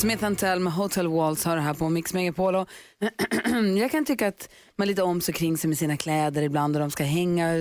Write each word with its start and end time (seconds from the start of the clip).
Smith 0.00 0.34
Tell 0.34 0.60
med 0.60 0.72
Hotel 0.72 1.08
Walls 1.08 1.44
har 1.44 1.56
det 1.56 1.62
här 1.62 1.74
på 1.74 1.88
Mix 1.88 2.14
Megapol. 2.14 2.54
Och 2.54 2.68
jag 3.78 3.90
kan 3.90 4.04
tycka 4.04 4.28
att 4.28 4.48
man 4.78 4.88
lite 4.88 5.02
om 5.02 5.20
sig 5.20 5.34
kring 5.34 5.58
sig 5.58 5.68
med 5.68 5.78
sina 5.78 5.96
kläder 5.96 6.42
ibland 6.42 6.76
och 6.76 6.80
de 6.80 6.90
ska 6.90 7.04
hänga 7.04 7.52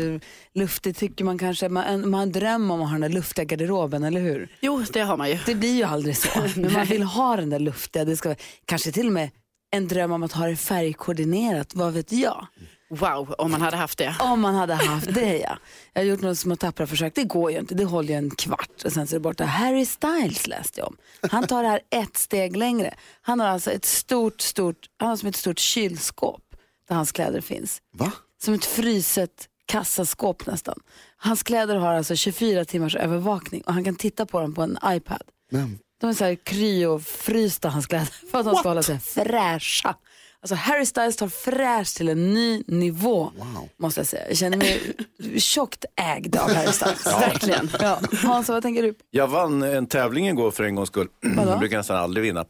luftigt 0.54 0.97
tycker 0.97 1.25
man 1.25 1.37
kanske. 1.37 1.69
Man, 1.69 2.09
man 2.09 2.31
drömmer 2.31 2.73
om 2.73 2.81
att 2.81 2.87
ha 2.87 2.91
den 2.91 3.01
där 3.01 3.09
luftiga 3.09 3.45
garderoben, 3.45 4.04
eller 4.04 4.21
hur? 4.21 4.49
Jo, 4.61 4.86
det 4.93 5.00
har 5.00 5.17
man 5.17 5.29
ju. 5.29 5.37
Det 5.45 5.55
blir 5.55 5.75
ju 5.75 5.83
aldrig 5.83 6.17
så, 6.17 6.29
men 6.55 6.73
man 6.73 6.86
vill 6.86 7.04
ha 7.04 7.36
den 7.36 7.50
där 7.50 7.59
luftiga. 7.59 8.05
Det 8.05 8.17
ska, 8.17 8.36
kanske 8.65 8.92
till 8.92 9.07
och 9.07 9.14
med 9.14 9.29
en 9.71 9.87
dröm 9.87 10.11
om 10.11 10.23
att 10.23 10.31
ha 10.31 10.47
det 10.47 10.56
färgkoordinerat, 10.56 11.75
vad 11.75 11.93
vet 11.93 12.11
jag? 12.11 12.47
Wow, 12.89 13.36
om 13.38 13.52
man 13.52 13.61
hade 13.61 13.78
haft 13.78 13.98
det. 13.98 14.16
Om 14.20 14.42
man 14.42 14.56
hade 14.56 14.74
haft 14.74 15.14
det 15.14 15.38
ja. 15.38 15.57
Jag 15.93 16.02
har 16.02 16.06
gjort 16.06 16.21
några 16.21 16.36
små 16.36 16.56
tappra 16.56 16.88
försök, 16.88 17.15
det 17.15 17.24
går 17.24 17.52
ju 17.52 17.60
inte, 17.60 17.75
det 17.75 17.86
håller 17.86 18.10
ju 18.10 18.15
en 18.15 18.32
kvart 18.32 18.84
och 18.86 18.92
sen 18.92 19.07
så 19.07 19.15
är 19.15 19.20
det 19.20 19.24
borta. 19.24 19.46
Harry 19.46 19.86
Styles 19.86 20.48
läste 20.48 20.79
jag 20.79 20.88
om. 20.88 20.98
Han 21.32 21.48
tar 21.48 21.64
det 21.64 21.70
här 21.70 21.82
ett 21.89 22.18
steg 22.18 22.57
längre. 22.57 22.93
Han 23.21 23.39
har 23.39 23.48
alltså 23.48 23.71
ett 23.71 23.86
stort, 23.86 24.42
stort, 24.42 24.75
han 24.98 25.10
har 25.10 25.18
som 25.18 25.29
ett 25.29 25.36
stort 25.36 25.60
kylskåp 25.60 26.42
där 26.88 26.96
hans 26.96 27.12
kläder 27.12 27.42
finns. 27.42 27.82
Va? 27.93 28.12
Som 28.43 28.54
ett 28.54 28.65
fryset 28.65 29.48
kassaskåp 29.65 30.46
nästan. 30.46 30.79
Hans 31.18 31.43
kläder 31.43 31.76
har 31.76 31.93
alltså 31.93 32.16
24 32.16 32.66
timmars 32.66 32.95
övervakning 32.95 33.62
och 33.62 33.73
han 33.73 33.84
kan 33.84 33.95
titta 33.95 34.26
på 34.26 34.40
dem 34.40 34.53
på 34.53 34.62
en 34.62 34.78
iPad. 34.86 35.22
Men, 35.52 35.80
De 36.02 36.09
är 36.09 36.14
så 36.14 36.23
här 36.26 36.36
kryofrysta 36.36 37.70
hans 37.70 37.88
kläder 37.88 38.08
för 38.31 38.40
att 38.40 38.46
de 38.46 38.56
ska 38.56 38.70
hålla 38.70 38.84
sig 38.84 39.00
fräscha. 39.00 39.96
Alltså 40.42 40.56
Harry 40.56 40.86
Styles 40.86 41.16
tar 41.16 41.28
fräsch 41.28 41.95
till 41.98 42.09
en 42.09 42.34
ny 42.34 42.64
nivå. 42.68 43.32
Måste 43.80 44.00
jag 44.00 44.08
säga. 44.08 44.28
Jag 44.28 44.38
känner 44.38 44.58
mig 44.58 44.81
tjockt 45.38 45.86
ägd 45.96 46.36
av 46.36 46.54
Harry 46.54 46.72
Styles. 46.73 47.06
Verkligen. 47.06 47.70
Ja. 47.80 48.00
Hans, 48.23 48.50
vad 48.50 48.64
tänker 48.64 48.84
du? 48.84 48.94
Jag 49.12 49.28
vann 49.28 49.64
en 49.64 49.88
tävling 49.88 50.28
igår 50.28 50.52
för 50.52 50.64
en 50.64 50.76
gångs 50.76 50.90
skull. 50.90 51.08
Vadå? 51.22 51.52
Jag 51.52 51.59
brukar 51.59 51.78
nästan 51.78 51.98
aldrig 51.98 52.23
vinna. 52.23 52.46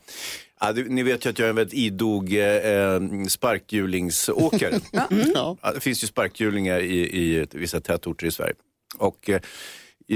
Ja, 0.62 0.72
det, 0.72 0.84
ni 0.84 1.04
vet 1.04 1.26
ju 1.26 1.30
att 1.30 1.40
jag 1.40 1.46
är 1.46 1.50
en 1.50 1.56
väldigt 1.56 1.73
idog 1.80 2.34
eh, 2.34 3.26
sparkhjulingsåkare. 3.28 4.80
ja. 4.92 5.58
Ja, 5.62 5.72
det 5.74 5.80
finns 5.80 6.03
ju 6.03 6.08
sparkhjulingar 6.08 6.80
i, 6.80 7.00
i 7.00 7.48
vissa 7.53 7.80
tätorter 7.81 8.28
i 8.28 8.31
Sverige. 8.31 8.53
Och, 8.98 9.30
eh, 9.30 9.42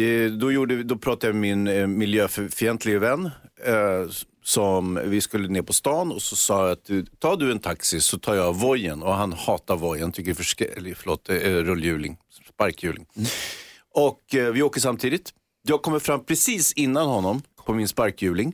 eh, 0.01 0.31
då, 0.31 0.51
gjorde, 0.51 0.83
då 0.83 0.97
pratade 0.97 1.27
jag 1.27 1.35
med 1.35 1.57
min 1.57 1.67
eh, 1.67 1.87
miljöfientliga 1.87 2.99
vän 2.99 3.29
eh, 3.65 3.73
som 4.43 4.99
vi 5.05 5.21
skulle 5.21 5.47
ner 5.47 5.61
på 5.61 5.73
stan 5.73 6.11
och 6.11 6.21
så 6.21 6.35
sa 6.35 6.63
jag 6.63 6.71
att 6.71 6.85
du, 6.85 7.05
tar 7.05 7.37
du 7.37 7.51
en 7.51 7.59
taxi 7.59 8.01
så 8.01 8.19
tar 8.19 8.35
jag 8.35 8.53
vojen 8.55 9.03
och 9.03 9.13
han 9.13 9.33
hatar 9.33 9.75
vojen, 9.77 10.11
tycker 10.11 10.33
försk- 10.33 10.77
eller, 10.77 10.93
förlåt, 10.93 11.29
eh, 11.29 11.35
rullhjuling, 11.35 12.17
sparkhjuling. 12.53 13.05
Och 13.93 14.35
eh, 14.35 14.51
vi 14.51 14.61
åker 14.61 14.81
samtidigt. 14.81 15.33
Jag 15.67 15.81
kommer 15.81 15.99
fram 15.99 16.23
precis 16.25 16.73
innan 16.73 17.07
honom 17.07 17.41
på 17.65 17.73
min 17.73 17.87
sparkhjuling. 17.87 18.53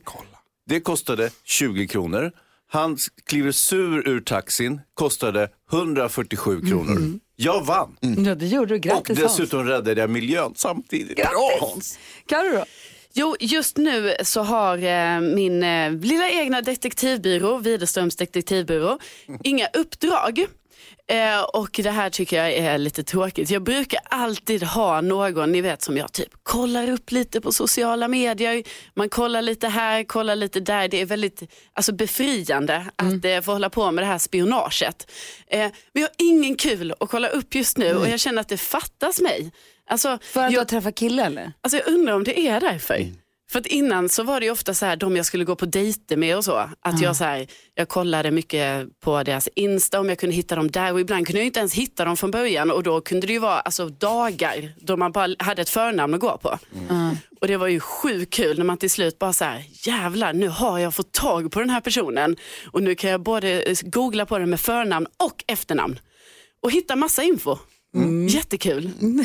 Det 0.66 0.80
kostade 0.80 1.30
20 1.44 1.86
kronor. 1.88 2.32
Han 2.72 2.96
kliver 3.26 3.52
sur 3.52 4.08
ur 4.08 4.20
taxin, 4.20 4.80
kostade 4.94 5.48
147 5.72 6.60
kronor. 6.60 7.18
Jag 7.36 7.64
vann. 7.66 7.96
Ja, 8.00 8.34
det 8.34 8.46
gjorde 8.46 8.66
du. 8.68 8.74
Och 8.74 8.80
Grattis 8.82 9.18
dessutom 9.18 9.64
räddade 9.64 10.00
jag 10.00 10.10
miljön 10.10 10.52
samtidigt. 10.56 11.16
Bra 11.16 11.50
Hans! 11.60 11.98
Carro 12.26 12.52
då? 12.52 12.64
Jo, 13.12 13.36
just 13.40 13.76
nu 13.76 14.14
så 14.24 14.42
har 14.42 14.78
eh, 14.78 15.20
min 15.20 15.62
eh, 15.62 15.92
lilla 15.92 16.30
egna 16.30 16.60
detektivbyrå, 16.60 17.58
Widerströms 17.58 18.16
detektivbyrå, 18.16 18.98
inga 19.44 19.66
uppdrag. 19.74 20.46
Eh, 21.06 21.40
och 21.42 21.80
det 21.82 21.90
här 21.90 22.10
tycker 22.10 22.36
jag 22.36 22.52
är 22.52 22.78
lite 22.78 23.02
tråkigt. 23.02 23.50
Jag 23.50 23.62
brukar 23.62 24.00
alltid 24.04 24.62
ha 24.62 25.00
någon, 25.00 25.52
ni 25.52 25.60
vet 25.60 25.82
som 25.82 25.96
jag 25.96 26.12
typ 26.12 26.28
kollar 26.42 26.90
upp 26.90 27.10
lite 27.12 27.40
på 27.40 27.52
sociala 27.52 28.08
medier. 28.08 28.62
Man 28.94 29.08
kollar 29.08 29.42
lite 29.42 29.68
här, 29.68 30.04
kollar 30.04 30.36
lite 30.36 30.60
där. 30.60 30.88
Det 30.88 31.00
är 31.00 31.06
väldigt 31.06 31.42
alltså, 31.72 31.92
befriande 31.92 32.86
att 32.96 33.24
eh, 33.24 33.40
få 33.40 33.52
hålla 33.52 33.70
på 33.70 33.90
med 33.90 34.04
det 34.04 34.08
här 34.08 34.18
spionaget. 34.18 35.10
Eh, 35.46 35.58
men 35.58 35.72
jag 35.92 36.02
har 36.02 36.14
ingen 36.18 36.56
kul 36.56 36.94
att 37.00 37.10
kolla 37.10 37.28
upp 37.28 37.54
just 37.54 37.78
nu 37.78 37.94
och 37.94 38.08
jag 38.08 38.20
känner 38.20 38.40
att 38.40 38.48
det 38.48 38.56
fattas 38.56 39.20
mig. 39.20 39.52
Alltså, 39.90 40.18
För 40.22 40.40
att 40.40 40.48
du 40.48 40.54
jag, 40.54 40.60
har 40.60 40.66
träffat 40.66 40.94
kille 40.94 41.24
eller? 41.24 41.52
Alltså 41.60 41.76
jag 41.78 41.88
undrar 41.88 42.14
om 42.14 42.24
det 42.24 42.38
är 42.38 42.60
därför. 42.60 43.06
För 43.50 43.58
att 43.58 43.66
innan 43.66 44.08
så 44.08 44.22
var 44.22 44.40
det 44.40 44.50
ofta 44.50 44.74
så 44.74 44.86
här, 44.86 44.96
de 44.96 45.16
jag 45.16 45.26
skulle 45.26 45.44
gå 45.44 45.56
på 45.56 45.66
dejter 45.66 46.16
med 46.16 46.36
och 46.36 46.44
så, 46.44 46.70
att 46.80 47.00
jag, 47.00 47.16
så 47.16 47.24
här, 47.24 47.46
jag 47.74 47.88
kollade 47.88 48.30
mycket 48.30 49.00
på 49.00 49.22
deras 49.22 49.48
Insta 49.54 50.00
om 50.00 50.08
jag 50.08 50.18
kunde 50.18 50.36
hitta 50.36 50.56
dem 50.56 50.70
där 50.70 50.92
och 50.92 51.00
ibland 51.00 51.26
kunde 51.26 51.38
jag 51.38 51.46
inte 51.46 51.58
ens 51.60 51.74
hitta 51.74 52.04
dem 52.04 52.16
från 52.16 52.30
början 52.30 52.70
och 52.70 52.82
då 52.82 53.00
kunde 53.00 53.26
det 53.26 53.32
ju 53.32 53.38
vara 53.38 53.60
alltså, 53.60 53.88
dagar 53.88 54.72
då 54.80 54.96
man 54.96 55.12
bara 55.12 55.34
hade 55.38 55.62
ett 55.62 55.68
förnamn 55.68 56.14
att 56.14 56.20
gå 56.20 56.38
på. 56.38 56.58
Och 57.40 57.48
det 57.48 57.56
var 57.56 57.66
ju 57.66 57.80
sjukt 57.80 58.34
kul 58.34 58.58
när 58.58 58.64
man 58.64 58.76
till 58.76 58.90
slut 58.90 59.18
bara 59.18 59.32
så 59.32 59.44
här, 59.44 59.64
jävlar 59.72 60.32
nu 60.32 60.48
har 60.48 60.78
jag 60.78 60.94
fått 60.94 61.12
tag 61.12 61.52
på 61.52 61.60
den 61.60 61.70
här 61.70 61.80
personen 61.80 62.36
och 62.72 62.82
nu 62.82 62.94
kan 62.94 63.10
jag 63.10 63.22
både 63.22 63.62
eh, 63.62 63.76
googla 63.82 64.26
på 64.26 64.38
den 64.38 64.50
med 64.50 64.60
förnamn 64.60 65.06
och 65.16 65.44
efternamn 65.46 65.98
och 66.62 66.70
hitta 66.70 66.96
massa 66.96 67.22
info. 67.22 67.58
Jättekul. 68.28 68.90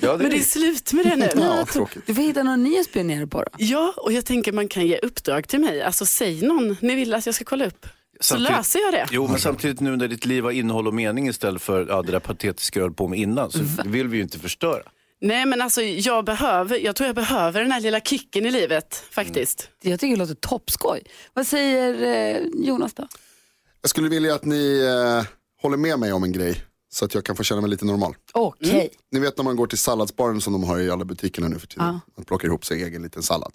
Ja, 0.00 0.16
Men 0.16 0.30
det 0.30 0.36
är 0.36 0.40
slut 0.40 0.92
med 0.92 1.04
det 1.06 1.16
nu. 1.16 1.28
Ja, 1.36 1.66
tråkigt. 1.66 2.02
Du 2.06 2.14
får 2.14 2.22
hitta 2.22 2.42
någon 2.42 2.62
ny 2.64 2.78
att 2.80 2.86
spionera 2.86 3.26
på 3.26 3.42
då. 3.42 3.48
Ja, 3.58 3.94
och 3.96 4.12
jag 4.12 4.24
tänker 4.26 4.52
man 4.52 4.68
kan 4.68 4.86
ge 4.86 4.98
uppdrag 4.98 5.48
till 5.48 5.60
mig. 5.60 5.82
Alltså 5.82 6.06
säg 6.06 6.46
någon 6.46 6.76
ni 6.80 6.94
vill 6.94 7.14
att 7.14 7.26
jag 7.26 7.34
ska 7.34 7.44
kolla 7.44 7.66
upp. 7.66 7.86
Så 8.20 8.34
Samtidigt- 8.34 8.56
löser 8.56 8.80
jag 8.80 8.92
det. 8.92 9.06
Jo, 9.10 9.28
men 9.28 9.40
samtidigt 9.40 9.80
nu 9.80 9.96
när 9.96 10.08
ditt 10.08 10.26
liv 10.26 10.44
har 10.44 10.50
innehåll 10.50 10.86
och 10.86 10.94
mening 10.94 11.28
istället 11.28 11.62
för 11.62 11.86
ja, 11.88 12.02
det 12.02 12.12
där 12.12 12.20
patetiska 12.20 12.78
jag 12.80 12.84
höll 12.84 12.94
på 12.94 13.08
med 13.08 13.18
innan 13.18 13.50
så 13.52 13.58
det 13.58 13.88
vill 13.88 14.08
vi 14.08 14.16
ju 14.16 14.22
inte 14.22 14.38
förstöra. 14.38 14.82
Nej 15.20 15.46
men 15.46 15.62
alltså 15.62 15.82
jag 15.82 16.24
behöver, 16.24 16.78
jag 16.78 16.96
tror 16.96 17.06
jag 17.06 17.16
behöver 17.16 17.60
den 17.62 17.72
här 17.72 17.80
lilla 17.80 18.00
kicken 18.00 18.46
i 18.46 18.50
livet 18.50 19.04
faktiskt. 19.10 19.68
Jag 19.82 20.00
tycker 20.00 20.14
det 20.16 20.18
låter 20.18 20.34
toppskoj. 20.34 21.02
Vad 21.32 21.46
säger 21.46 22.02
eh, 22.34 22.42
Jonas 22.66 22.94
då? 22.94 23.08
Jag 23.82 23.90
skulle 23.90 24.08
vilja 24.08 24.34
att 24.34 24.44
ni 24.44 24.80
eh, 25.20 25.26
håller 25.62 25.76
med 25.76 25.98
mig 25.98 26.12
om 26.12 26.24
en 26.24 26.32
grej. 26.32 26.64
Så 26.94 27.04
att 27.04 27.14
jag 27.14 27.24
kan 27.24 27.36
få 27.36 27.42
känna 27.42 27.60
mig 27.60 27.70
lite 27.70 27.84
normal. 27.84 28.16
Okej. 28.32 28.90
Ni 29.10 29.20
vet 29.20 29.36
när 29.36 29.44
man 29.44 29.56
går 29.56 29.66
till 29.66 29.78
salladsbaren 29.78 30.40
som 30.40 30.52
de 30.52 30.64
har 30.64 30.78
i 30.78 30.90
alla 30.90 31.04
butikerna 31.04 31.48
nu 31.48 31.58
för 31.58 31.66
tiden. 31.66 31.86
Ja. 31.86 32.00
Man 32.16 32.24
plockar 32.24 32.48
ihop 32.48 32.64
sig 32.64 32.82
egen 32.82 33.02
liten 33.02 33.22
sallad. 33.22 33.52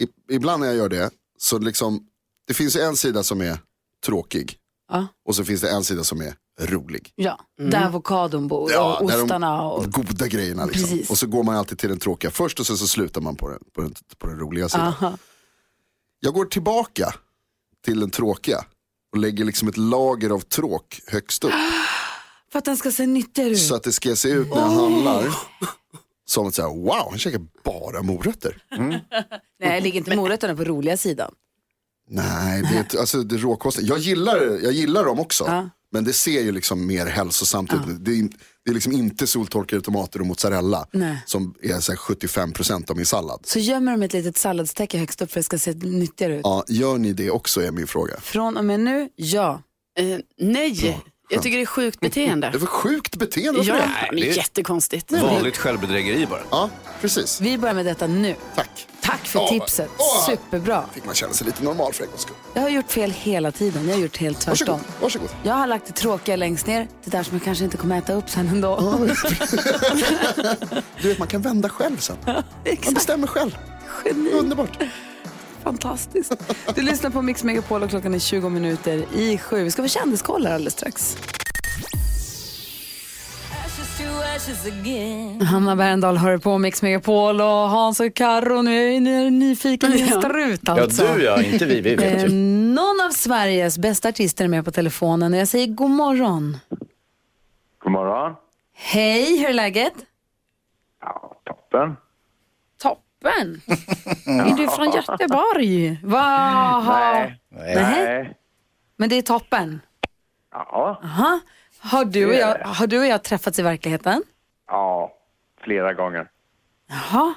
I, 0.00 0.34
ibland 0.34 0.60
när 0.60 0.66
jag 0.66 0.76
gör 0.76 0.88
det, 0.88 1.10
så 1.38 1.58
liksom, 1.58 2.06
det 2.46 2.54
finns 2.54 2.76
en 2.76 2.96
sida 2.96 3.22
som 3.22 3.40
är 3.40 3.58
tråkig. 4.06 4.56
Ja. 4.92 5.06
Och 5.28 5.36
så 5.36 5.44
finns 5.44 5.60
det 5.60 5.70
en 5.70 5.84
sida 5.84 6.04
som 6.04 6.20
är 6.20 6.34
rolig. 6.60 7.12
Ja, 7.14 7.40
där 7.58 7.86
avokadon 7.86 8.48
bor 8.48 8.62
och 8.62 9.08
där 9.08 9.22
ostarna. 9.22 9.56
de 9.56 9.66
Och... 9.66 9.92
goda 9.92 10.26
grejerna. 10.26 10.64
Liksom. 10.64 10.82
Precis. 10.82 11.10
Och 11.10 11.18
så 11.18 11.26
går 11.26 11.42
man 11.42 11.56
alltid 11.56 11.78
till 11.78 11.88
den 11.88 11.98
tråkiga 11.98 12.30
först 12.30 12.60
och 12.60 12.66
sen 12.66 12.76
så 12.76 12.86
slutar 12.86 13.20
man 13.20 13.36
på 13.36 13.48
den, 13.48 13.60
på 13.72 13.80
den, 13.80 13.94
på 14.18 14.26
den 14.26 14.38
roliga 14.38 14.68
sidan. 14.68 14.86
Aha. 14.86 15.18
Jag 16.20 16.34
går 16.34 16.44
tillbaka 16.44 17.14
till 17.84 18.00
den 18.00 18.10
tråkiga 18.10 18.64
och 19.12 19.18
lägger 19.18 19.44
liksom 19.44 19.68
ett 19.68 19.76
lager 19.76 20.30
av 20.30 20.40
tråk 20.40 21.00
högst 21.06 21.44
upp. 21.44 21.52
För 22.56 22.58
att 22.58 22.64
den 22.64 22.76
ska 22.76 22.90
se 22.90 23.06
nyttigare 23.06 23.50
ut. 23.50 23.58
Så 23.58 23.74
att 23.74 23.82
det 23.82 23.92
ska 23.92 24.16
se 24.16 24.28
ut 24.28 24.48
när 24.48 24.56
jag 24.56 24.68
handlar 24.68 25.38
som 26.26 26.46
att 26.46 26.54
säga, 26.54 26.68
wow, 26.68 27.06
han 27.10 27.18
käkar 27.18 27.40
bara 27.64 28.02
morötter. 28.02 28.62
Nej, 29.60 29.80
ligger 29.80 29.98
inte 29.98 30.16
morötterna 30.16 30.56
på 30.56 30.64
roliga 30.64 30.96
sidan? 30.96 31.32
Nej, 32.08 32.62
det 32.62 32.96
är, 32.96 33.00
alltså, 33.00 33.22
det 33.22 33.34
är 33.34 33.38
råkost. 33.38 33.78
Jag 33.82 33.98
gillar, 33.98 34.36
jag 34.62 34.72
gillar 34.72 35.04
dem 35.04 35.20
också. 35.20 35.44
Ja. 35.44 35.70
Men 35.92 36.04
det 36.04 36.12
ser 36.12 36.40
ju 36.40 36.52
liksom 36.52 36.86
mer 36.86 37.06
hälsosamt 37.06 37.72
ut. 37.72 37.80
Det, 37.86 38.10
är, 38.10 38.28
det 38.64 38.70
är 38.70 38.74
liksom 38.74 38.92
inte 38.92 39.26
soltorkade 39.26 39.82
tomater 39.82 40.20
och 40.20 40.26
mozzarella 40.26 40.86
Nej. 40.92 41.22
som 41.26 41.54
är 41.62 41.80
så 41.80 41.92
här 41.92 41.98
75% 41.98 42.90
av 42.90 42.96
min 42.96 43.06
sallad. 43.06 43.40
Så 43.44 43.58
gömmer 43.58 43.92
de 43.92 44.02
ett 44.02 44.12
litet 44.12 44.36
salladstäcke 44.36 44.98
högst 44.98 45.22
upp 45.22 45.32
för 45.32 45.40
att 45.40 45.50
det 45.50 45.58
ska 45.58 45.58
se 45.58 45.72
nyttigare 45.72 46.36
ut. 46.36 46.40
Ja, 46.44 46.64
gör 46.68 46.98
ni 46.98 47.12
det 47.12 47.30
också 47.30 47.62
är 47.62 47.70
min 47.72 47.86
fråga. 47.86 48.20
Från 48.20 48.56
och 48.56 48.64
med 48.64 48.80
nu, 48.80 49.08
ja. 49.16 49.62
Eh, 49.98 50.18
nej, 50.38 51.02
jag 51.28 51.42
tycker 51.42 51.56
det 51.56 51.62
är 51.62 51.66
sjukt 51.66 52.00
beteende. 52.00 52.50
Det 52.50 52.56
är 52.56 52.58
för 52.58 52.66
sjukt 52.66 53.16
beteende 53.16 53.64
för 53.64 53.70
ja, 53.72 53.76
det. 54.10 54.16
det 54.16 54.30
är- 54.30 54.36
jättekonstigt. 54.36 55.12
Vanligt 55.12 55.56
självbedrägeri 55.56 56.26
bara. 56.26 56.40
Ja, 56.50 56.70
precis. 57.00 57.40
Vi 57.40 57.58
börjar 57.58 57.74
med 57.74 57.86
detta 57.86 58.06
nu. 58.06 58.34
Tack. 58.54 58.86
Tack 59.00 59.26
för 59.26 59.38
Ja, 59.40 59.48
tipset. 59.48 59.90
åh. 59.98 60.26
Superbra. 60.26 60.84
Fick 60.94 61.04
man 61.04 61.14
känna 61.14 61.32
sig 61.32 61.46
lite 61.46 61.64
normal 61.64 61.92
för 61.92 62.04
en 62.04 62.10
gångs 62.10 62.22
skull. 62.22 62.36
Jag 62.54 62.62
har 62.62 62.68
gjort 62.68 62.90
fel 62.92 63.10
hela 63.10 63.52
tiden. 63.52 63.88
Jag 63.88 63.94
har 63.94 64.02
gjort 64.02 64.16
helt 64.16 64.46
Varsågod. 64.46 64.76
tvärtom. 64.78 64.92
Varsågod. 65.02 65.28
Jag 65.42 65.54
har 65.54 65.66
lagt 65.66 65.86
det 65.86 65.92
tråkiga 65.92 66.36
längst 66.36 66.66
ner, 66.66 66.88
det 67.04 67.10
där 67.10 67.22
som 67.22 67.36
jag 67.36 67.44
kanske 67.44 67.64
inte 67.64 67.76
kommer 67.76 67.98
äta 67.98 68.12
upp 68.12 68.30
sen 68.30 68.48
ändå. 68.48 68.98
Du 71.02 71.08
vet, 71.08 71.18
man 71.18 71.28
kan 71.28 71.42
vända 71.42 71.68
själv 71.68 71.96
sen. 71.96 72.16
Man 72.26 72.42
Exakt. 72.64 72.94
bestämmer 72.94 73.26
själv. 73.26 73.58
Geni. 74.04 74.30
Underbart. 74.30 74.78
Fantastiskt. 75.66 76.32
Du 76.74 76.82
lyssnar 76.82 77.10
på 77.10 77.22
Mix 77.22 77.44
Megapol 77.44 77.82
och 77.82 77.90
klockan 77.90 78.14
är 78.14 78.18
20 78.18 78.48
minuter 78.48 79.04
i 79.14 79.38
sju. 79.38 79.64
Vi 79.64 79.70
ska 79.70 79.82
få 79.82 79.88
kändiskoll 79.88 80.46
här 80.46 80.54
alldeles 80.54 80.72
strax. 80.72 81.16
Hanna 85.50 85.76
Bergendahl 85.76 86.16
hör 86.16 86.38
på 86.38 86.58
Mix 86.58 86.82
Megapol 86.82 87.40
och 87.40 87.46
Hans 87.46 88.00
och 88.00 88.14
Karo 88.14 88.62
nu 88.62 88.94
är 88.96 89.00
ni 89.00 89.30
nyfikna 89.30 89.88
gäster 89.96 90.38
ut 90.38 90.68
alltså. 90.68 91.04
Ja, 91.04 91.14
du 91.14 91.22
ja, 91.24 91.42
inte 91.42 91.64
vi. 91.64 91.80
Vi 91.80 91.94
vet 91.96 92.14
Eh, 92.14 92.22
ju. 92.22 92.28
Någon 92.74 93.00
av 93.06 93.10
Sveriges 93.10 93.78
bästa 93.78 94.08
artister 94.08 94.44
är 94.44 94.48
med 94.48 94.64
på 94.64 94.70
telefonen 94.70 95.34
och 95.34 95.38
jag 95.40 95.48
säger 95.48 95.66
god 95.66 95.90
morgon. 95.90 96.56
God 97.78 97.92
morgon. 97.92 98.34
Hej, 98.74 99.38
hur 99.38 99.48
är 99.48 99.52
läget? 99.54 99.94
Ja, 101.00 101.36
toppen. 101.44 101.96
Toppen! 103.26 103.60
är 104.26 104.56
du 104.56 104.68
från 104.68 104.90
Göteborg? 104.90 106.00
Vaha. 106.02 107.12
Nej. 107.12 107.74
Nej. 107.74 108.36
Men 108.96 109.08
det 109.08 109.16
är 109.16 109.22
toppen. 109.22 109.80
Ja, 110.52 111.00
Aha. 111.04 111.40
Har, 111.78 112.04
du 112.04 112.26
och 112.26 112.34
jag, 112.34 112.58
har 112.58 112.86
du 112.86 112.98
och 112.98 113.06
jag 113.06 113.22
träffats 113.24 113.58
i 113.58 113.62
verkligheten? 113.62 114.22
ja, 114.68 115.12
flera 115.64 115.92
gånger. 115.94 116.28
Jaha. 116.88 117.34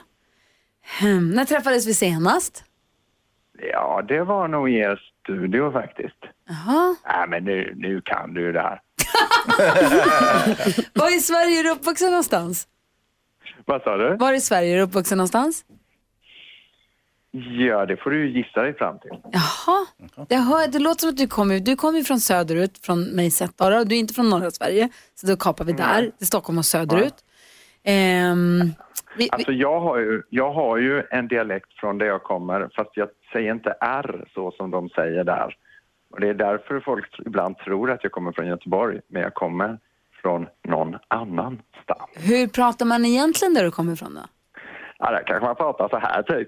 Hmm. 1.00 1.32
När 1.32 1.46
träffades 1.46 1.88
vi 1.88 1.94
senast? 1.94 2.64
Ja, 3.72 4.02
det 4.08 4.24
var 4.24 4.48
nog 4.48 4.70
i 4.70 4.76
er 4.76 5.02
studio 5.24 5.72
faktiskt. 5.72 6.18
Jaha. 6.50 6.96
Nej, 7.06 7.28
men 7.28 7.44
nu, 7.44 7.74
nu 7.76 8.02
kan 8.02 8.34
du 8.34 8.52
det 8.52 8.62
här. 8.62 8.82
Var 10.94 11.16
i 11.18 11.20
Sverige 11.20 11.60
är 11.60 11.64
du 11.64 11.70
uppvuxen 11.72 12.10
någonstans? 12.10 12.68
Vad 13.66 13.82
sa 13.82 13.98
du? 13.98 14.16
Var 14.16 14.34
i 14.34 14.42
Sverige 14.42 14.74
är 14.74 14.78
du 14.78 14.82
uppvuxen 14.84 15.18
någonstans? 15.18 15.66
Ja, 17.32 17.86
det 17.86 17.98
får 17.98 18.10
du 18.12 18.30
gissa 18.30 18.62
dig 18.62 18.74
fram 18.78 19.00
till. 19.00 19.12
Jaha. 19.32 19.86
Jag 20.30 20.40
hör, 20.40 20.68
det 20.68 20.80
låter 20.80 21.00
som 21.00 21.10
att 21.10 21.18
du 21.18 21.28
kommer, 21.28 21.60
du 21.60 21.76
kommer 21.76 22.00
ju 22.00 22.04
från 22.06 22.20
söderut, 22.20 22.86
från 22.86 23.04
mig 23.04 23.32
sett 23.32 23.58
bara, 23.58 23.80
och 23.80 23.88
du 23.88 23.96
är 23.96 24.00
inte 24.00 24.14
från 24.14 24.30
norra 24.30 24.52
Sverige. 24.52 24.90
Så 25.16 25.28
då 25.28 25.36
kapar 25.36 25.66
vi 25.66 25.74
där, 25.74 26.12
till 26.18 26.28
Stockholm 26.28 26.58
och 26.58 26.66
söderut. 26.66 27.14
Ehm, 27.84 28.60
vi, 28.60 29.24
vi, 29.24 29.30
Alltså, 29.32 29.52
jag 29.52 29.80
har, 29.80 29.98
ju, 29.98 30.22
jag 30.30 30.54
har 30.54 30.78
ju 30.78 31.04
en 31.12 31.28
dialekt 31.28 31.74
från 31.80 31.98
där 31.98 32.06
jag 32.06 32.24
kommer, 32.24 32.70
fast 32.76 32.90
jag 32.94 33.10
säger 33.34 33.52
inte 33.52 33.76
R 33.82 34.26
så 34.34 34.52
som 34.52 34.72
de 34.72 34.90
säger 34.90 35.24
där. 35.24 35.56
Och 36.12 36.20
det 36.20 36.28
är 36.30 36.34
därför 36.34 36.80
folk 36.80 37.20
ibland 37.26 37.58
tror 37.58 37.92
att 37.92 38.04
jag 38.04 38.12
kommer 38.12 38.32
från 38.32 38.48
Göteborg, 38.48 39.00
men 39.08 39.22
jag 39.22 39.34
kommer 39.34 39.80
från 40.22 40.48
någon 40.68 40.96
annanstans. 41.08 42.10
hur 42.16 42.48
pratar 42.48 42.86
man 42.86 43.06
egentligen 43.06 43.54
där 43.54 43.64
du 43.64 43.72
kommer 43.72 43.94
ifrån 43.94 44.14
då? 44.14 44.22
Ja, 45.00 45.12
där 45.12 45.24
kanske 45.26 45.46
man 45.46 45.56
pratar 45.56 45.90
så 45.90 45.98
här 45.98 46.24
typ. 46.24 46.48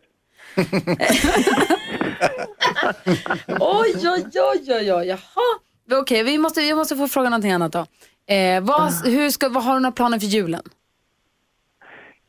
Oj, 3.59 3.93
oj, 3.95 4.25
oj, 4.33 4.67
oj, 4.67 4.93
oj, 4.93 5.07
jaha. 5.07 5.59
Okej, 5.91 6.23
vi 6.23 6.37
måste, 6.37 6.61
jag 6.61 6.77
måste 6.77 6.95
få 6.95 7.07
fråga 7.07 7.29
någonting 7.29 7.51
annat 7.51 7.71
då. 7.71 7.85
Eh, 8.33 8.63
vad, 8.63 8.91
hur 9.05 9.29
ska, 9.29 9.49
vad 9.49 9.63
har 9.63 9.73
du 9.73 9.79
några 9.79 9.91
planer 9.91 10.19
för 10.19 10.27
julen? 10.27 10.61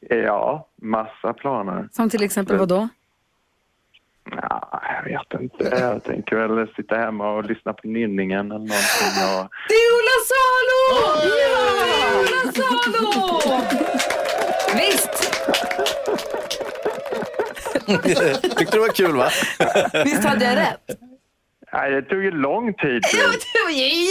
Ja, 0.01 0.69
massa 0.83 1.33
planer. 1.33 1.89
Som 1.93 2.11
till 2.11 2.23
exempel 2.23 2.57
vad 2.59 2.69
då? 2.69 2.89
Ja, 4.31 4.83
jag 4.97 5.05
vet 5.05 5.35
inte. 5.43 5.65
Jag 5.81 6.05
tänker 6.05 6.37
väl 6.37 6.69
sitta 6.77 6.97
hemma 6.97 7.31
och 7.31 7.45
lyssna 7.45 7.73
på 7.73 7.89
nynningen 7.89 8.47
eller 8.47 8.59
någonting. 8.59 9.23
Och... 9.33 9.49
Det 9.69 9.75
är 9.75 9.93
Ola 9.99 10.17
Salo! 10.31 10.81
Ja, 10.93 11.17
det 11.23 11.43
är 11.43 11.49
Ola 12.19 12.53
Salo! 12.53 13.13
Visst, 14.77 15.15
Tyckte 18.59 18.77
det 18.77 18.79
var 18.81 18.89
kul 18.95 19.17
va? 19.17 19.29
visst 20.05 20.25
hade 20.25 20.45
jag 20.45 20.57
rätt? 20.57 20.99
Nej, 21.75 21.91
det 21.91 22.03
tog 22.03 22.23
ju 22.25 22.31
lång 22.31 22.75
tid. 22.75 23.03
Ja, 23.13 23.27
det 23.53 23.65
var 23.65 23.71
ju 23.71 24.07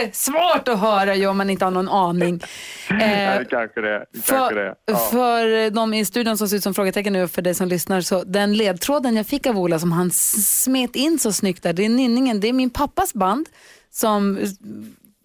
jättesvårt 0.00 0.68
att 0.68 0.78
höra 0.80 1.14
ju 1.14 1.26
om 1.26 1.36
man 1.38 1.50
inte 1.50 1.64
har 1.64 1.70
någon 1.72 1.88
aning. 1.88 2.40
Nej, 2.90 3.36
Eh, 3.38 3.44
kanske 3.50 3.80
det. 3.80 4.04
Kanske 4.26 4.54
det. 4.54 4.74
för, 4.88 4.92
Ja. 4.92 4.96
för 4.96 5.70
de 5.70 5.94
i 5.94 6.04
studion 6.04 6.38
som 6.38 6.48
ser 6.48 6.56
ut 6.56 6.62
som 6.62 6.74
frågetecken 6.74 7.12
nu 7.12 7.28
för 7.28 7.42
dig 7.42 7.54
som 7.54 7.68
lyssnar, 7.68 8.00
så 8.00 8.24
den 8.24 8.54
ledtråden 8.54 9.16
jag 9.16 9.26
fick 9.26 9.46
av 9.46 9.58
Ola 9.58 9.78
som 9.78 9.92
han 9.92 10.10
smet 10.10 10.96
in 10.96 11.18
så 11.18 11.32
snyggt 11.32 11.62
där, 11.62 11.72
det 11.72 11.84
är 11.84 11.88
nynningen. 11.88 12.40
Det 12.40 12.48
är 12.48 12.52
min 12.52 12.70
pappas 12.70 13.14
band 13.14 13.48
som 13.90 14.38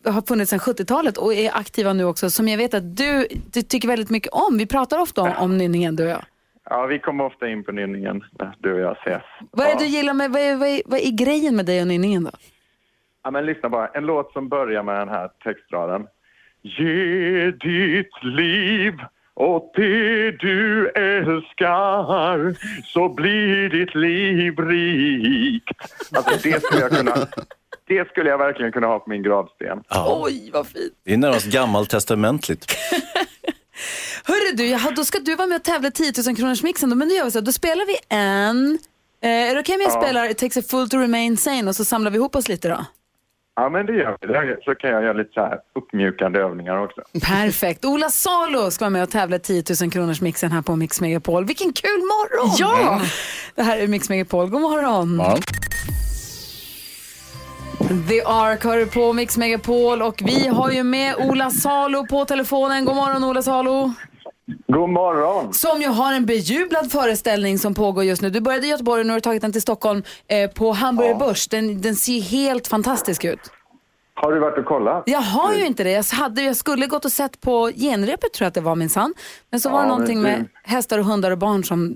har 0.06 0.22
funnits 0.28 0.50
sedan 0.50 0.60
70-talet 0.60 1.18
och 1.18 1.34
är 1.34 1.58
aktiva 1.58 1.94
nu 1.94 2.04
också, 2.06 2.30
som 2.30 2.48
jag 2.48 2.58
vet 2.58 2.74
att 2.74 2.98
du, 2.98 3.28
du 3.54 3.62
tycker 3.62 3.88
väldigt 3.88 4.10
mycket 4.10 4.32
om. 4.34 4.58
Vi 4.58 4.66
pratar 4.66 5.00
ofta 5.00 5.22
om, 5.22 5.32
om 5.38 5.58
nynningen, 5.58 5.96
du 5.96 6.04
och 6.04 6.10
jag. 6.10 6.26
Ja, 6.70 6.86
vi 6.86 7.00
kommer 7.00 7.24
ofta 7.24 7.48
in 7.48 7.64
på 7.64 7.72
nynningen 7.72 8.24
när 8.40 8.56
du 8.60 8.74
och 8.74 8.80
jag 8.80 8.98
ses. 8.98 9.24
Vad 9.52 9.66
är 9.68 9.70
det 9.70 9.74
ja. 9.74 9.80
du 9.80 9.86
gillar 9.86 10.14
med, 10.14 10.32
vad 10.32 10.42
är, 10.42 10.56
vad, 10.56 10.68
är, 10.68 10.82
vad 10.86 11.00
är 11.00 11.12
grejen 11.12 11.56
med 11.56 11.66
dig 11.66 11.82
och 11.82 11.88
nynningen 11.88 12.24
då? 12.24 12.32
Ja, 13.24 13.32
men 13.32 13.46
lyssna 13.46 13.70
bara. 13.70 13.88
En 13.88 14.06
låt 14.06 14.34
som 14.34 14.50
börjar 14.50 14.84
med 14.84 14.96
den 14.96 15.10
här 15.10 15.30
textraden. 15.44 16.08
Ge 16.62 17.52
ditt 17.52 18.24
liv 18.24 18.94
åt 19.36 19.74
det 19.76 20.32
du 20.32 20.90
älskar 20.90 22.56
så 22.84 23.10
blir 23.10 23.70
ditt 23.70 23.96
liv 23.96 24.60
rikt. 24.60 25.82
Alltså 26.16 26.50
det 26.50 26.64
skulle 26.64 26.82
jag 26.82 26.92
kunna... 26.92 27.28
Det 27.88 28.10
skulle 28.10 28.30
jag 28.30 28.38
verkligen 28.38 28.72
kunna 28.72 28.88
ha 28.88 29.00
på 29.00 29.10
min 29.10 29.24
gravsten. 29.24 29.84
Oj, 30.08 30.50
vad 30.54 30.68
fint. 30.68 30.94
Det 31.04 31.14
är 31.14 31.18
närmast 31.18 31.46
gammaltestamentligt. 31.46 32.66
Hörru 34.28 34.56
du, 34.56 34.66
jaha, 34.66 34.92
då 34.96 35.06
ska 35.06 35.20
du 35.20 35.36
vara 35.36 35.48
med 35.48 35.56
och 35.56 35.64
tävla 35.64 35.88
i 35.88 35.92
10 35.92 36.14
000 36.28 36.36
kronors 36.36 36.64
mixen. 36.64 36.90
Då, 36.90 36.96
men 36.96 37.10
då 37.10 37.16
gör 37.16 37.26
vi 37.26 37.32
så 37.32 37.38
här, 37.40 37.46
då 37.46 37.52
spelar 37.52 37.86
vi 37.86 37.98
en... 38.10 38.80
Eh, 39.24 39.30
är 39.30 39.54
det 39.54 39.60
okej 39.62 39.76
om 39.76 39.82
jag 39.82 39.92
spelar 39.92 40.30
It 40.30 40.38
takes 40.38 40.58
a 40.58 40.62
fool 40.70 40.90
to 40.90 40.98
remain 40.98 41.38
sane 41.38 41.70
och 41.70 41.76
så 41.76 41.86
samlar 41.86 42.12
vi 42.12 42.18
ihop 42.18 42.36
oss 42.36 42.48
lite 42.50 42.70
då? 42.70 42.86
Ja, 43.56 43.70
men 43.70 43.86
det 43.86 43.94
gör 43.94 44.18
vi. 44.22 44.56
Så 44.64 44.76
kan 44.76 44.90
jag 44.90 45.04
göra 45.04 45.14
lite 45.14 45.34
så 45.34 45.42
här 45.42 45.60
uppmjukande 45.76 46.40
övningar 46.40 46.78
också. 46.84 47.02
Perfekt. 47.22 47.86
Ola 47.86 48.10
Salo 48.10 48.72
ska 48.72 48.86
vara 48.86 48.90
med 48.90 49.04
och 49.04 49.10
tävla 49.10 49.36
i 49.36 49.40
10 49.40 49.64
000 49.82 49.92
kronors 49.92 50.22
mixen 50.22 50.52
här 50.52 50.62
på 50.62 50.76
Mix 50.76 51.02
Megapol. 51.02 51.46
Vilken 51.46 51.74
kul 51.74 52.00
morgon! 52.00 52.56
Ja! 52.60 53.02
Det 53.56 53.64
här 53.64 53.78
är 53.78 53.88
Mix 53.88 54.10
Megapol. 54.10 54.50
God 54.50 54.62
morgon! 54.62 55.22
Ja. 55.24 55.38
The 58.10 58.22
Ark 58.26 58.64
hör 58.64 58.86
på 58.86 59.14
Mix 59.14 59.38
Megapol 59.38 60.02
och 60.02 60.22
vi 60.26 60.48
har 60.48 60.72
ju 60.72 60.84
med 60.84 61.16
Ola 61.16 61.50
Salo 61.50 62.06
på 62.06 62.26
telefonen. 62.26 62.86
God 62.86 62.96
morgon 62.96 63.24
Ola 63.24 63.42
Salo! 63.42 63.94
God 64.68 64.90
morgon! 64.90 65.54
Som 65.54 65.82
ju 65.82 65.88
har 65.88 66.14
en 66.14 66.26
bejublad 66.26 66.92
föreställning 66.92 67.58
som 67.58 67.74
pågår 67.74 68.04
just 68.04 68.22
nu. 68.22 68.30
Du 68.30 68.42
började 68.42 68.68
i 68.68 68.70
Göteborg 68.70 69.00
och 69.00 69.06
nu 69.06 69.12
har 69.12 69.18
du 69.18 69.22
tagit 69.22 69.42
den 69.42 69.52
till 69.52 69.62
Stockholm 69.62 70.04
eh, 70.28 70.52
på 70.52 70.72
Hamburger 70.72 71.16
Börs. 71.16 71.48
Den, 71.48 71.82
den 71.82 71.96
ser 71.96 72.22
helt 72.22 72.68
fantastisk 72.68 73.26
ut. 73.26 73.40
Har 74.14 74.32
du 74.32 74.40
varit 74.40 74.58
och 74.58 74.66
kollat? 74.66 75.04
Jag 75.06 75.20
har 75.20 75.54
ju 75.54 75.66
inte 75.66 75.84
det. 75.84 75.92
Jag, 75.92 76.04
hade, 76.04 76.42
jag 76.42 76.56
skulle 76.56 76.88
gått 76.88 77.06
och 77.06 77.12
sett 77.12 77.42
på 77.42 77.72
genrepet 77.76 78.34
tror 78.34 78.46
jag 78.46 78.48
att 78.48 78.54
det 78.54 78.62
var 78.62 78.76
minsann. 78.76 79.14
Men 79.52 79.60
så 79.60 79.70
var 79.70 79.80
det 79.80 79.86
Ja, 79.86 79.90
någonting 79.90 80.22
med 80.22 80.46
hästar 80.64 81.00
och 81.00 81.06
hundar 81.06 81.32
och 81.32 81.38
barn 81.38 81.64
som 81.64 81.96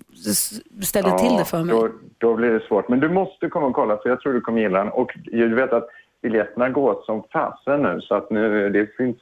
ställde 0.83 1.19
till 1.19 1.37
det 1.37 1.45
för 1.45 1.63
mig. 1.63 1.75
Då, 1.75 1.89
då 2.17 2.35
blir 2.35 2.49
det 2.49 2.59
svårt. 2.67 2.89
Men 2.89 2.99
du 2.99 3.09
måste 3.09 3.49
komma 3.49 3.67
och 3.67 3.75
kolla 3.75 3.97
för 3.97 4.09
jag 4.09 4.21
tror 4.21 4.33
du 4.33 4.41
kommer 4.41 4.61
gilla 4.61 4.79
den. 4.79 4.91
Och 4.91 5.11
du 5.23 5.55
vet 5.55 5.73
att 5.73 5.87
biljetterna 6.21 6.69
går 6.69 7.01
som 7.05 7.23
fasen 7.33 7.81
nu 7.81 8.01
så 8.01 8.15
att 8.15 8.31
nu 8.31 8.69
det 8.69 8.95
finns... 8.97 9.17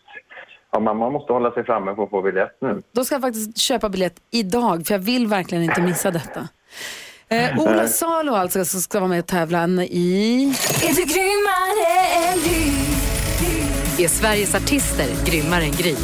Ja, 0.71 0.79
man, 0.79 0.97
man 0.97 1.13
måste 1.13 1.33
hålla 1.33 1.51
sig 1.51 1.63
framme 1.63 1.95
för 1.95 2.03
att 2.03 2.09
få 2.09 2.21
biljett 2.21 2.57
nu. 2.61 2.81
Då 2.91 3.05
ska 3.05 3.15
jag 3.15 3.21
faktiskt 3.21 3.57
köpa 3.57 3.89
biljett 3.89 4.15
idag 4.31 4.87
för 4.87 4.93
jag 4.93 4.99
vill 4.99 5.27
verkligen 5.27 5.63
inte 5.63 5.81
missa 5.81 6.11
detta. 6.11 6.47
Eh, 7.27 7.59
Ola 7.59 7.87
Salo 7.87 8.33
alltså 8.33 8.65
som 8.65 8.81
ska 8.81 8.99
vara 8.99 9.09
med 9.09 9.19
och 9.19 9.27
tävla 9.27 9.63
i... 9.83 10.53
Är 13.99 14.07
Sveriges 14.07 14.55
artister 14.55 15.25
grymmare 15.25 15.63
än 15.63 15.71
Gry? 15.71 15.95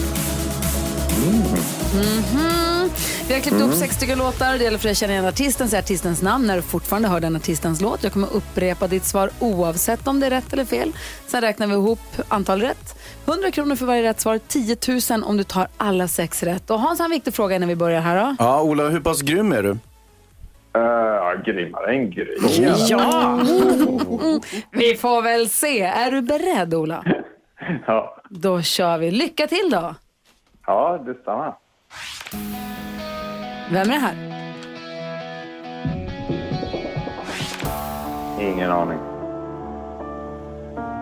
Vi 3.28 3.34
har 3.34 3.42
klippt 3.42 3.62
upp 3.62 3.74
sex 3.74 3.96
stycken 3.96 4.18
låtar. 4.18 4.58
Det 4.58 4.64
gäller 4.64 4.78
för 4.78 4.84
dig 4.84 4.92
att 4.92 4.98
känna 4.98 5.14
igen 5.14 5.26
artisten, 5.26 5.70
säga 5.70 5.80
artistens 5.80 6.22
namn 6.22 6.48
när 6.48 6.56
du 6.56 6.62
fortfarande 6.62 7.08
hör 7.08 7.20
den 7.20 7.36
artistens 7.36 7.82
låt. 7.82 8.04
Jag 8.04 8.14
kommer 8.14 8.34
upprepa 8.34 8.88
ditt 8.88 9.04
svar 9.04 9.30
oavsett 9.40 10.08
om 10.08 10.20
det 10.20 10.26
är 10.26 10.30
rätt 10.30 10.54
eller 10.54 10.66
fel. 10.66 10.92
Sen 11.28 11.42
räknar 11.42 11.68
vi 11.68 11.74
ihop 11.74 12.00
antal 12.28 12.62
rätt. 12.62 12.96
100 13.26 13.52
kronor 13.52 13.76
för 13.76 13.86
varje 13.86 14.04
rätt 14.04 14.22
svar, 14.22 14.40
10 14.48 14.78
000 15.18 15.24
om 15.24 15.38
du 15.38 15.44
tar 15.44 15.68
alla 15.78 16.08
sex 16.08 16.44
rätt. 16.44 16.70
Och 16.70 16.80
Hans, 16.80 17.00
en 17.00 17.10
viktig 17.10 17.34
fråga 17.34 17.56
innan 17.56 17.70
vi 17.70 17.76
börjar 17.76 18.02
här 18.02 18.24
då. 18.24 18.36
ja, 18.40 18.62
Ola, 18.62 18.90
hur 18.90 19.00
pass 19.00 19.22
grym 19.22 19.52
är 19.52 19.64
du? 19.64 19.70
Uh, 19.70 19.78
ja, 20.82 21.34
grymmare 21.46 21.94
än 21.96 22.12
Gry. 22.12 22.36
Ja! 22.90 23.40
Vi 24.72 24.96
får 24.96 25.22
väl 25.22 25.50
se. 25.50 25.82
Är 25.82 26.12
du 26.12 26.22
beredd, 26.22 26.74
Ola? 26.74 27.04
Ja, 27.88 28.18
Då 28.30 28.62
kör 28.62 28.98
vi. 28.98 29.12
Lycka 29.12 29.48
till 29.48 29.70
då! 29.72 29.96
ja 30.68 31.04
detsamma. 31.06 31.56
Vem 33.72 33.90
är 33.90 33.94
det 33.94 34.00
här? 34.00 34.16
Ingen 38.40 38.72
aning. 38.72 39.00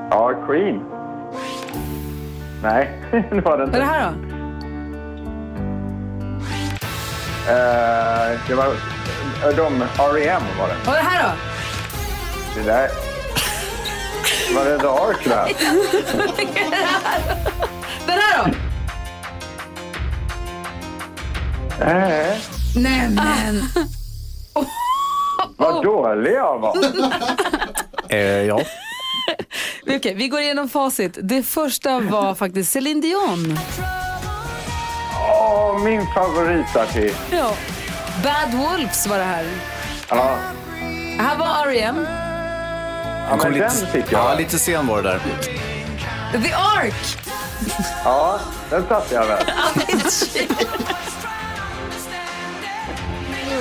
Ja, 0.09 0.33
Queen. 0.47 0.83
Nej, 2.63 2.89
det 3.11 3.41
var 3.41 3.57
det 3.57 3.65
Vad 3.65 3.75
är 3.75 3.79
det 3.79 3.79
inte. 3.79 3.81
här 3.83 4.11
då? 4.11 4.17
Uh, 7.43 8.39
det 8.47 8.55
var... 8.55 8.65
eh, 8.65 9.55
De, 9.55 9.81
R.E.M. 9.81 10.41
var 10.59 10.67
det. 10.67 10.75
Vad 10.85 10.95
är 10.95 10.99
det 11.03 11.09
här 11.09 11.23
då? 11.23 11.31
Det 12.55 12.63
där... 12.67 12.89
Var 14.55 14.65
det 14.65 14.79
The 14.79 14.87
Ark 14.87 15.23
där? 15.25 15.51
Den 18.07 18.19
här 18.19 18.43
då? 18.45 18.49
Äh, 21.85 22.35
Nej 22.75 23.09
men. 23.09 23.63
vad 25.57 25.83
dålig 25.83 26.31
jag 26.33 26.59
var. 26.59 26.77
Eh, 28.09 28.19
ja. 28.41 28.61
Okej, 29.97 30.13
vi 30.15 30.27
går 30.27 30.39
igenom 30.39 30.69
facit. 30.69 31.17
Det 31.21 31.43
första 31.43 31.99
var 31.99 32.35
faktiskt 32.35 32.71
Céline 32.71 33.01
Dion. 33.01 33.59
Åh, 35.31 35.83
min 35.83 36.07
favoritartist. 36.15 37.15
Ja. 37.31 37.51
Bad 38.23 38.53
Wolves 38.53 39.07
var 39.07 39.17
det 39.17 39.23
här. 39.23 39.45
Ja, 40.09 40.37
Här 41.19 41.37
var 41.37 41.67
R.E.M. 41.67 42.05
ja 43.29 43.37
Kom 43.37 43.51
men 43.51 43.59
den 43.59 43.71
lite, 43.73 43.85
fick 43.91 44.05
ja, 44.11 44.29
jag. 44.29 44.37
lite 44.39 44.59
sen 44.59 44.87
var 44.87 45.01
det 45.01 45.09
där. 45.09 45.19
The 46.43 46.53
Ark. 46.53 47.17
Ja, 48.03 48.39
den 48.69 48.87
satte 48.87 49.15
jag 49.15 49.25
väl. 49.25 49.43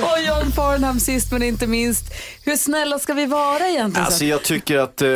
Och 0.03 0.19
John 0.29 0.53
Farnham 0.53 1.01
sist 1.01 1.33
men 1.33 1.43
inte 1.43 1.67
minst. 1.67 2.05
Hur 2.45 2.57
snälla 2.57 2.99
ska 2.99 3.15
vi 3.15 3.27
vara 3.27 3.69
egentligen? 3.69 4.07
Alltså 4.07 4.25
jag 4.25 4.43
tycker 4.43 4.79
att 4.79 5.03
eh, 5.03 5.09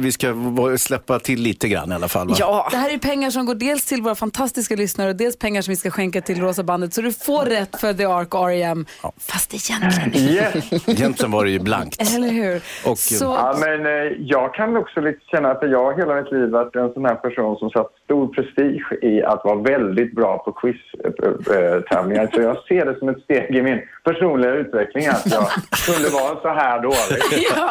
vi 0.00 0.12
ska 0.12 0.34
släppa 0.78 1.18
till 1.18 1.40
lite 1.42 1.68
grann 1.68 1.92
i 1.92 1.94
alla 1.94 2.08
fall. 2.08 2.28
Va? 2.28 2.34
Ja, 2.38 2.68
Det 2.70 2.76
här 2.76 2.90
är 2.94 2.98
pengar 2.98 3.30
som 3.30 3.46
går 3.46 3.54
dels 3.54 3.84
till 3.84 4.02
våra 4.02 4.14
fantastiska 4.14 4.76
lyssnare 4.76 5.08
och 5.10 5.16
dels 5.16 5.38
pengar 5.38 5.62
som 5.62 5.72
vi 5.72 5.76
ska 5.76 5.90
skänka 5.90 6.20
till 6.20 6.40
Rosa 6.40 6.62
bandet. 6.62 6.94
Så 6.94 7.00
du 7.02 7.12
får 7.12 7.44
rätt 7.44 7.80
för 7.80 7.92
The 7.94 8.04
Ark 8.04 8.34
och 8.34 8.50
R.E.M. 8.50 8.86
Fast 9.20 9.54
egentligen 9.54 10.30
Yes. 10.34 10.72
Egentligen 10.88 11.30
var 11.30 11.44
det 11.44 11.50
ju 11.50 11.58
blankt. 11.58 12.14
Eller 12.16 12.28
hur? 12.30 12.62
Och- 12.84 12.98
så, 12.98 13.24
Ja, 13.24 13.56
men 13.60 13.86
eh, 13.86 13.92
jag 14.20 14.54
kan 14.54 14.76
också 14.76 15.00
lite 15.00 15.18
känna 15.30 15.50
att 15.50 15.58
jag 15.62 15.98
hela 15.98 16.14
mitt 16.14 16.32
liv 16.32 16.48
varit 16.50 16.76
en 16.76 16.92
sån 16.92 17.04
här 17.04 17.14
person 17.14 17.56
som 17.56 17.70
satt 17.70 17.86
stor 18.10 18.26
prestige 18.34 18.92
i 19.02 19.22
att 19.22 19.40
vara 19.44 19.62
väldigt 19.62 20.14
bra 20.14 20.38
på 20.38 20.52
quiz-tävlingar. 20.52 22.30
Så 22.34 22.40
jag 22.40 22.56
ser 22.68 22.84
det 22.86 22.98
som 22.98 23.08
ett 23.08 23.20
steg 23.24 23.56
i 23.56 23.62
min 23.62 23.80
personliga 24.04 24.50
utveckling 24.52 25.06
att 25.06 25.26
jag 25.32 25.46
kunde 25.86 26.08
vara 26.10 26.40
så 26.42 26.48
här 26.48 26.82
dålig 26.82 27.22
ja, 27.56 27.70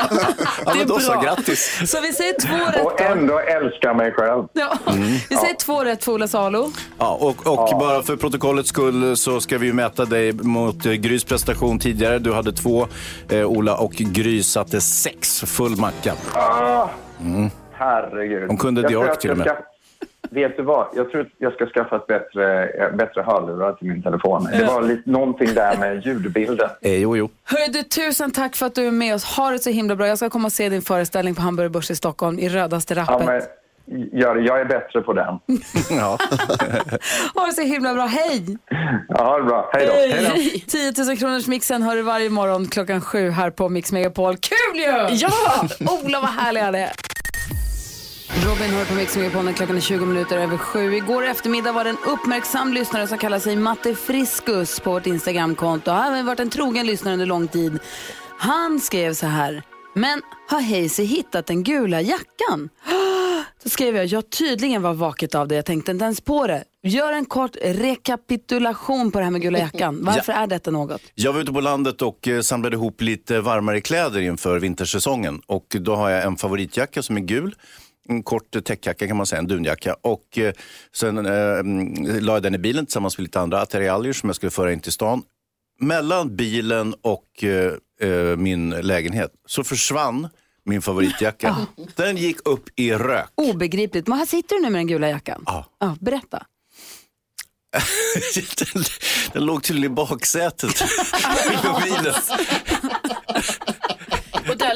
Ja, 0.66 0.72
det 0.74 0.78
men 0.80 0.88
då 0.88 0.96
är 0.96 1.00
så, 1.00 1.12
bra. 1.12 1.22
grattis. 1.22 1.92
så 1.92 2.02
vi 2.02 2.14
säger 2.14 2.34
två 2.48 2.72
rätt 2.72 2.86
och 2.86 2.94
då. 2.98 3.04
ändå 3.04 3.40
älska 3.40 3.94
mig 3.94 4.12
själv. 4.12 4.44
Ja. 4.54 4.78
Vi 5.30 5.36
säger 5.36 5.56
två 5.56 5.84
rätt 5.84 6.04
för 6.04 6.12
Ola 6.12 6.28
Salo. 6.28 6.72
Ja, 7.00 7.18
och, 7.22 7.48
och 7.54 7.80
bara 7.80 8.02
för 8.04 8.16
protokollets 8.16 8.70
skull 8.70 9.18
så 9.18 9.40
ska 9.40 9.58
vi 9.58 9.66
ju 9.68 9.74
mäta 9.74 10.06
dig 10.06 10.34
mot 10.34 10.86
eh, 10.86 10.92
Grys 10.94 11.24
prestation 11.24 11.80
tidigare. 11.80 12.20
Du 12.20 12.34
hade 12.34 12.52
två, 12.52 12.88
eh, 13.30 13.46
Ola, 13.46 13.78
och 13.78 13.92
Gry 13.92 14.44
satte 14.44 14.82
sex. 14.82 15.42
Full 15.42 15.78
macka. 15.78 16.14
Ah, 16.34 16.88
Herregud. 17.72 18.48
De 18.48 18.58
kunde 18.58 18.82
Jag 18.82 18.90
The 18.90 18.94
tror 18.94 19.04
Ark 19.04 19.10
jag 19.12 19.20
till 19.20 19.32
och 19.32 19.38
ska 19.38 19.46
med. 19.46 19.56
skaffa- 19.58 19.64
Vet 20.30 20.58
du 20.58 20.64
vad? 20.64 20.88
Jag 20.96 21.12
tror 21.12 21.22
att 21.22 21.28
jag 21.38 21.54
ska 21.54 21.66
skaffa 21.66 21.96
ett 21.96 22.08
bättre, 22.08 22.68
eh, 22.70 22.92
bättre 22.96 23.22
hörlurar 23.22 23.74
till 23.74 23.88
min 23.88 24.04
telefon. 24.04 24.48
Det 24.52 24.66
var 24.66 24.82
lite, 24.82 25.10
någonting 25.10 25.54
där 25.54 25.78
med 25.78 26.06
ljudbilden. 26.06 26.70
Eh, 26.82 26.96
jo, 27.02 27.18
jo. 27.18 27.30
Hörru 27.44 27.72
du, 27.72 27.84
tusen 27.84 28.32
tack 28.32 28.56
för 28.56 28.66
att 28.66 28.76
du 28.76 28.88
är 28.88 28.92
med 28.92 29.16
oss. 29.16 29.24
Ha 29.24 29.50
det 29.52 29.60
så 29.60 29.70
himla 29.70 29.96
bra. 29.96 30.08
Jag 30.08 30.18
ska 30.18 30.30
komma 30.30 30.46
och 30.46 30.52
se 30.52 30.70
din 30.70 30.82
föreställning 30.82 31.36
på 31.36 31.42
Hamburger 31.42 31.70
Börs 31.70 31.92
i 31.92 31.96
Stockholm 31.96 32.40
i 32.40 32.50
rödaste 32.50 32.94
Ja, 32.94 33.02
rappet. 33.02 33.28
men, 33.28 33.42
jag, 34.12 34.46
jag 34.46 34.62
är 34.62 34.66
bättre 34.66 35.02
på 35.02 35.14
den. 35.14 35.40
Ja. 35.90 36.18
Ha 37.36 37.46
det 37.46 37.54
så 37.54 37.62
himla 37.62 37.94
bra. 37.94 38.06
Hej! 38.06 38.58
Ja, 39.10 39.24
ha 39.24 39.38
det 39.38 39.44
bra. 39.44 39.70
Hej 39.74 39.88
då. 39.88 40.72
10 40.72 41.06
000 41.08 41.18
kronors 41.20 41.48
mixen 41.48 41.82
hör 41.84 41.96
du 41.96 42.02
varje 42.02 42.30
morgon 42.30 42.68
klockan 42.68 43.02
sju 43.02 43.30
här 43.30 43.50
på 43.50 43.70
Mix 43.70 43.92
Megapol. 43.92 44.36
Kul 44.38 44.80
ju! 44.80 45.16
Ja! 45.16 45.32
Ola, 45.80 46.20
vad 46.20 46.30
härlig 46.30 46.62
han 46.62 46.76
är. 46.76 46.90
Robin 48.46 48.70
hör 48.70 48.86
på 48.86 48.94
Mix 48.94 49.18
Megapol 49.18 49.54
klockan 49.54 49.76
är 49.76 49.82
20 49.82 50.06
minuter 50.06 50.38
över 50.38 50.58
sju. 50.58 50.96
Igår 50.96 51.26
eftermiddag 51.26 51.72
var 51.72 51.84
det 51.84 51.90
en 51.90 51.98
uppmärksam 52.08 52.74
lyssnare 52.74 53.08
som 53.08 53.18
kallar 53.18 53.40
sig 53.40 53.56
Matte 53.56 53.96
Friskus 53.96 54.80
på 54.80 54.92
vårt 54.92 55.06
Instagramkonto. 55.06 55.92
Han 55.92 56.14
har 56.14 56.24
varit 56.24 56.40
en 56.40 56.50
trogen 56.50 56.86
lyssnare 56.86 57.14
under 57.14 57.26
lång 57.26 57.48
tid. 57.48 57.80
Han 58.38 58.80
skrev 58.80 59.14
så 59.14 59.26
här. 59.26 59.64
Men 59.94 60.22
har 60.50 60.62
Hayes 60.62 61.00
hittat 61.00 61.48
den 61.48 61.64
gula 61.64 62.02
jackan? 62.02 62.70
Så 63.64 63.70
skrev 63.70 63.96
jag, 63.96 64.06
jag 64.06 64.30
tydligen 64.30 64.82
var 64.82 64.94
vaket 64.94 65.36
av 65.36 65.48
det. 65.48 65.56
Jag 65.56 65.66
tänkte 65.66 65.92
inte 65.92 66.06
ens 66.06 66.22
på 66.22 66.48
det. 66.48 66.64
Gör 66.84 67.14
en 67.14 67.26
kort 67.26 67.56
rekapitulation 67.64 69.12
på 69.12 69.20
det 69.20 69.24
här 69.24 69.32
med 69.32 69.42
gula 69.42 69.60
jackan. 69.60 70.00
Varför 70.06 70.34
är 70.34 70.48
detta 70.48 70.72
något? 70.72 71.02
Jag 71.16 71.34
var 71.34 71.42
ute 71.42 71.52
på 71.52 71.62
landet 71.62 72.02
och 72.02 72.28
eh, 72.28 72.42
samlade 72.42 72.76
ihop 72.76 73.02
lite 73.02 73.42
varmare 73.42 73.82
kläder 73.82 74.20
inför 74.20 74.60
vintersäsongen. 74.60 75.42
Och 75.46 75.76
då 75.80 75.96
har 75.96 76.10
jag 76.10 76.24
en 76.24 76.38
favoritjacka 76.38 77.04
som 77.04 77.18
är 77.18 77.22
gul. 77.22 77.56
En 78.10 78.24
kort 78.24 78.64
täckjacka 78.66 79.08
kan 79.08 79.18
man 79.18 79.26
säga, 79.26 79.40
en 79.40 79.48
dunjacka. 79.48 79.96
Och 80.02 80.38
eh, 80.38 80.54
sen 80.96 81.26
eh, 81.26 81.60
mm, 81.60 82.20
la 82.26 82.34
jag 82.34 82.44
den 82.44 82.56
i 82.56 82.58
bilen 82.58 82.86
tillsammans 82.86 83.18
med 83.18 83.24
lite 83.24 83.40
andra 83.40 83.62
attiraljer 83.62 84.14
som 84.14 84.30
jag 84.30 84.36
skulle 84.36 84.50
föra 84.50 84.74
in 84.74 84.80
till 84.80 84.92
stan. 84.92 85.24
Mellan 85.82 86.36
bilen 86.36 86.96
och 87.02 87.44
eh, 87.44 87.74
eh, 88.10 88.38
min 88.38 88.70
lägenhet 88.70 89.32
så 89.46 89.64
försvann 89.64 90.28
min 90.66 90.82
favoritjacka. 90.82 91.56
Den 91.96 92.18
gick 92.18 92.48
upp 92.48 92.70
i 92.76 92.94
rök. 92.94 93.30
Obegripligt. 93.36 94.08
Men 94.08 94.18
här 94.18 94.26
sitter 94.26 94.56
du 94.56 94.62
nu 94.62 94.70
med 94.70 94.80
den 94.80 94.88
gula 94.88 95.10
jackan. 95.10 95.44
Ja. 95.46 95.66
Ja, 95.80 95.96
berätta. 96.00 96.46
den, 98.74 98.84
den 99.34 99.46
låg 99.46 99.64
tydligen 99.64 99.92
i 99.92 99.96
baksätet 99.96 100.82
i 101.54 101.84
bilen. 101.84 102.14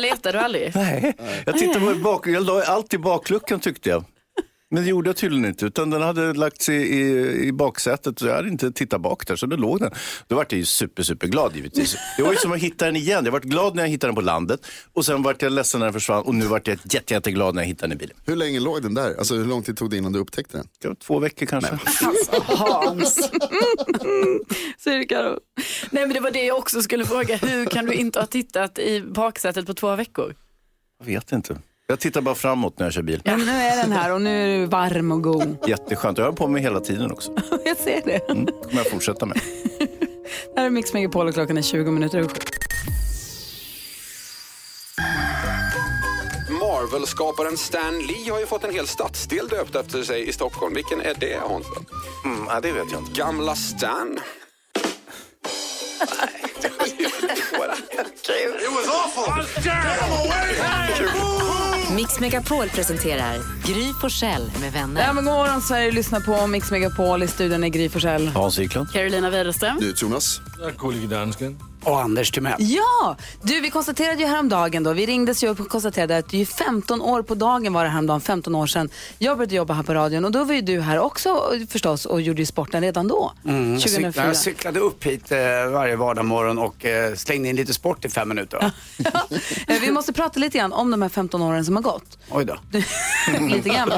Letar 0.03 0.33
du 0.33 0.39
aldrig? 0.39 0.71
Nej, 0.75 1.13
jag 1.45 1.57
tittade 1.57 1.85
på 1.85 1.95
bak, 1.95 2.27
jag 2.27 2.45
la 2.45 2.63
allt 2.63 2.93
i 2.93 2.97
bakluckan 2.97 3.59
tyckte 3.59 3.89
jag. 3.89 4.03
Men 4.73 4.83
det 4.83 4.89
gjorde 4.89 5.09
jag 5.09 5.17
tydligen 5.17 5.45
inte, 5.45 5.65
utan 5.65 5.89
den 5.89 6.01
hade 6.01 6.33
lagts 6.33 6.69
i, 6.69 6.73
i, 6.73 7.47
i 7.47 7.51
baksätet 7.51 8.21
och 8.21 8.27
jag 8.27 8.35
hade 8.35 8.49
inte 8.49 8.71
tittat 8.71 9.01
bak 9.01 9.27
där, 9.27 9.35
så 9.35 9.45
då 9.45 9.55
låg 9.55 9.79
den. 9.79 9.91
Då 10.27 10.35
var 10.35 10.45
jag 10.49 10.57
ju 10.57 10.65
super, 10.65 11.03
super 11.03 11.27
glad 11.27 11.55
givetvis. 11.55 11.95
Det 12.17 12.23
var 12.23 12.31
ju 12.31 12.37
som 12.37 12.51
att 12.51 12.59
hitta 12.59 12.85
den 12.85 12.95
igen. 12.95 13.25
Jag 13.25 13.31
var 13.31 13.39
glad 13.39 13.75
när 13.75 13.83
jag 13.83 13.89
hittade 13.89 14.09
den 14.09 14.15
på 14.15 14.21
landet 14.21 14.65
och 14.93 15.05
sen 15.05 15.23
var 15.23 15.35
jag 15.39 15.51
ledsen 15.51 15.79
när 15.79 15.85
den 15.85 15.93
försvann 15.93 16.23
och 16.23 16.35
nu 16.35 16.45
var 16.45 16.61
jag 16.65 16.79
jätte, 16.93 17.13
jätteglad 17.13 17.55
när 17.55 17.61
jag 17.61 17.67
hittade 17.67 17.87
den 17.87 17.97
i 17.97 17.99
bilen. 17.99 18.17
Hur 18.25 18.35
länge 18.35 18.59
låg 18.59 18.81
den 18.81 18.93
där? 18.93 19.15
Alltså 19.17 19.35
hur 19.35 19.45
lång 19.45 19.63
tid 19.63 19.77
tog 19.77 19.89
det 19.89 19.97
innan 19.97 20.11
du 20.11 20.19
upptäckte 20.19 20.57
den? 20.57 20.67
Det 20.81 20.87
var 20.87 20.95
två 20.95 21.19
veckor 21.19 21.45
kanske. 21.45 21.79
Hans. 22.45 23.15
Säger 24.79 24.99
du 24.99 25.05
Karo? 25.05 25.39
Nej 25.91 26.05
men 26.05 26.13
det 26.13 26.19
var 26.19 26.31
det 26.31 26.45
jag 26.45 26.57
också 26.57 26.81
skulle 26.81 27.05
fråga. 27.05 27.35
Hur 27.35 27.65
kan 27.65 27.85
du 27.85 27.93
inte 27.93 28.19
ha 28.19 28.27
tittat 28.27 28.79
i 28.79 29.01
baksätet 29.01 29.65
på 29.65 29.73
två 29.73 29.95
veckor? 29.95 30.35
Jag 30.99 31.05
vet 31.05 31.31
inte. 31.31 31.57
Jag 31.87 31.99
tittar 31.99 32.21
bara 32.21 32.35
framåt 32.35 32.79
när 32.79 32.85
jag 32.85 32.93
kör 32.93 33.01
bil. 33.01 33.21
Men 33.25 33.39
nu 33.39 33.51
är 33.51 33.77
den 33.81 33.91
här 33.91 34.13
och 34.13 34.21
nu 34.21 34.43
är 34.43 34.59
du 34.59 34.65
varm 34.65 35.11
och 35.11 35.23
god. 35.23 35.57
Jätteskönt. 35.67 36.17
Jag 36.17 36.25
har 36.25 36.31
på 36.31 36.47
mig 36.47 36.61
hela 36.61 36.79
tiden 36.79 37.11
också. 37.11 37.31
Jag 37.65 37.77
ser 37.77 38.01
det. 38.05 38.29
Mm. 38.29 38.45
kommer 38.45 38.77
jag 38.77 38.87
fortsätta 38.89 39.25
med. 39.25 39.41
Det 40.53 40.59
här 40.59 40.65
är 40.65 40.69
Mix 40.69 40.93
Megapol 40.93 41.27
och 41.27 41.33
klockan 41.33 41.57
är 41.57 41.61
20 41.61 41.91
minuter 41.91 42.17
över. 42.17 42.31
Marvel-skaparen 46.59 47.57
Stan 47.57 47.99
Lee 47.99 48.31
har 48.31 48.39
ju 48.39 48.45
fått 48.45 48.63
en 48.63 48.73
hel 48.73 48.87
stadsdel 48.87 49.47
döpt 49.47 49.75
efter 49.75 50.03
sig 50.03 50.29
i 50.29 50.33
Stockholm. 50.33 50.73
Vilken 50.73 51.01
är 51.01 51.13
det, 51.19 51.39
Hans? 51.47 51.65
Mm, 52.25 52.45
ja, 52.47 52.59
det 52.61 52.71
vet 52.71 52.91
jag 52.91 53.01
inte. 53.01 53.19
Gamla 53.19 53.55
Stan? 53.55 54.19
Mix 61.95 62.19
Megapol 62.19 62.69
presenterar 62.69 63.37
Gry 63.65 63.93
Forssell 64.01 64.51
med 64.61 64.71
vänner. 64.71 65.01
Ja, 65.01 65.13
men 65.13 65.25
god 65.25 65.33
morgon 65.33 65.61
Sverige, 65.61 65.91
lyssna 65.91 66.19
på 66.19 66.47
Mix 66.47 66.71
Megapol 66.71 67.23
i 67.23 67.27
studion 67.27 67.63
är 67.63 67.67
Gry 67.67 67.89
Forssell. 67.89 68.27
Hans 68.27 68.59
Wiklund. 68.59 68.91
Carolina 68.91 69.29
Widerström. 69.29 69.93
Jonas. 69.95 70.41
Och 71.85 72.01
Anders 72.01 72.31
Timell. 72.31 72.53
Ja, 72.59 73.15
du 73.41 73.61
vi 73.61 73.69
konstaterade 73.69 74.21
ju 74.21 74.27
häromdagen 74.27 74.83
då, 74.83 74.93
vi 74.93 75.05
ringdes 75.05 75.43
ju 75.43 75.47
upp 75.47 75.59
och 75.59 75.69
konstaterade 75.69 76.17
att 76.17 76.29
det 76.29 76.37
är 76.37 76.39
ju 76.39 76.45
15 76.45 77.01
år 77.01 77.21
på 77.21 77.35
dagen 77.35 77.73
var 77.73 77.83
det 77.83 77.89
häromdagen, 77.89 78.21
15 78.21 78.55
år 78.55 78.67
sedan 78.67 78.89
jag 79.17 79.37
började 79.37 79.55
jobba 79.55 79.73
här 79.73 79.83
på 79.83 79.93
radion 79.93 80.25
och 80.25 80.31
då 80.31 80.43
var 80.43 80.53
ju 80.53 80.61
du 80.61 80.79
här 80.81 80.99
också 80.99 81.51
förstås 81.69 82.05
och 82.05 82.21
gjorde 82.21 82.41
ju 82.41 82.45
sporten 82.45 82.81
redan 82.81 83.07
då, 83.07 83.31
Mm, 83.45 83.73
jag, 83.73 83.81
cyklade, 83.81 84.13
2004. 84.13 84.25
jag 84.27 84.35
cyklade 84.37 84.79
upp 84.79 85.03
hit 85.05 85.31
eh, 85.31 85.37
varje 85.71 85.95
vardagsmorgon 85.95 86.57
och 86.57 86.85
eh, 86.85 87.15
slängde 87.15 87.49
in 87.49 87.55
lite 87.55 87.73
sport 87.73 88.05
i 88.05 88.09
fem 88.09 88.29
minuter. 88.29 88.71
Vi 89.81 89.91
måste 89.91 90.13
prata 90.13 90.39
lite 90.39 90.57
grann 90.57 90.73
om 90.73 90.91
de 90.91 91.01
här 91.01 91.09
15 91.09 91.41
åren 91.41 91.65
som 91.65 91.75
har 91.75 91.83
gått. 91.83 92.17
Oj 92.29 92.45
då. 92.45 92.55
lite 93.55 93.69
grann. 93.69 93.91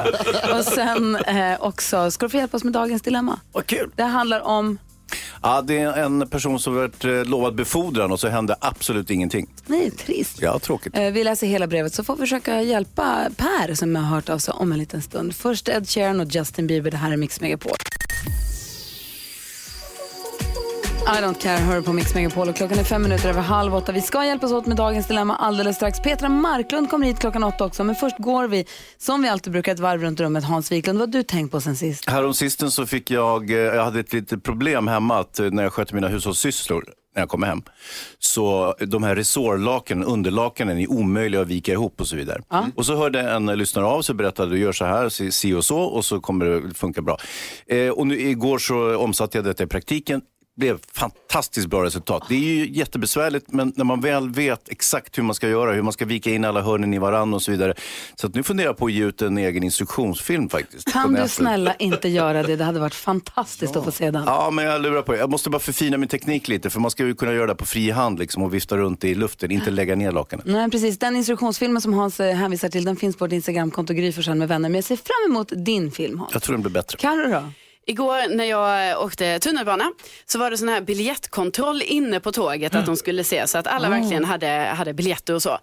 Och 0.60 0.64
sen 0.66 1.16
eh, 1.16 1.62
också, 1.62 2.12
ska 2.12 2.26
du 2.26 2.30
få 2.30 2.38
hjälpa 2.38 2.58
oss 2.58 2.64
med 2.64 2.74
dagens 2.74 3.02
dilemma? 3.02 3.40
Vad 3.52 3.66
kul. 3.66 3.92
Det 3.96 4.04
handlar 4.04 4.40
om, 4.42 4.78
Ja, 5.42 5.62
det 5.62 5.78
är 5.80 5.94
en 6.04 6.28
person 6.30 6.60
som 6.60 6.76
varit 6.76 7.06
eh, 7.06 7.26
lovad 7.26 7.56
befordran 7.56 8.12
och 8.12 8.20
så 8.20 8.28
hände 8.28 8.56
absolut 8.62 9.10
ingenting. 9.10 9.48
nej 9.68 9.92
trist. 9.92 10.38
Ja, 10.42 10.60
tråkigt. 10.60 10.98
Eh, 10.98 11.04
Vi 11.12 11.24
läser 11.24 11.48
hela 11.48 11.68
brevet 11.68 11.94
så 11.94 12.04
får 12.04 12.16
vi 12.16 12.20
försöka 12.20 12.62
hjälpa 12.62 13.30
Per 13.38 13.74
som 13.76 13.96
har 13.96 14.04
hört 14.04 14.30
av 14.30 14.38
sig 14.38 14.54
om 14.58 14.72
en 14.72 14.78
liten 14.80 15.02
stund. 15.02 15.36
Först 15.36 15.70
Ed 15.70 15.90
Sheeran 15.90 16.20
och 16.20 16.36
Justin 16.36 16.68
Bieber, 16.68 16.92
det 16.92 16.98
här 16.98 17.12
är 17.12 17.18
Mix 17.18 17.42
Megapol. 17.42 17.72
I 21.08 21.22
don't 21.22 21.42
care 21.42 21.58
hör 21.58 21.82
på 21.82 21.94
Mix 21.94 22.16
Megapol 22.16 22.50
och 22.50 22.56
klockan 22.56 22.80
är 22.80 22.84
fem 22.84 23.02
minuter 23.04 23.30
över 23.30 23.42
halv 23.42 23.76
åtta. 23.76 23.92
Vi 23.92 24.02
ska 24.02 24.26
hjälpas 24.26 24.52
åt 24.52 24.66
med 24.66 24.78
dagens 24.78 25.08
dilemma 25.08 25.36
alldeles 25.36 25.76
strax. 25.76 26.00
Petra 26.00 26.30
Marklund 26.30 26.90
kommer 26.90 27.08
hit 27.08 27.20
klockan 27.20 27.44
åtta 27.44 27.66
också, 27.66 27.84
men 27.84 27.96
först 27.96 28.18
går 28.20 28.48
vi 28.48 28.66
som 28.98 29.22
vi 29.22 29.30
alltid 29.30 29.54
brukar 29.54 29.74
ett 29.74 29.80
varv 29.80 30.02
runt 30.02 30.20
rummet. 30.20 30.44
Hans 30.44 30.72
Wiklund, 30.72 31.00
vad 31.00 31.08
har 31.10 31.14
du 31.14 31.24
tänkt 31.24 31.52
på 31.52 31.62
sen 31.62 31.76
sist? 31.76 32.10
Häromsistens 32.10 32.76
så 32.76 32.86
fick 32.86 33.12
jag, 33.12 33.50
eh, 33.52 33.58
jag 33.58 33.84
hade 33.84 34.00
ett 34.00 34.14
litet 34.14 34.44
problem 34.44 34.88
hemma 34.88 35.20
att 35.20 35.40
eh, 35.40 35.46
när 35.52 35.64
jag 35.64 35.74
skötte 35.74 35.96
mina 35.96 36.08
hushållssysslor 36.08 36.86
när 37.16 37.22
jag 37.22 37.30
kommer 37.30 37.48
hem. 37.48 37.62
Så 38.20 38.76
de 38.80 39.04
här 39.04 39.16
resårlakanen, 39.16 40.04
underlakanen 40.04 40.78
är 40.80 40.92
omöjliga 40.92 41.42
att 41.42 41.48
vika 41.48 41.72
ihop 41.72 42.02
och 42.02 42.08
så 42.08 42.16
vidare. 42.16 42.42
Och 42.76 42.86
så 42.86 42.96
hörde 42.96 43.20
en 43.22 43.46
lyssnare 43.46 43.86
av 43.86 44.02
sig 44.02 44.14
och 44.14 44.18
berättade, 44.18 44.52
du 44.52 44.60
gör 44.60 44.72
så 44.72 44.86
här, 44.86 45.10
si- 45.10 45.32
si 45.32 45.54
och 45.54 45.66
så 45.66 45.80
och 45.80 46.06
så 46.06 46.20
kommer 46.20 46.46
det 46.46 46.74
funka 46.74 47.02
bra. 47.02 47.18
Eh, 47.68 47.90
och 47.90 48.08
nu, 48.08 48.20
igår 48.22 48.58
så 48.58 48.98
omsatte 48.98 49.38
jag 49.38 49.46
detta 49.46 49.64
i 49.64 49.68
praktiken 49.68 50.22
blev 50.56 50.80
fantastiskt 50.94 51.68
bra 51.68 51.84
resultat. 51.84 52.24
Det 52.30 52.36
är 52.36 52.40
ju 52.40 52.70
jättebesvärligt 52.70 53.46
men 53.52 53.74
när 53.76 53.86
man 53.86 54.02
väl 54.02 54.30
vet 54.30 54.70
exakt 54.70 55.18
hur 55.18 55.24
man 55.24 55.36
ska 55.36 55.50
göra, 55.50 55.72
hur 55.74 55.82
man 55.82 55.94
ska 55.94 56.06
vika 56.06 56.30
in 56.30 56.46
alla 56.46 56.62
hörnen 56.62 56.94
i 56.94 57.00
varann 57.00 57.34
och 57.34 57.42
så 57.42 57.52
vidare. 57.52 57.74
Så 58.16 58.28
att 58.28 58.36
nu 58.36 58.44
funderar 58.44 58.70
jag 58.70 58.78
på 58.78 58.86
att 58.86 58.92
ge 58.92 59.04
ut 59.04 59.22
en 59.22 59.38
egen 59.38 59.64
instruktionsfilm 59.64 60.50
faktiskt. 60.50 60.94
Kan 60.94 61.14
du 61.14 61.28
snälla 61.28 61.74
inte 61.74 62.10
göra 62.10 62.44
det? 62.44 62.56
Det 62.56 62.64
hade 62.64 62.80
varit 62.80 62.96
fantastiskt 62.96 63.76
att 63.76 63.84
få 63.84 63.92
se 63.92 64.12
den. 64.12 64.24
Ja, 64.26 64.52
men 64.52 64.66
jag 64.66 64.82
lurar 64.82 65.02
på 65.02 65.12
det. 65.12 65.18
Jag 65.18 65.30
måste 65.30 65.50
bara 65.50 65.60
förfina 65.60 65.98
min 65.98 66.10
teknik 66.10 66.48
lite 66.48 66.70
för 66.70 66.80
man 66.80 66.92
ska 66.92 67.06
ju 67.06 67.16
kunna 67.16 67.34
göra 67.34 67.48
det 67.48 67.56
på 67.56 67.66
fri 67.66 67.92
hand 67.92 68.20
liksom, 68.20 68.44
och 68.44 68.54
vifta 68.54 68.78
runt 68.78 69.04
i 69.04 69.16
luften, 69.16 69.52
inte 69.52 69.72
lägga 69.72 69.96
ner 69.96 70.12
lakanen. 70.12 70.46
Nej, 70.48 70.72
precis. 70.72 71.00
Den 71.00 71.16
instruktionsfilmen 71.16 71.82
som 71.82 71.94
Hans 71.94 72.20
eh, 72.20 72.36
hänvisar 72.36 72.70
till, 72.70 72.86
den 72.86 72.96
finns 72.96 73.18
på 73.18 73.26
vårt 73.26 73.32
Instagramkonto 73.32 73.94
Gry 73.94 74.14
med 74.36 74.48
vänner. 74.48 74.70
Men 74.70 74.76
jag 74.76 74.84
ser 74.84 74.96
fram 74.96 75.32
emot 75.32 75.52
din 75.56 75.92
film, 75.92 76.20
Hans. 76.20 76.34
Jag 76.34 76.42
tror 76.42 76.54
den 76.54 76.62
blir 76.62 76.72
bättre. 76.72 76.98
Carro 76.98 77.32
då? 77.32 77.44
Igår 77.88 78.36
när 78.36 78.46
jag 78.46 78.92
eh, 78.92 79.04
åkte 79.04 79.40
tunnelbana 79.40 79.92
så 80.26 80.40
var 80.40 80.52
det 80.52 80.58
sån 80.58 80.70
här 80.70 80.82
biljettkontroll 80.82 81.82
inne 81.82 82.20
på 82.20 82.32
tåget 82.32 82.76
att 82.76 82.86
de 82.86 82.98
skulle 82.98 83.24
se 83.24 83.48
så 83.48 83.58
att 83.58 83.68
alla 83.68 83.90
verkligen 83.90 84.26
hade, 84.26 84.48
hade 84.48 84.94
biljetter 84.94 85.34
och 85.34 85.42
så. 85.42 85.60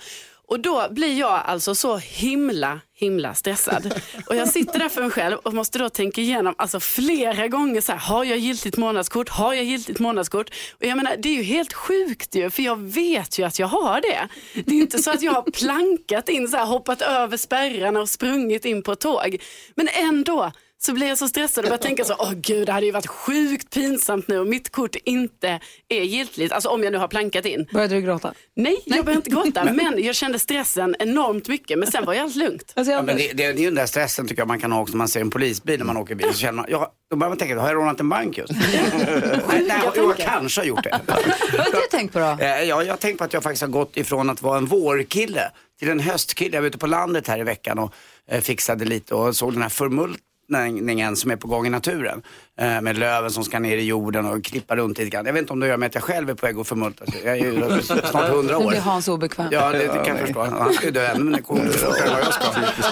Och 0.48 0.60
då 0.60 0.86
blir 0.90 1.18
jag 1.18 1.42
alltså 1.44 1.74
så 1.74 1.96
himla, 1.96 2.80
himla 2.94 3.34
stressad. 3.34 4.00
Och 4.26 4.36
jag 4.36 4.48
sitter 4.48 4.78
där 4.78 4.88
för 4.88 5.02
mig 5.02 5.10
själv 5.10 5.36
och 5.36 5.54
måste 5.54 5.78
då 5.78 5.88
tänka 5.88 6.20
igenom 6.20 6.54
alltså 6.58 6.80
flera 6.80 7.48
gånger 7.48 7.80
så 7.80 7.92
här, 7.92 7.98
har 7.98 8.24
jag 8.24 8.38
giltigt 8.38 8.76
månadskort? 8.76 9.28
Har 9.28 9.54
jag 9.54 9.64
giltigt 9.64 9.98
månadskort? 9.98 10.50
Och 10.80 10.86
jag 10.86 10.96
menar, 10.96 11.16
det 11.18 11.28
är 11.28 11.34
ju 11.34 11.42
helt 11.42 11.72
sjukt 11.72 12.34
ju, 12.34 12.50
för 12.50 12.62
jag 12.62 12.80
vet 12.80 13.38
ju 13.38 13.46
att 13.46 13.58
jag 13.58 13.66
har 13.66 14.00
det. 14.00 14.28
Det 14.64 14.74
är 14.74 14.78
inte 14.78 15.02
så 15.02 15.10
att 15.10 15.22
jag 15.22 15.32
har 15.32 15.42
plankat 15.42 16.28
in, 16.28 16.48
så 16.48 16.56
här, 16.56 16.66
hoppat 16.66 17.02
över 17.02 17.36
spärrarna 17.36 18.00
och 18.00 18.08
sprungit 18.08 18.64
in 18.64 18.82
på 18.82 18.94
tåg. 18.94 19.42
Men 19.74 19.88
ändå 19.88 20.52
så 20.84 20.92
blir 20.92 21.06
jag 21.08 21.18
så 21.18 21.28
stressad 21.28 21.64
och 21.64 21.68
börjar 21.68 21.82
tänka 21.82 22.04
så, 22.04 22.14
åh 22.18 22.32
gud 22.32 22.66
det 22.66 22.72
hade 22.72 22.86
ju 22.86 22.92
varit 22.92 23.06
sjukt 23.06 23.70
pinsamt 23.70 24.28
nu 24.28 24.38
om 24.38 24.48
mitt 24.48 24.72
kort 24.72 24.96
inte 25.04 25.60
är 25.88 26.02
giltigt, 26.02 26.52
alltså 26.52 26.68
om 26.68 26.82
jag 26.82 26.92
nu 26.92 26.98
har 26.98 27.08
plankat 27.08 27.46
in. 27.46 27.66
Började 27.72 27.94
du 27.94 28.00
gråta? 28.00 28.34
Nej, 28.56 28.82
jag 28.84 29.04
började 29.04 29.18
inte 29.18 29.30
gråta, 29.30 29.64
men 29.72 30.02
jag 30.04 30.14
kände 30.14 30.38
stressen 30.38 30.96
enormt 30.98 31.48
mycket, 31.48 31.78
men 31.78 31.90
sen 31.90 32.04
var 32.04 32.14
ju 32.14 32.20
allt 32.20 32.36
lugnt. 32.36 32.72
Alltså, 32.76 32.90
Ja, 32.92 32.96
jag... 32.98 33.04
men 33.04 33.16
det, 33.16 33.22
det, 33.28 33.32
det 33.34 33.44
är 33.44 33.52
ju 33.58 33.64
den 33.64 33.74
där 33.74 33.86
stressen 33.86 34.28
tycker 34.28 34.40
jag 34.40 34.48
man 34.48 34.60
kan 34.60 34.72
ha 34.72 34.80
också 34.80 34.92
när 34.92 34.98
man 34.98 35.08
ser 35.08 35.20
en 35.20 35.30
polisbil 35.30 35.78
när 35.78 35.86
man 35.86 35.96
åker 35.96 36.14
bil. 36.14 36.26
Så 36.32 36.38
känner 36.38 36.52
man, 36.52 36.66
ja, 36.68 36.92
då 37.10 37.16
börjar 37.16 37.28
man 37.28 37.38
tänka, 37.38 37.60
har 37.60 37.68
jag 37.68 37.76
rånat 37.76 38.00
en 38.00 38.08
bank 38.08 38.38
just? 38.38 38.52
Nej, 39.48 39.64
nej, 39.68 39.80
jo, 39.96 40.02
jag 40.04 40.16
kanske 40.16 40.60
har 40.60 40.66
gjort 40.66 40.84
det. 40.84 41.00
Vad 41.06 41.16
har 41.66 41.72
du 41.80 41.86
tänkt 41.90 42.12
på 42.12 42.18
då? 42.18 42.24
Eh, 42.40 42.62
Ja, 42.62 42.82
jag 42.82 42.92
har 42.92 42.96
tänkt 42.96 43.18
på 43.18 43.24
att 43.24 43.32
jag 43.32 43.42
faktiskt 43.42 43.62
har 43.62 43.68
gått 43.68 43.96
ifrån 43.96 44.30
att 44.30 44.42
vara 44.42 44.58
en 44.58 44.66
vårkille 44.66 45.50
till 45.78 45.88
en 45.90 46.00
höstkille. 46.00 46.56
Jag 46.56 46.62
var 46.62 46.68
ute 46.68 46.78
på 46.78 46.86
landet 46.86 47.28
här 47.28 47.38
i 47.38 47.42
veckan 47.42 47.78
och 47.78 47.94
eh, 48.30 48.40
fixade 48.40 48.84
lite 48.84 49.14
och 49.14 49.36
såg 49.36 49.52
den 49.52 49.62
här 49.62 49.68
förmultningen 50.52 51.16
som 51.16 51.30
är 51.30 51.36
på 51.36 51.48
gång 51.48 51.66
i 51.66 51.70
naturen. 51.70 52.22
Eh, 52.62 52.80
med 52.80 52.98
löven 52.98 53.30
som 53.30 53.44
ska 53.44 53.58
ner 53.58 53.76
i 53.76 53.82
jorden 53.84 54.26
och 54.26 54.44
klippa 54.44 54.76
runt 54.76 54.98
lite 54.98 55.10
grann. 55.10 55.26
Jag 55.26 55.32
vet 55.32 55.40
inte 55.40 55.52
om 55.52 55.60
det 55.60 55.66
gör 55.66 55.76
med 55.76 55.86
att 55.86 55.94
jag 55.94 56.04
själv 56.04 56.30
är 56.30 56.34
på 56.34 56.46
väg 56.46 56.58
att 56.58 56.68
förmultas. 56.68 57.08
Jag 57.24 57.38
är 57.38 57.44
ju 57.44 57.82
snart 57.82 58.28
hundra 58.28 58.58
Nu 58.58 58.64
år. 58.64 58.70
blir 58.70 58.80
Hans 58.80 59.08
obekväm. 59.08 59.48
Ja, 59.50 59.70
det, 59.70 59.78
det 59.78 59.86
kan 59.88 60.06
jag 60.06 60.18
förstå. 60.18 60.40
Han 60.44 60.72
ska 60.74 60.86
ju 60.86 60.92
dö 60.92 61.06
ännu 61.06 61.24
men 61.24 61.44
fortare 61.44 62.06
än 62.06 62.12
vad 62.12 62.20
jag 62.20 62.34
ska. 62.34 62.48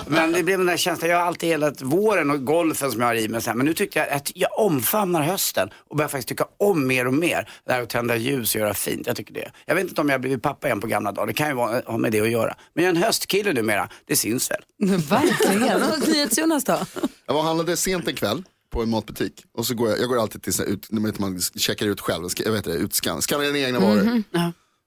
Men 0.06 0.32
det 0.32 0.42
blev 0.42 0.58
den 0.58 0.66
där 0.66 0.76
känslan, 0.76 1.10
jag 1.10 1.18
har 1.18 1.24
alltid 1.26 1.48
gillat 1.48 1.82
våren 1.82 2.30
och 2.30 2.44
golfen 2.44 2.90
som 2.92 3.00
jag 3.00 3.08
har 3.08 3.14
i 3.14 3.28
mig. 3.28 3.40
Men 3.54 3.66
nu 3.66 3.74
tyckte 3.74 3.98
jag 3.98 4.08
att 4.08 4.32
jag 4.34 4.58
omfamnar 4.58 5.22
hösten 5.22 5.70
och 5.90 5.96
börjar 5.96 6.08
faktiskt 6.08 6.28
tycka 6.28 6.44
om 6.58 6.86
mer 6.86 7.06
och 7.06 7.14
mer. 7.14 7.48
Det 7.66 7.72
här 7.72 7.82
att 7.82 7.88
tända 7.90 8.16
ljus 8.16 8.54
och 8.54 8.60
göra 8.60 8.74
fint, 8.74 9.06
jag 9.06 9.16
tycker 9.16 9.34
det. 9.34 9.50
Jag 9.66 9.74
vet 9.74 9.84
inte 9.88 10.00
om 10.00 10.08
jag 10.08 10.14
har 10.14 10.20
blivit 10.20 10.42
pappa 10.42 10.66
igen 10.66 10.80
på 10.80 10.86
gamla 10.86 11.12
dagar, 11.12 11.26
det 11.26 11.32
kan 11.32 11.48
ju 11.48 11.54
vara, 11.54 11.82
ha 11.86 11.98
med 11.98 12.12
det 12.12 12.20
att 12.20 12.30
göra. 12.30 12.54
Men 12.74 12.84
jag 12.84 12.92
är 12.92 12.96
en 12.96 13.02
höstkille 13.02 13.52
numera, 13.52 13.88
det 14.06 14.16
syns 14.16 14.50
väl. 14.50 14.62
Verkligen. 14.98 15.80
NyhetsJonas 16.06 16.64
då? 16.64 16.78
Jag 17.26 17.34
var 17.34 17.42
handlade 17.42 17.76
sent 17.76 18.08
en 18.08 18.14
kväll 18.14 18.44
på 18.70 18.82
en 18.82 18.90
matbutik. 18.90 19.44
Och 19.58 19.66
så 19.66 19.74
går 19.74 19.88
jag, 19.90 19.98
jag 20.00 20.08
går 20.08 20.20
alltid 20.20 20.42
till 20.42 20.52
så 20.54 20.62
här 20.62 20.70
ut, 20.70 20.86
när 20.90 21.00
man- 21.00 21.12
man 21.18 21.40
checkar 21.40 21.86
ut 21.86 22.00
själv, 22.00 22.28
ska- 22.28 22.42
jag 22.44 22.52
vet 22.52 22.64
det, 22.64 22.72
utskann, 22.74 23.22
skannar 23.22 23.44
dina 23.44 23.58
egna 23.58 23.80
varor. 23.80 24.22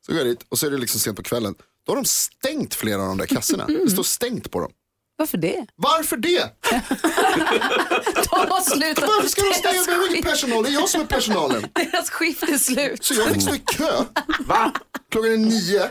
Så 0.06 0.12
går 0.12 0.18
jag 0.22 0.28
dit 0.28 0.46
och 0.50 0.60
så 0.60 0.66
är 0.68 0.72
det 0.72 0.78
liksom 0.78 1.00
sent 1.00 1.18
på 1.18 1.24
kvällen. 1.24 1.56
Då 1.86 1.92
har 1.92 1.96
de 1.96 2.06
stängt 2.06 2.74
flera 2.76 3.02
av 3.02 3.08
de 3.08 3.18
där 3.18 3.26
kassorna. 3.26 3.66
Det 3.68 3.90
står 3.92 4.04
stängt 4.04 4.52
på 4.52 4.60
dem. 4.60 4.72
Varför 5.16 5.38
det? 5.38 5.66
Varför 5.76 6.18
det? 6.18 6.50
De 6.62 8.52
har 8.52 8.62
slutat. 8.62 9.04
Varför 9.08 9.28
ska 9.30 9.42
de 9.42 9.54
stänga? 9.54 9.76
Jag 9.76 9.86
skift- 10.12 10.24
personal, 10.24 10.64
det 10.64 10.70
är 10.70 10.74
jag 10.74 10.90
som 10.90 11.02
är 11.02 11.06
personalen. 11.06 11.62
Deras 11.76 12.10
skift 12.10 12.44
är 12.44 12.58
slut. 12.58 13.04
Så 13.04 13.14
jag 13.14 13.28
fick 13.30 13.42
stå 13.42 13.56
i 13.56 13.60
kö. 13.60 14.04
Va? 14.46 14.72
Klockan 15.12 15.32
är 15.32 15.38
nio. 15.38 15.90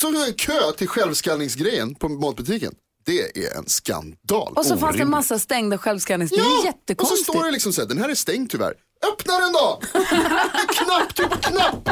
Så 0.00 0.06
har 0.06 0.14
jag 0.18 0.28
en 0.28 0.34
kö 0.34 0.72
till 0.72 0.88
självskannningsgrejen 0.88 1.94
på 1.94 2.08
matbutiken. 2.08 2.74
Det 3.06 3.46
är 3.46 3.56
en 3.58 3.66
skandal. 3.66 4.52
Och 4.56 4.66
så 4.66 4.76
fanns 4.76 4.96
det 4.96 5.02
en 5.02 5.10
massa 5.10 5.38
stängda 5.38 5.78
självskannings. 5.78 6.30
Det 6.30 6.36
är 6.36 6.40
Ja, 6.40 6.46
och 6.56 6.60
så 6.60 6.66
jättekonstigt. 6.66 7.30
står 7.30 7.44
det 7.44 7.50
liksom 7.50 7.72
så 7.72 7.80
här, 7.80 7.88
den 7.88 7.98
här 7.98 8.08
är 8.08 8.14
stängd 8.14 8.50
tyvärr. 8.50 8.72
Öppna 9.12 9.40
den 9.40 9.52
då! 9.52 9.80
Det 9.92 9.98
är 9.98 10.84
knapp, 10.84 11.30
på 11.30 11.36
knapp. 11.38 11.88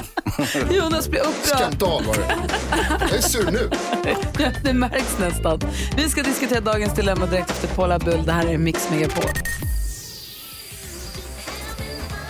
Jonas 0.72 1.08
blir 1.08 1.20
upprörd. 1.20 1.58
Skandal 1.58 2.04
var 2.04 2.14
det. 2.14 2.36
Jag 3.00 3.12
är 3.12 3.20
sur 3.22 3.50
nu. 3.50 3.70
Ja, 4.38 4.50
det 4.64 4.72
märks 4.72 5.18
nästan. 5.18 5.60
Vi 5.96 6.08
ska 6.10 6.22
diskutera 6.22 6.60
dagens 6.60 6.94
dilemma 6.94 7.26
direkt 7.26 7.50
efter 7.50 7.68
Paula 7.68 7.94
Abdul. 7.94 8.22
Det 8.26 8.32
här 8.32 8.46
är 8.46 8.58
Mix 8.58 8.90
Megapol. 8.90 9.24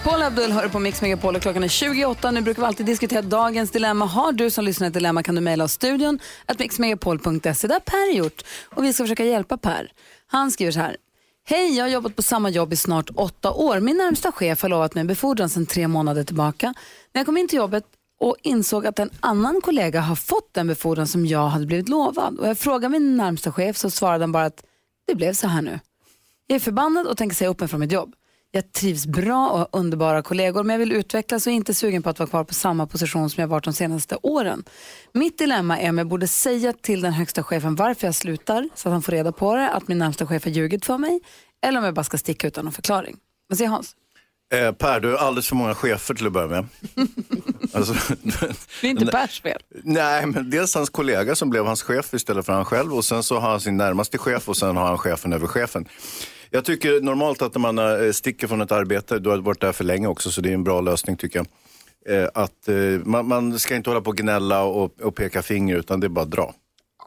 Paul 0.05 0.23
Abdul 0.23 0.53
hör 0.53 0.69
på 0.69 0.79
Mix 0.79 1.03
Megapol 1.03 1.37
och 1.37 1.43
klockan 1.43 1.65
är 1.65 1.69
28. 1.69 2.31
Nu 2.31 2.41
brukar 2.41 2.63
vi 2.63 2.67
alltid 2.67 2.87
diskutera 2.87 3.23
dagens 3.23 3.71
dilemma. 3.71 4.05
Har 4.05 4.33
du 4.33 4.51
som 4.51 4.65
lyssnar 4.65 4.87
ett 4.89 4.95
dilemma 4.95 5.23
kan 5.23 5.35
du 5.35 5.41
mejla 5.41 5.65
oss 5.65 5.73
studion 5.73 6.19
att 6.47 6.59
mixmegapol.se. 6.59 7.69
Det 7.69 7.75
har 7.75 7.81
Per 7.81 8.17
gjort 8.17 8.43
och 8.65 8.85
vi 8.85 8.93
ska 8.93 9.05
försöka 9.05 9.25
hjälpa 9.25 9.57
Per. 9.57 9.93
Han 10.27 10.51
skriver 10.51 10.73
så 10.73 10.81
här. 10.81 10.97
Hej, 11.45 11.77
jag 11.77 11.85
har 11.85 11.89
jobbat 11.89 12.17
på 12.17 12.23
samma 12.23 12.51
jobb 12.51 12.73
i 12.73 12.77
snart 12.77 13.11
åtta 13.15 13.53
år. 13.53 13.81
Min 13.81 13.97
närmsta 13.97 14.33
chef 14.33 14.63
har 14.63 14.69
lovat 14.69 14.95
mig 14.95 15.01
en 15.01 15.07
befordran 15.07 15.49
sedan 15.49 15.67
tre 15.67 15.89
månader 15.89 16.25
tillbaka. 16.25 16.75
När 17.13 17.21
jag 17.21 17.27
kom 17.27 17.37
in 17.37 17.49
till 17.49 17.57
jobbet 17.57 17.85
och 18.21 18.37
insåg 18.43 18.87
att 18.87 18.99
en 18.99 19.11
annan 19.21 19.61
kollega 19.61 20.01
har 20.01 20.17
fått 20.17 20.55
den 20.55 20.67
befordran 20.67 21.07
som 21.07 21.27
jag 21.27 21.49
hade 21.49 21.67
blivit 21.67 21.89
lovad. 21.89 22.39
Och 22.39 22.49
jag 22.49 22.59
frågade 22.59 22.89
min 22.89 23.17
närmsta 23.17 23.53
chef 23.53 23.77
så 23.77 23.91
svarade 23.91 24.23
han 24.23 24.33
bara 24.33 24.45
att 24.45 24.65
det 25.07 25.15
blev 25.15 25.33
så 25.33 25.47
här 25.47 25.63
nu. 25.63 25.81
Jag 26.47 26.57
är 26.57 26.61
förbannad 26.61 27.07
och 27.07 27.17
tänker 27.17 27.37
säga 27.37 27.51
upp 27.51 27.61
mig 27.61 27.69
från 27.69 27.81
mitt 27.81 27.93
jobb. 27.93 28.15
Jag 28.55 28.73
trivs 28.73 29.07
bra 29.07 29.49
och 29.51 29.59
har 29.59 29.69
underbara 29.73 30.23
kollegor 30.23 30.63
men 30.63 30.75
jag 30.75 30.79
vill 30.79 30.93
utvecklas 30.93 31.47
och 31.47 31.53
är 31.53 31.57
inte 31.57 31.75
sugen 31.75 32.03
på 32.03 32.11
att 32.11 32.19
vara 32.19 32.29
kvar 32.29 32.45
på 32.45 32.55
samma 32.55 32.87
position 32.87 33.31
som 33.31 33.41
jag 33.41 33.49
varit 33.49 33.65
de 33.65 33.73
senaste 33.73 34.19
åren. 34.23 34.65
Mitt 35.13 35.39
dilemma 35.39 35.79
är 35.81 35.89
om 35.91 35.99
jag 35.99 36.07
borde 36.07 36.29
säga 36.29 36.73
till 36.73 37.01
den 37.01 37.13
högsta 37.13 37.43
chefen 37.43 37.75
varför 37.75 38.07
jag 38.07 38.15
slutar 38.15 38.69
så 38.75 38.89
att 38.89 38.93
han 38.93 39.03
får 39.03 39.13
reda 39.13 39.33
på 39.33 39.55
det, 39.57 39.71
att 39.71 39.89
min 39.89 39.99
närmsta 39.99 40.27
chef 40.27 40.45
har 40.45 40.51
ljugit 40.51 40.85
för 40.85 40.99
mig 40.99 41.21
eller 41.67 41.79
om 41.79 41.85
jag 41.85 41.95
bara 41.95 42.05
ska 42.05 42.19
sticka 42.19 42.47
utan 42.47 42.65
någon 42.65 42.73
förklaring. 42.73 43.17
Vad 43.49 43.59
säger 43.59 43.71
Hans? 43.71 43.97
Eh, 44.55 44.73
per, 44.73 45.01
du 45.01 45.11
har 45.11 45.19
alldeles 45.19 45.49
för 45.49 45.57
många 45.57 45.75
chefer 45.75 46.15
till 46.15 46.27
att 46.27 46.33
börja 46.33 46.49
med. 46.49 46.67
alltså, 47.73 47.95
Det 48.81 48.87
är 48.87 48.91
inte 48.91 49.07
Pers 49.07 49.43
fel. 49.43 49.63
nej, 49.85 50.27
men 50.27 50.51
dels 50.51 50.75
hans 50.75 50.91
kollega 50.91 51.35
som 51.35 51.51
blev 51.51 51.67
hans 51.67 51.83
chef 51.83 52.15
istället 52.15 52.47
för 52.47 52.53
han 52.53 52.65
själv 52.65 52.95
och 52.95 53.05
sen 53.05 53.23
så 53.23 53.39
har 53.39 53.51
han 53.51 53.61
sin 53.61 53.77
närmaste 53.77 54.19
chef 54.19 54.49
och 54.49 54.57
sen 54.57 54.77
har 54.77 54.87
han 54.87 54.99
chefen 54.99 55.33
över 55.33 55.47
chefen. 55.47 55.89
Jag 56.55 56.65
tycker 56.65 57.01
normalt 57.01 57.43
att 57.43 57.55
när 57.55 57.61
man 57.61 57.79
eh, 57.79 58.13
sticker 58.13 58.47
från 58.47 58.61
ett 58.61 58.73
arbete, 58.73 59.19
du 59.19 59.31
har 59.31 59.39
varit 59.39 59.61
där 59.61 59.73
för 59.73 59.85
länge 59.85 60.07
också 60.07 60.31
så 60.31 60.41
det 60.41 60.51
är 60.51 60.55
en 60.55 60.65
bra 60.65 60.81
lösning 60.81 61.17
tycker 61.17 61.39
jag. 61.39 61.47
Eh, 62.23 62.29
att 62.35 62.69
eh, 62.69 62.75
man, 63.05 63.29
man 63.29 63.59
ska 63.59 63.77
inte 63.77 63.91
hålla 63.91 64.01
på 64.01 64.11
och 64.11 64.17
gnälla 64.17 64.63
och, 64.65 65.01
och 65.01 65.15
peka 65.15 65.43
finger 65.43 65.77
utan 65.77 66.01
det 66.01 66.07
är 66.07 66.09
bara 66.09 66.23
att 66.23 66.31
dra. 66.31 66.55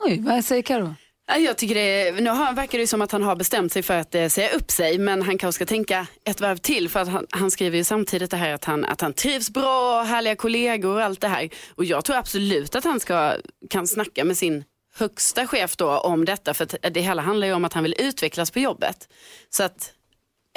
Oj, 0.06 0.24
vad 0.26 0.46
säger 0.46 0.62
Karo? 0.62 0.94
Ja, 1.28 1.38
Jag 1.38 1.58
tycker 1.58 1.76
det, 1.76 2.22
nu 2.22 2.30
har, 2.30 2.54
verkar 2.54 2.78
det 2.78 2.88
som 2.88 3.02
att 3.02 3.12
han 3.12 3.24
har 3.24 3.36
bestämt 3.36 3.72
sig 3.72 3.84
för 3.84 3.94
att 3.94 4.16
eh, 4.16 4.28
säga 4.28 4.50
upp 4.50 4.72
sig 4.72 4.98
men 4.98 5.22
han 5.22 5.38
kanske 5.38 5.58
ska 5.58 5.66
tänka 5.66 6.08
ett 6.26 6.42
varv 6.42 6.58
till 6.58 6.90
för 6.90 7.00
att 7.00 7.08
han, 7.08 7.26
han 7.30 7.52
skriver 7.52 7.78
ju 7.78 7.84
samtidigt 7.84 8.32
det 8.32 8.38
här 8.38 8.54
att 8.54 8.66
han, 8.66 8.86
att 8.86 9.02
han 9.02 9.14
trivs 9.14 9.50
bra, 9.50 10.04
härliga 10.04 10.36
kollegor 10.36 10.96
och 10.96 11.02
allt 11.02 11.22
det 11.22 11.28
här. 11.28 11.50
Och 11.76 11.86
jag 11.86 12.06
tror 12.06 12.16
absolut 12.16 12.76
att 12.76 12.84
han 12.84 13.00
ska, 13.00 13.34
kan 13.70 13.88
snacka 13.88 14.26
med 14.26 14.38
sin 14.38 14.64
högsta 14.98 15.48
chef 15.48 15.76
då 15.76 15.98
om 15.98 16.26
detta 16.26 16.54
för 16.54 16.90
det 16.90 17.02
hela 17.02 17.22
handlar 17.22 17.48
ju 17.48 17.54
om 17.54 17.66
att 17.66 17.74
han 17.74 17.84
vill 17.84 17.96
utvecklas 18.00 18.52
på 18.52 18.60
jobbet. 18.60 19.10
Så 19.50 19.64
att 19.64 19.94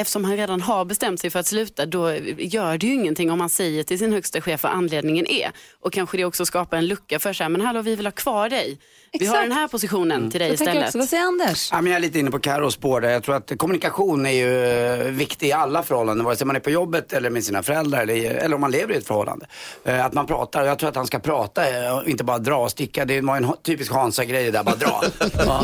eftersom 0.00 0.24
han 0.24 0.36
redan 0.36 0.60
har 0.60 0.84
bestämt 0.84 1.20
sig 1.20 1.30
för 1.30 1.38
att 1.38 1.46
sluta, 1.46 1.86
då 1.86 2.14
gör 2.38 2.78
det 2.78 2.86
ju 2.86 2.94
ingenting 2.94 3.30
om 3.30 3.38
man 3.38 3.48
säger 3.48 3.82
till 3.82 3.98
sin 3.98 4.12
högsta 4.12 4.40
chef 4.40 4.62
vad 4.62 4.72
anledningen 4.72 5.26
är. 5.26 5.50
Och 5.80 5.92
kanske 5.92 6.16
det 6.16 6.24
också 6.24 6.46
skapar 6.46 6.76
en 6.76 6.86
lucka 6.86 7.18
för 7.18 7.32
så 7.32 7.42
här, 7.42 7.50
men 7.50 7.60
hallå 7.60 7.82
vi 7.82 7.96
vill 7.96 8.06
ha 8.06 8.12
kvar 8.12 8.48
dig. 8.48 8.78
Vi 9.12 9.26
har 9.26 9.42
den 9.42 9.52
här 9.52 9.68
positionen 9.68 10.30
till 10.30 10.40
dig 10.40 10.52
istället. 10.52 10.84
också, 10.86 10.98
vad 10.98 11.08
säger 11.08 11.22
Anders? 11.22 11.68
Ja, 11.72 11.80
men 11.80 11.92
jag 11.92 11.96
är 11.96 12.00
lite 12.00 12.18
inne 12.18 12.30
på 12.30 12.38
Carros 12.38 12.74
spår 12.74 13.00
där. 13.00 13.10
Jag 13.10 13.22
tror 13.22 13.34
att 13.36 13.52
kommunikation 13.58 14.26
är 14.26 14.30
ju 14.30 14.64
eh, 14.64 14.98
viktig 15.12 15.48
i 15.48 15.52
alla 15.52 15.82
förhållanden. 15.82 16.24
Vare 16.24 16.36
sig 16.36 16.46
man 16.46 16.56
är 16.56 16.60
på 16.60 16.70
jobbet 16.70 17.12
eller 17.12 17.30
med 17.30 17.44
sina 17.44 17.62
föräldrar 17.62 18.02
eller, 18.02 18.14
eller 18.34 18.54
om 18.54 18.60
man 18.60 18.70
lever 18.70 18.94
i 18.94 18.96
ett 18.96 19.06
förhållande. 19.06 19.46
Eh, 19.84 20.04
Att 20.06 20.12
man 20.12 20.26
pratar. 20.26 20.64
Jag 20.64 20.78
tror 20.78 20.88
att 20.88 20.96
han 20.96 21.06
ska 21.06 21.18
prata 21.18 21.84
eh, 21.84 21.96
och 21.98 22.08
inte 22.08 22.24
bara 22.24 22.38
dra 22.38 22.56
och 22.56 22.70
sticka. 22.70 23.04
Det 23.04 23.20
var 23.20 23.36
en 23.36 23.52
typisk 23.62 23.92
Hansa-grej 23.92 24.44
det 24.44 24.50
där, 24.50 24.62
bara 24.64 24.76
dra. 24.76 25.02
Ja, 25.46 25.62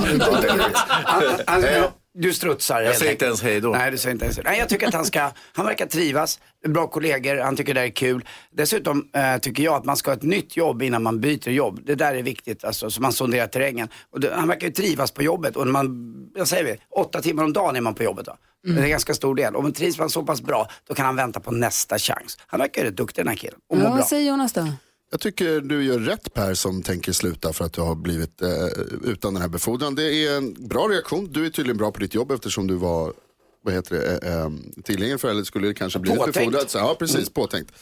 han, 1.07 1.23
han, 1.47 1.65
du 2.19 2.33
strutsar 2.33 2.83
helt 2.83 2.99
säger 2.99 3.13
inte 3.13 3.25
ens 3.25 3.43
hej 3.43 3.61
då. 3.61 3.71
Nej, 3.71 3.91
du 3.91 3.99
säger 3.99 4.13
inte 4.13 4.25
ens 4.25 4.41
Nej, 4.45 4.59
jag 4.59 4.69
tycker 4.69 4.89
att 4.89 4.95
han 4.95 5.05
ska, 5.05 5.31
han 5.53 5.67
verkar 5.67 5.87
trivas, 5.87 6.41
bra 6.69 6.87
kollegor, 6.87 7.37
han 7.37 7.57
tycker 7.57 7.75
det 7.75 7.81
är 7.81 7.89
kul. 7.91 8.25
Dessutom 8.53 9.09
eh, 9.13 9.39
tycker 9.39 9.63
jag 9.63 9.75
att 9.75 9.85
man 9.85 9.97
ska 9.97 10.11
ha 10.11 10.17
ett 10.17 10.23
nytt 10.23 10.57
jobb 10.57 10.83
innan 10.83 11.03
man 11.03 11.21
byter 11.21 11.49
jobb. 11.49 11.81
Det 11.87 11.95
där 11.95 12.15
är 12.15 12.23
viktigt, 12.23 12.65
alltså, 12.65 12.91
så 12.91 13.03
man 13.03 13.13
sonderar 13.13 13.47
terrängen. 13.47 13.89
Och 14.11 14.21
det, 14.21 14.35
han 14.35 14.49
verkar 14.49 14.67
ju 14.67 14.73
trivas 14.73 15.11
på 15.11 15.23
jobbet 15.23 15.57
och 15.57 15.67
man, 15.67 16.15
jag 16.35 16.49
säger 16.49 16.65
vi, 16.65 16.77
åtta 16.91 17.21
timmar 17.21 17.45
om 17.45 17.53
dagen 17.53 17.77
är 17.77 17.81
man 17.81 17.95
på 17.95 18.03
jobbet. 18.03 18.27
Då. 18.27 18.37
Det 18.67 18.81
är 18.81 18.83
en 18.85 18.91
ganska 18.91 19.15
stor 19.15 19.35
del. 19.35 19.57
Om 19.57 19.63
man 19.63 19.73
trivs 19.73 19.99
man 19.99 20.11
så 20.11 20.23
pass 20.23 20.43
bra, 20.43 20.69
då 20.89 20.95
kan 20.95 21.07
han 21.07 21.17
vänta 21.17 21.41
på 21.41 21.51
nästa 21.51 21.99
chans. 21.99 22.39
Han 22.47 22.61
verkar 22.61 22.83
ju 22.83 22.89
rätt 22.89 22.97
duktig 22.97 23.25
den 23.25 23.29
här 23.29 23.37
killen 23.37 23.59
och 23.71 23.77
mår 23.77 23.85
Ja, 23.85 23.91
bra. 23.91 23.99
vad 23.99 24.09
säger 24.09 24.29
Jonas 24.29 24.53
då? 24.53 24.69
Jag 25.15 25.21
tycker 25.21 25.61
du 25.61 25.85
gör 25.85 25.99
rätt 25.99 26.35
Per 26.35 26.55
som 26.55 26.83
tänker 26.83 27.13
sluta 27.13 27.53
för 27.53 27.65
att 27.65 27.73
du 27.73 27.81
har 27.81 27.95
blivit 27.95 28.43
eh, 28.43 28.49
utan 29.05 29.35
den 29.35 29.43
här 29.43 29.49
befordran. 29.49 29.95
Det 29.95 30.15
är 30.15 30.37
en 30.37 30.69
bra 30.69 30.89
reaktion. 30.89 31.33
Du 31.33 31.47
är 31.47 31.51
tydligen 31.51 31.77
bra 31.77 31.93
på 31.93 32.01
ditt 32.01 32.15
jobb 32.15 32.31
eftersom 32.31 32.67
du 32.67 32.75
var 32.75 33.13
vad 33.65 33.75
heter 33.75 33.97
det, 33.97 34.29
eh, 34.29 34.41
eh, 34.41 34.51
tillgänglig 34.85 35.21
för 35.21 35.29
eller 35.29 35.45
skulle 35.45 35.75
kanske 35.75 35.99
blivit 35.99 36.19
Påtänkt. 36.19 36.39
befordrad. 36.39 36.71
Så, 36.71 36.79
ja, 36.79 36.97
precis, 36.99 37.31
påtänkt. 37.31 37.73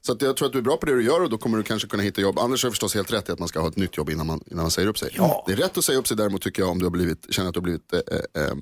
Så 0.00 0.16
jag 0.20 0.36
tror 0.36 0.46
att 0.46 0.52
du 0.52 0.58
är 0.58 0.62
bra 0.62 0.76
på 0.76 0.86
det 0.86 0.94
du 0.94 1.02
gör 1.02 1.22
och 1.22 1.30
då 1.30 1.38
kommer 1.38 1.58
du 1.58 1.64
kanske 1.64 1.88
kunna 1.88 2.02
hitta 2.02 2.20
jobb. 2.20 2.38
Anders 2.38 2.64
har 2.64 2.70
förstås 2.70 2.94
helt 2.94 3.12
rätt 3.12 3.28
i 3.28 3.32
att 3.32 3.38
man 3.38 3.48
ska 3.48 3.60
ha 3.60 3.68
ett 3.68 3.76
nytt 3.76 3.96
jobb 3.96 4.10
innan 4.10 4.26
man, 4.26 4.40
innan 4.50 4.62
man 4.62 4.70
säger 4.70 4.88
upp 4.88 4.98
sig. 4.98 5.10
Ja. 5.16 5.44
Det 5.46 5.52
är 5.52 5.56
rätt 5.56 5.78
att 5.78 5.84
säga 5.84 5.98
upp 5.98 6.08
sig 6.08 6.16
däremot 6.16 6.42
tycker 6.42 6.62
jag 6.62 6.70
om 6.70 6.78
du 6.78 6.84
har 6.84 6.90
blivit, 6.90 7.26
känner 7.30 7.48
att 7.48 7.54
du 7.54 7.60
har 7.60 7.62
blivit 7.62 7.92
eh, 7.92 8.00
eh, 8.34 8.42
eh, 8.48 8.54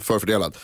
förfördelad. 0.00 0.56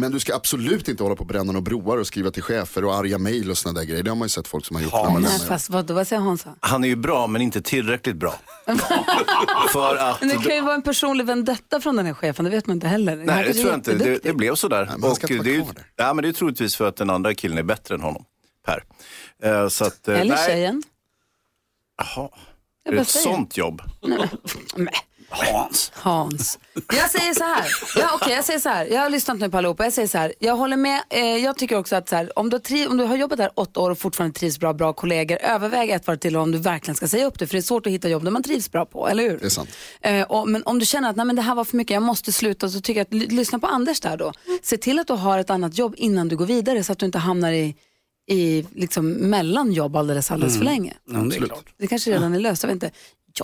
Men 0.00 0.12
du 0.12 0.20
ska 0.20 0.34
absolut 0.34 0.88
inte 0.88 1.02
hålla 1.02 1.16
på 1.16 1.20
och 1.20 1.26
bränna 1.26 1.44
några 1.52 1.60
broar 1.60 1.98
och 1.98 2.06
skriva 2.06 2.30
till 2.30 2.42
chefer 2.42 2.84
och 2.84 2.94
arga 2.94 3.18
mejl 3.18 3.50
och 3.50 3.58
sådana 3.58 3.80
där 3.80 3.86
grejer. 3.86 4.02
Det 4.02 4.10
har 4.10 4.16
man 4.16 4.24
ju 4.26 4.28
sett 4.30 4.48
folk 4.48 4.66
som 4.66 4.76
har 4.76 4.82
gjort. 4.82 4.92
När 4.92 5.02
man 5.04 5.12
Nej, 5.22 5.30
lämnar 5.32 5.46
fast 5.46 5.70
vad, 5.70 5.90
vad 5.90 6.06
säger 6.08 6.22
Hansa? 6.22 6.54
Han 6.60 6.84
är 6.84 6.88
ju 6.88 6.96
bra 6.96 7.26
men 7.26 7.42
inte 7.42 7.62
tillräckligt 7.62 8.16
bra. 8.16 8.34
För 9.72 9.96
att... 9.96 10.20
Men 10.20 10.28
det 10.28 10.36
kan 10.36 10.54
ju 10.54 10.60
vara 10.60 10.74
en 10.74 10.82
personlig 10.82 11.26
vendetta 11.26 11.80
från 11.80 11.96
den 11.96 12.06
här 12.06 12.14
chefen, 12.14 12.44
det 12.44 12.50
vet 12.50 12.66
man 12.66 12.76
inte 12.76 12.88
heller. 12.88 13.16
Han 13.16 13.26
Nej, 13.26 13.36
det 13.36 13.44
kanske 13.44 13.60
är 13.60 13.62
tror 13.62 13.70
jag 13.70 13.78
inte. 13.78 13.90
Det, 13.90 13.96
jätteduktig. 13.98 14.30
det 14.30 14.34
blev 14.36 14.54
sådär. 14.54 14.84
Nej, 14.84 14.94
men 14.94 15.02
han 15.02 15.14
ska 15.14 15.26
inte 15.32 15.44
det, 15.44 15.50
är, 15.50 15.58
vara 15.58 15.68
ju- 15.68 15.72
kvar 15.72 15.74
där. 15.74 16.04
ja, 16.04 16.14
men 16.14 16.22
det 16.22 16.28
är 16.28 16.32
troligtvis 16.32 16.76
för 16.76 16.88
att 16.88 16.96
den 16.96 17.10
andra 17.10 17.34
killen 17.34 17.58
är 17.58 17.62
bättre 17.62 17.94
än 17.94 18.00
honom. 18.00 18.24
Per. 18.66 18.84
Eh, 19.42 19.68
så 19.68 19.84
att, 19.84 20.08
eh, 20.08 20.20
Eller 20.20 20.34
nej. 20.34 20.46
tjejen. 20.46 20.82
Jaha. 21.98 22.28
Jag 22.84 22.86
Är 22.86 22.90
det 22.90 22.96
bara 22.96 23.02
ett 23.02 23.08
säger. 23.08 23.24
sånt 23.36 23.56
jobb? 23.56 23.82
Nej. 24.02 24.28
Hans. 25.30 25.92
Hans. 25.94 26.58
Jag 26.92 27.10
säger 27.10 27.34
så 27.34 27.44
här. 27.44 27.64
Ja, 27.96 28.10
okej, 28.14 28.34
jag 28.34 28.44
säger 28.44 28.58
så 28.60 28.68
här. 28.68 28.86
Jag 28.86 29.00
har 29.00 29.10
lyssnat 29.10 29.38
nu 29.38 29.50
på 29.50 29.58
allihopa. 29.58 29.84
Jag 29.84 29.92
säger 29.92 30.08
så 30.08 30.18
här. 30.18 30.32
Jag 30.38 30.56
håller 30.56 30.76
med. 30.76 31.02
Eh, 31.10 31.20
jag 31.36 31.58
tycker 31.58 31.76
också 31.78 31.96
att 31.96 32.08
så 32.08 32.16
här, 32.16 32.38
om, 32.38 32.50
du 32.50 32.54
har 32.56 32.60
tri- 32.60 32.86
om 32.86 32.96
du 32.96 33.04
har 33.04 33.16
jobbat 33.16 33.38
där 33.38 33.50
åtta 33.54 33.80
år 33.80 33.90
och 33.90 33.98
fortfarande 33.98 34.38
trivs 34.38 34.58
bra, 34.58 34.72
bra 34.72 34.92
kollegor, 34.92 35.38
överväg 35.42 35.90
ett 35.90 36.06
varv 36.06 36.16
till 36.16 36.36
om 36.36 36.52
du 36.52 36.58
verkligen 36.58 36.96
ska 36.96 37.08
säga 37.08 37.26
upp 37.26 37.38
det. 37.38 37.46
För 37.46 37.54
det 37.54 37.58
är 37.58 37.62
svårt 37.62 37.86
att 37.86 37.92
hitta 37.92 38.08
jobb 38.08 38.24
där 38.24 38.30
man 38.30 38.42
trivs 38.42 38.70
bra 38.72 38.86
på, 38.86 39.08
eller 39.08 39.22
hur? 39.22 39.38
Det 39.38 39.44
är 39.46 39.48
sant. 39.50 39.68
Eh, 40.00 40.22
och, 40.22 40.48
men 40.48 40.62
om 40.64 40.78
du 40.78 40.86
känner 40.86 41.10
att 41.10 41.16
Nej, 41.16 41.26
men 41.26 41.36
det 41.36 41.42
här 41.42 41.54
var 41.54 41.64
för 41.64 41.76
mycket, 41.76 41.94
jag 41.94 42.02
måste 42.02 42.32
sluta, 42.32 42.68
så 42.68 42.80
tycker 42.80 43.00
jag 43.00 43.04
att 43.06 43.12
ly- 43.14 43.26
lyssna 43.36 43.58
på 43.58 43.66
Anders 43.66 44.00
där 44.00 44.16
då. 44.16 44.32
Se 44.62 44.76
till 44.76 44.98
att 44.98 45.06
du 45.06 45.12
har 45.12 45.38
ett 45.38 45.50
annat 45.50 45.78
jobb 45.78 45.94
innan 45.96 46.28
du 46.28 46.36
går 46.36 46.46
vidare 46.46 46.84
så 46.84 46.92
att 46.92 46.98
du 46.98 47.06
inte 47.06 47.18
hamnar 47.18 47.52
i, 47.52 47.76
i 48.30 48.66
liksom 48.74 49.10
mellan 49.10 49.72
jobb 49.72 49.96
alldeles, 49.96 50.30
alldeles 50.30 50.56
för 50.58 50.64
länge. 50.64 50.94
Ja, 51.10 51.18
det 51.18 51.36
är 51.36 51.40
klart. 51.40 51.64
Det 51.78 51.86
kanske 51.86 52.10
redan 52.10 52.34
är 52.34 52.38
löst, 52.40 52.62
jag 52.62 52.68
vet 52.68 52.74
inte. 52.74 52.90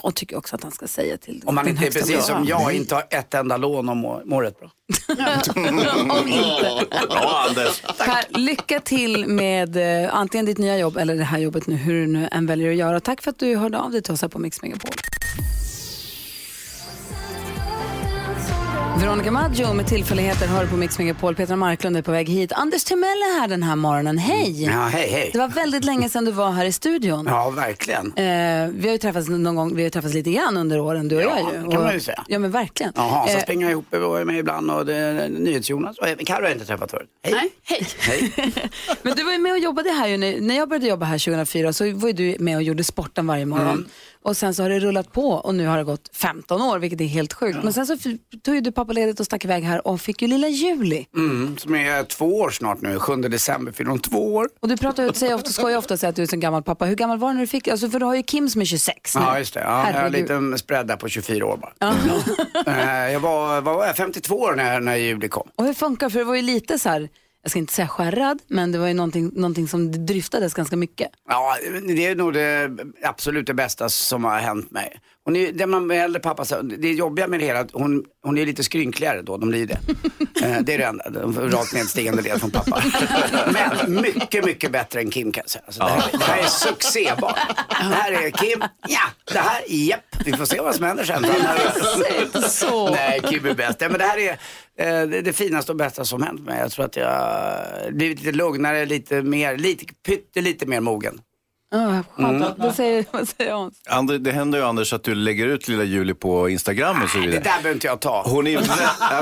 Jag 0.03 0.15
tycker 0.15 0.37
också 0.37 0.57
att 0.57 0.63
han 0.63 0.73
ska 0.73 0.87
säga 0.87 1.17
till 1.17 1.43
Om 1.47 1.55
man 1.55 1.65
den 1.65 1.75
inte 1.75 1.87
är 1.87 1.91
precis 1.91 2.27
som 2.27 2.45
jag, 2.45 2.73
inte 2.73 2.95
har 2.95 3.05
ett 3.11 3.35
enda 3.35 3.57
lån 3.57 3.89
och 3.89 3.97
mår 4.27 4.43
rätt 4.43 4.61
bra. 4.61 4.71
Om 6.19 6.29
inte. 6.29 6.87
Bra 7.09 7.45
Anders. 7.49 7.83
Per, 7.99 8.39
lycka 8.39 8.81
till 8.81 9.27
med 9.27 10.05
eh, 10.05 10.15
antingen 10.15 10.47
ditt 10.47 10.59
nya 10.59 10.79
jobb 10.79 10.97
eller 10.97 11.15
det 11.15 11.25
här 11.25 11.39
jobbet 11.39 11.67
nu, 11.67 11.77
hur 11.77 12.01
du 12.01 12.07
nu 12.07 12.29
än 12.33 12.47
väljer 12.47 12.71
att 12.71 12.77
göra. 12.77 13.01
Tack 13.01 13.23
för 13.23 13.31
att 13.31 13.39
du 13.39 13.57
hörde 13.57 13.79
av 13.79 13.91
dig 13.91 14.03
till 14.03 14.13
oss 14.13 14.23
här 14.23 14.29
på 14.29 14.39
Mix 14.39 14.63
Megapol. 14.63 14.93
Veronica 19.01 19.31
Maggio 19.31 19.73
med 19.73 19.87
tillfälligheter 19.87 20.47
hör 20.47 20.67
på 20.67 20.77
Mix 20.77 20.99
Megapol. 20.99 21.35
Petra 21.35 21.57
Marklund 21.57 21.97
är 21.97 22.03
på 22.03 22.11
väg 22.13 22.29
hit. 22.29 22.53
Anders 22.53 22.85
Timell 22.85 23.09
är 23.09 23.41
här 23.41 23.49
den 23.49 23.63
här 23.63 23.77
morgonen. 23.77 24.19
Hej! 24.19 24.65
Ja, 24.65 24.71
hej, 24.73 25.09
hej. 25.11 25.31
Det 25.33 25.39
var 25.39 25.49
väldigt 25.49 25.85
länge 25.85 26.09
sedan 26.09 26.25
du 26.25 26.31
var 26.31 26.51
här 26.51 26.65
i 26.65 26.73
studion. 26.73 27.27
Ja, 27.31 27.51
verkligen. 27.51 28.07
Eh, 28.07 28.69
vi 28.75 28.83
har 28.87 28.93
ju 28.93 28.99
träffats 28.99 29.29
någon 29.29 29.57
gång, 29.57 29.77
vi 29.77 29.83
har 29.83 29.91
träffats 29.91 30.15
lite 30.15 30.31
grann 30.31 30.57
under 30.57 30.81
åren, 30.81 31.09
du 31.09 31.17
och 31.17 31.23
Ja, 31.23 31.39
jag 31.39 31.55
ju. 31.55 31.67
det 31.67 31.73
kan 31.73 31.83
man 31.83 31.93
ju 31.95 32.01
säga. 32.01 32.25
Ja 32.29 32.39
men 32.39 32.51
verkligen. 32.51 32.93
Ja, 32.97 33.03
Hansa 33.03 33.37
Eh, 33.37 33.43
springer 33.43 33.71
ihop 33.71 33.93
och 33.95 34.21
är 34.21 34.25
med 34.25 34.39
ibland 34.39 34.71
och 34.71 34.87
NyhetsJonas. 35.31 35.99
Och 35.99 36.07
Carro 36.27 36.37
har 36.37 36.43
jag 36.43 36.53
inte 36.53 36.67
träffat 36.67 36.91
förut. 36.91 37.09
Hej. 37.23 37.33
Nej, 37.35 37.51
hej. 37.65 37.87
Hej. 38.37 38.53
Men 39.03 39.17
du 39.17 39.25
var 39.25 39.33
ju 39.33 39.39
med 39.39 39.53
och 39.53 39.59
jobbade 39.59 39.91
här 39.91 40.09
ju, 40.09 40.17
när 40.17 40.41
när 40.41 40.57
jag 40.57 40.69
började 40.69 40.87
jobba 40.87 41.07
här 41.07 41.19
2004 41.19 41.73
så 41.73 41.85
var 41.93 42.09
ju 42.09 42.13
du 42.13 42.37
med 42.39 42.57
och 42.57 42.63
gjorde 42.63 42.85
sporten 42.85 43.27
varje 43.27 43.47
morgon. 43.47 43.69
Mm. 43.69 43.89
Och 44.27 44.37
sen 44.37 44.55
så 44.55 44.63
har 44.63 44.71
det 44.71 44.81
rullat 44.81 45.13
på 45.13 45.31
och 45.31 45.55
nu 45.55 45.67
har 45.67 45.79
det 45.79 45.85
gått 45.85 46.11
15 46.13 46.63
år 46.63 46.79
vilket 46.79 47.01
är 47.01 47.05
helt 47.05 47.33
sjukt. 47.33 47.59
Men 47.63 47.73
sen 47.73 47.87
så 47.87 47.97
tog 48.45 48.55
ju 48.55 48.61
du 48.61 48.73
pappaledigt 48.73 49.21
och 49.21 49.27
stack 49.27 49.45
iväg 49.45 49.65
här 49.65 49.87
och 49.87 50.01
fick 50.01 50.23
ju 50.23 50.29
lilla 50.29 50.49
Juli. 50.49 51.07
Mm, 51.17 51.59
som 51.59 51.75
är 51.75 52.05
två 52.05 52.39
år 52.41 52.51
snart 52.51 52.81
nu. 52.81 52.99
7 52.99 53.17
december 53.17 53.73
fyller 53.73 53.91
hon 53.91 54.01
två 54.01 54.35
år. 54.35 54.49
Och 54.61 54.69
du 54.69 54.77
pratar 54.77 55.05
ut, 55.05 55.17
säger 55.17 55.35
ofta, 55.35 55.51
skojar 55.51 55.79
ofta 55.79 55.97
säga 55.97 56.11
att 56.11 56.17
du 56.17 56.23
är 56.23 56.27
så 56.27 56.37
gammal 56.37 56.63
pappa. 56.63 56.85
Hur 56.85 56.97
gammal 56.97 57.19
var 57.19 57.29
du 57.29 57.35
när 57.35 57.41
du 57.41 57.47
fick, 57.47 57.69
alltså 57.69 57.91
för 57.91 57.99
du 57.99 58.07
har 58.07 58.15
ju 58.15 58.23
Kim 58.23 58.49
som 58.49 58.61
är 58.61 58.65
26 58.65 59.15
nu. 59.15 59.21
Ja, 59.21 59.39
just 59.39 59.55
det. 59.55 59.61
Ja, 59.61 59.91
jag 59.91 59.99
har 59.99 60.07
en 60.07 60.13
liten 60.13 60.59
spread 60.59 60.87
där 60.87 60.97
på 60.97 61.09
24 61.09 61.47
år 61.47 61.57
bara. 61.57 61.95
Eh, 62.67 63.13
jag 63.13 63.21
var, 63.21 63.61
var 63.61 63.87
jag, 63.87 63.97
52 63.97 64.35
år 64.35 64.55
när, 64.55 64.81
när 64.81 64.97
Juli 64.97 65.29
kom. 65.29 65.49
Och 65.57 65.65
hur 65.65 65.75
funkar 65.75 66.11
För 66.11 66.19
det 66.19 66.25
var 66.25 66.35
ju 66.35 66.43
lite 66.43 66.79
så 66.79 66.89
här, 66.89 67.09
jag 67.47 67.51
ska 67.51 67.59
inte 67.59 67.73
säga 67.73 67.89
skärrad, 67.89 68.43
men 68.47 68.73
det 68.73 68.79
var 68.79 68.89
ju 68.89 68.95
någonting, 68.95 69.31
någonting 69.35 69.69
som 69.69 70.07
dryftades 70.07 70.55
ganska 70.55 70.77
mycket. 70.77 71.11
Ja, 71.29 71.57
det 71.89 72.07
är 72.07 72.15
nog 72.15 72.33
det 72.33 72.71
absolut 73.03 73.47
det 73.47 73.55
bästa 73.55 73.89
som 73.89 74.25
har 74.25 74.39
hänt 74.39 74.71
mig. 74.71 75.01
Hon 75.27 75.37
är, 75.37 75.53
det 75.53 75.67
man 75.67 75.87
med 75.87 76.05
äldre 76.05 76.21
pappa, 76.23 76.45
så- 76.45 76.63
det 76.63 76.93
jobbiga 76.93 77.27
med 77.29 77.41
det 77.41 77.47
hela, 77.47 77.67
hon, 77.73 78.05
hon 78.23 78.39
är 78.39 78.47
lite 78.47 78.65
skrynkligare 78.65 79.23
då, 79.23 79.37
de 79.37 79.49
blir 79.49 79.67
det. 79.67 79.79
Eh, 80.43 80.59
det 80.63 80.75
är 80.75 80.79
det 80.79 80.85
enda, 80.85 81.05
rakt 81.57 81.75
nedstigande 81.75 82.23
led 82.23 82.41
från 82.41 82.51
pappa. 82.51 82.83
Men 83.53 83.95
mycket, 84.03 84.45
mycket 84.45 84.73
bättre 84.73 85.01
än 85.01 85.11
Kim 85.11 85.33
kan 85.33 85.43
jag 85.45 85.51
säga. 85.51 85.63
Alltså, 85.67 85.81
det, 85.83 85.89
här, 85.91 86.11
det 86.13 86.25
här 86.25 86.39
är 86.43 86.47
succébarn. 86.47 87.35
Det 87.69 87.75
här 87.95 88.13
är 88.13 88.31
Kim, 88.31 88.61
ja, 88.89 89.01
det 89.33 89.39
här, 89.39 89.63
japp, 89.67 90.01
vi 90.25 90.33
får 90.33 90.45
se 90.45 90.61
vad 90.61 90.75
som 90.75 90.85
händer 90.85 91.05
sen. 91.05 91.27
Så. 92.51 92.91
Nej, 92.91 93.21
Kim 93.29 93.47
är 93.47 93.55
bäst. 93.55 93.81
Ja, 93.81 93.89
men 93.89 93.99
det 93.99 94.05
här 94.05 94.19
är 94.19 94.31
eh, 94.79 95.09
det, 95.09 95.21
det 95.21 95.33
finaste 95.33 95.73
och 95.73 95.79
bästa 95.79 96.05
som 96.05 96.23
hänt 96.23 96.41
mig. 96.41 96.59
Jag 96.61 96.71
tror 96.73 96.85
att 96.85 96.97
jag 96.97 97.95
blivit 97.95 98.19
lite 98.23 98.37
lugnare, 98.37 98.87
lite 98.87 99.23
mer, 99.23 99.57
lite, 99.57 99.85
pyttelite 100.07 100.67
mer 100.67 100.81
mogen. 100.81 101.21
Ja, 101.71 102.03
skönt. 102.17 102.37
Mm. 102.43 102.53
Vad 102.59 102.75
säger, 102.75 103.05
vad 103.13 103.29
säger 103.29 103.53
Hans? 103.53 103.75
Ander, 103.91 104.19
det 104.19 104.33
händer 104.33 104.59
ju 104.59 104.65
Anders 104.65 104.93
att 104.93 105.03
du 105.05 105.15
lägger 105.15 105.47
ut 105.47 105.69
lilla 105.69 105.85
Julie 105.85 106.15
på 106.15 106.49
Instagram 106.49 107.03
och 107.03 107.11
så 107.11 107.19
Det 107.19 107.27
vidare. 107.27 107.41
där 107.43 107.51
behöver 107.51 107.73
inte 107.73 107.87
jag 107.87 108.01
ta. 108.01 108.23
Hon 108.27 108.47
är, 108.47 108.53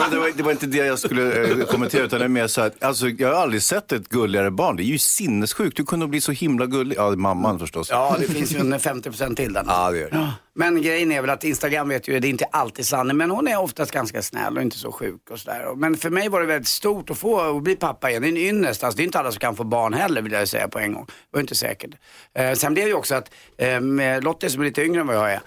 men 0.00 0.10
det, 0.10 0.18
var, 0.18 0.30
det 0.36 0.42
var 0.42 0.50
inte 0.52 0.66
det 0.66 0.76
jag 0.86 0.98
skulle 0.98 1.50
eh, 1.50 1.64
kommentera 1.66 2.04
utan 2.04 2.18
det 2.18 2.24
är 2.24 2.28
mer 2.28 2.46
så 2.46 2.60
att 2.60 2.82
alltså, 2.84 3.08
jag 3.08 3.28
har 3.34 3.42
aldrig 3.42 3.62
sett 3.62 3.92
ett 3.92 4.08
gulligare 4.08 4.50
barn. 4.50 4.76
Det 4.76 4.82
är 4.82 4.84
ju 4.84 4.98
sinnessjukt. 4.98 5.76
Du 5.76 5.84
kunde 5.84 6.06
bli 6.06 6.20
så 6.20 6.32
himla 6.32 6.66
gullig. 6.66 6.96
Ja, 6.98 7.10
mamman 7.16 7.58
förstås. 7.58 7.88
Ja, 7.90 8.16
det 8.20 8.26
finns 8.28 8.52
ju 8.52 8.58
en 8.58 8.74
50% 8.78 9.34
till 9.36 9.52
den. 9.52 9.64
Ja, 9.68 9.90
det 9.90 9.98
gör 9.98 10.10
det. 10.10 10.30
Men 10.56 10.82
grejen 10.82 11.12
är 11.12 11.20
väl 11.20 11.30
att 11.30 11.44
Instagram 11.44 11.88
vet 11.88 12.08
ju, 12.08 12.20
det 12.20 12.28
är 12.28 12.30
inte 12.30 12.44
alltid 12.44 12.86
sanning, 12.86 13.16
men 13.16 13.30
hon 13.30 13.48
är 13.48 13.60
oftast 13.60 13.90
ganska 13.90 14.22
snäll 14.22 14.56
och 14.56 14.62
inte 14.62 14.78
så 14.78 14.92
sjuk 14.92 15.30
och 15.30 15.40
sådär. 15.40 15.74
Men 15.76 15.96
för 15.96 16.10
mig 16.10 16.28
var 16.28 16.40
det 16.40 16.46
väldigt 16.46 16.68
stort 16.68 17.10
att 17.10 17.18
få 17.18 17.56
att 17.56 17.62
bli 17.62 17.76
pappa 17.76 18.10
igen. 18.10 18.22
Det 18.22 18.28
är 18.28 18.30
en 18.30 18.36
ynnest, 18.36 18.84
alltså, 18.84 18.96
det 18.96 19.02
är 19.02 19.04
inte 19.04 19.18
alla 19.18 19.32
som 19.32 19.40
kan 19.40 19.56
få 19.56 19.64
barn 19.64 19.94
heller 19.94 20.22
vill 20.22 20.32
jag 20.32 20.48
säga 20.48 20.68
på 20.68 20.78
en 20.78 20.92
gång. 20.92 21.06
Det 21.06 21.12
var 21.30 21.40
inte 21.40 21.54
säkert. 21.54 21.90
Eh, 22.34 22.52
sen 22.52 22.74
blev 22.74 22.84
det 22.84 22.90
ju 22.90 22.96
också 22.96 23.14
att 23.14 23.30
eh, 23.56 23.80
Lottie 24.22 24.50
som 24.50 24.60
är 24.60 24.64
lite 24.64 24.82
yngre 24.82 25.00
än 25.00 25.06
vad 25.06 25.16
jag 25.16 25.32
är, 25.32 25.40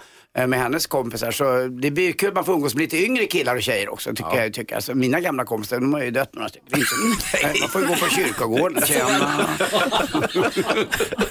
med 0.46 0.58
hennes 0.58 0.86
kompisar 0.86 1.30
så 1.30 1.68
det 1.68 1.90
blir 1.90 2.12
kul 2.12 2.28
att 2.28 2.34
man 2.34 2.44
får 2.44 2.52
umgås 2.54 2.74
med 2.74 2.82
lite 2.82 2.96
yngre 3.04 3.26
killar 3.26 3.56
och 3.56 3.62
tjejer 3.62 3.92
också 3.92 4.10
tycker 4.10 4.42
jag. 4.42 4.54
Tycker. 4.54 4.74
Alltså, 4.74 4.94
mina 4.94 5.20
gamla 5.20 5.44
kompisar, 5.44 5.80
de 5.80 5.92
har 5.92 6.02
ju 6.02 6.10
dött 6.10 6.34
några 6.34 6.48
stycken. 6.48 6.78
Man 7.60 7.68
får 7.68 7.80
ju 7.80 7.86
gå 7.86 7.94
på 7.94 8.06
kyrkogården. 8.08 8.82
Tjena. 8.86 9.48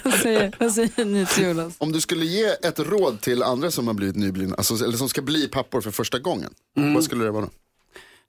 Vad 0.03 0.13
säger, 0.13 0.51
vad 0.59 0.73
säger 0.73 1.05
ni 1.05 1.25
till 1.25 1.43
Jonas? 1.43 1.73
Om 1.77 1.91
du 1.91 2.01
skulle 2.01 2.25
ge 2.25 2.45
ett 2.45 2.79
råd 2.79 3.21
till 3.21 3.43
andra 3.43 3.71
som 3.71 3.87
har 3.87 3.93
blivit 3.93 4.15
nyblivna, 4.15 4.55
alltså, 4.55 4.85
eller 4.85 4.97
som 4.97 5.09
ska 5.09 5.21
bli 5.21 5.47
pappor 5.47 5.81
för 5.81 5.91
första 5.91 6.19
gången. 6.19 6.53
Vad 6.95 7.03
skulle 7.03 7.23
det 7.25 7.31
vara 7.31 7.45
då? 7.45 7.51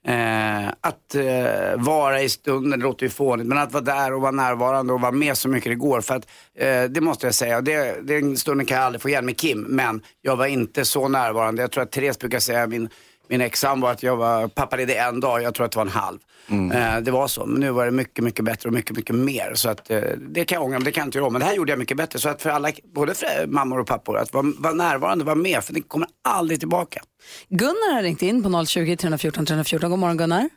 Eh, 0.08 0.68
att 0.80 1.14
eh, 1.14 1.76
vara 1.76 2.22
i 2.22 2.28
stunden, 2.28 2.80
det 2.80 2.84
låter 2.86 3.06
ju 3.06 3.10
fånigt, 3.10 3.46
men 3.46 3.58
att 3.58 3.72
vara 3.72 3.84
där 3.84 4.14
och 4.14 4.20
vara 4.20 4.30
närvarande 4.30 4.92
och 4.92 5.00
vara 5.00 5.12
med 5.12 5.38
så 5.38 5.48
mycket 5.48 5.72
det 5.72 5.76
går. 5.76 6.00
För 6.00 6.14
att 6.14 6.26
eh, 6.58 6.84
det 6.84 7.00
måste 7.00 7.26
jag 7.26 7.34
säga, 7.34 7.60
det, 7.60 8.06
den 8.06 8.36
stunden 8.36 8.66
kan 8.66 8.76
jag 8.76 8.86
aldrig 8.86 9.02
få 9.02 9.08
igen 9.08 9.26
med 9.26 9.36
Kim, 9.36 9.60
men 9.60 10.02
jag 10.22 10.36
var 10.36 10.46
inte 10.46 10.84
så 10.84 11.08
närvarande. 11.08 11.62
Jag 11.62 11.70
tror 11.70 11.82
att 11.82 11.92
Therese 11.92 12.18
brukar 12.18 12.38
säga, 12.38 12.66
min 12.66 12.88
min 13.28 13.40
ex-sambo 13.40 13.86
att 13.86 14.02
jag 14.02 14.16
var 14.16 14.48
pappaledig 14.48 14.96
en 14.96 15.20
dag, 15.20 15.42
jag 15.42 15.54
tror 15.54 15.66
att 15.66 15.72
det 15.72 15.78
var 15.78 15.86
en 15.86 15.92
halv. 15.92 16.18
Mm. 16.50 16.72
Eh, 16.72 17.00
det 17.00 17.10
var 17.10 17.28
så, 17.28 17.46
men 17.46 17.60
nu 17.60 17.70
var 17.70 17.84
det 17.84 17.90
mycket, 17.90 18.24
mycket 18.24 18.44
bättre 18.44 18.68
och 18.68 18.72
mycket, 18.74 18.96
mycket 18.96 19.16
mer. 19.16 19.52
Så 19.54 19.68
att, 19.68 19.90
eh, 19.90 20.00
det 20.18 20.44
kan 20.44 20.56
jag 20.56 20.64
ångra, 20.64 20.78
men 20.78 20.84
det 20.84 20.92
kan 20.92 21.00
jag 21.00 21.06
inte 21.08 21.18
göra 21.18 21.26
om. 21.26 21.32
Men 21.32 21.40
det 21.40 21.46
här 21.46 21.54
gjorde 21.54 21.72
jag 21.72 21.78
mycket 21.78 21.96
bättre. 21.96 22.18
Så 22.18 22.28
att 22.28 22.42
för 22.42 22.50
alla, 22.50 22.72
både 22.94 23.14
för 23.14 23.46
mammor 23.46 23.80
och 23.80 23.86
pappor, 23.86 24.18
att 24.18 24.32
vara, 24.32 24.46
vara 24.58 24.74
närvarande, 24.74 25.24
vara 25.24 25.34
med, 25.34 25.64
för 25.64 25.74
det 25.74 25.80
kommer 25.80 26.08
aldrig 26.24 26.60
tillbaka. 26.60 27.02
Gunnar 27.48 27.94
har 27.94 28.02
ringt 28.02 28.22
in 28.22 28.42
på 28.42 28.66
020 28.66 28.96
314 28.96 29.46
314. 29.46 29.90
God 29.90 29.98
morgon 29.98 30.16
Gunnar. 30.16 30.48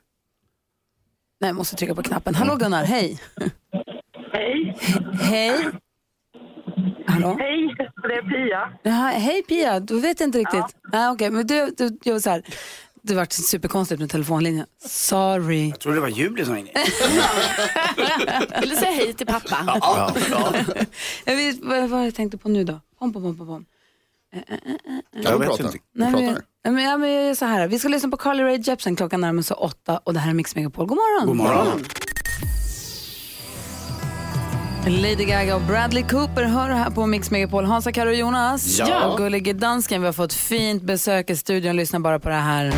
Nej, 1.41 1.49
jag 1.49 1.55
måste 1.55 1.75
trycka 1.75 1.95
på 1.95 2.03
knappen. 2.03 2.35
Hallå 2.35 2.55
Gunnar, 2.55 2.83
hej. 2.83 3.19
Hej. 4.33 4.77
Hej. 5.21 5.71
Hallå? 7.07 7.37
Hej, 7.39 7.75
det 7.77 8.13
är 8.13 8.21
Pia. 8.29 8.73
Jaha, 8.83 9.09
hej 9.11 9.43
Pia, 9.43 9.79
du 9.79 9.99
vet 9.99 10.21
inte 10.21 10.37
riktigt. 10.39 10.65
Nej, 10.93 11.09
okej, 11.09 11.29
men 11.31 11.47
du, 11.47 11.73
du, 11.77 11.97
jag 12.03 12.13
var 12.13 12.19
så 12.19 12.29
här. 12.29 12.43
Det 13.03 13.15
var 13.15 13.27
superkonstigt 13.29 13.99
med 14.01 14.09
telefonlinjen. 14.09 14.65
Sorry. 14.87 15.69
Jag 15.69 15.79
trodde 15.79 15.97
det 15.97 16.01
var 16.01 16.07
Julie 16.07 16.45
som 16.45 16.55
ringde. 16.55 16.71
Vill 18.61 18.69
du 18.69 18.75
säga 18.75 18.91
hej 18.91 19.13
till 19.13 19.27
pappa? 19.27 19.57
Ja, 19.81 20.13
ja. 20.31 20.53
Jag 21.25 21.35
vet, 21.35 21.59
vad, 21.63 21.89
vad 21.89 22.05
jag 22.05 22.15
tänkte 22.15 22.37
på 22.37 22.49
nu 22.49 22.63
då? 22.63 22.79
Pom, 22.99 23.13
pom, 23.13 23.23
pom, 23.23 23.37
pom, 23.37 23.47
pom. 23.47 23.65
Kan 25.23 25.39
du 25.39 25.45
prata? 25.45 25.63
Du 25.63 25.69
Nej, 25.69 26.11
men, 26.11 26.13
pratar. 26.13 26.41
nej, 26.63 26.73
men, 26.73 26.83
ja, 26.83 26.97
men 26.97 27.11
jag 27.11 27.37
så 27.37 27.45
här. 27.45 27.67
Vi 27.67 27.79
ska 27.79 27.87
lyssna 27.87 28.09
på 28.09 28.17
Carly 28.17 28.43
Rae 28.43 28.57
Jepsen 28.57 28.95
klockan 28.95 29.21
närmar 29.21 29.41
sig 29.41 29.55
åtta 29.55 29.97
och 30.03 30.13
det 30.13 30.19
här 30.19 30.29
är 30.29 30.33
Mix 30.33 30.55
Megapol. 30.55 30.85
God 30.85 30.97
morgon. 30.97 31.27
God 31.27 31.35
morgon. 31.37 31.83
Lady 34.87 35.25
Gaga 35.25 35.55
och 35.55 35.61
Bradley 35.61 36.03
Cooper 36.03 36.43
hör 36.43 36.69
här 36.69 36.89
på 36.89 37.05
Mix 37.05 37.31
Megapol. 37.31 37.65
Hansa, 37.65 37.91
Karo 37.91 38.09
och 38.09 38.15
Jonas. 38.15 38.79
Ja. 38.79 39.05
Och 39.05 39.17
gullige 39.17 39.53
dansken. 39.53 40.01
Vi 40.01 40.07
har 40.07 40.13
fått 40.13 40.33
fint 40.33 40.83
besök 40.83 41.29
i 41.29 41.35
studion. 41.35 41.75
Lyssna 41.75 41.99
bara 41.99 42.19
på 42.19 42.29
det 42.29 42.35
här. 42.35 42.73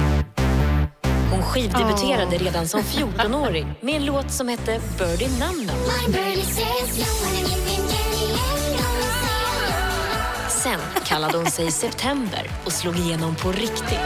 Hon 1.31 1.43
skivdebuterade 1.43 2.37
redan 2.37 2.67
som 2.67 2.81
14-åring 2.81 3.73
med 3.81 3.95
en 3.95 4.05
låt 4.05 4.31
som 4.31 4.47
hette 4.47 4.79
Birdie 4.97 5.29
Nam. 5.39 5.69
Sen 10.49 10.79
kallade 11.05 11.37
hon 11.37 11.47
sig 11.47 11.71
September 11.71 12.49
och 12.65 12.71
slog 12.71 12.99
igenom 12.99 13.35
på 13.35 13.51
riktigt. 13.51 13.99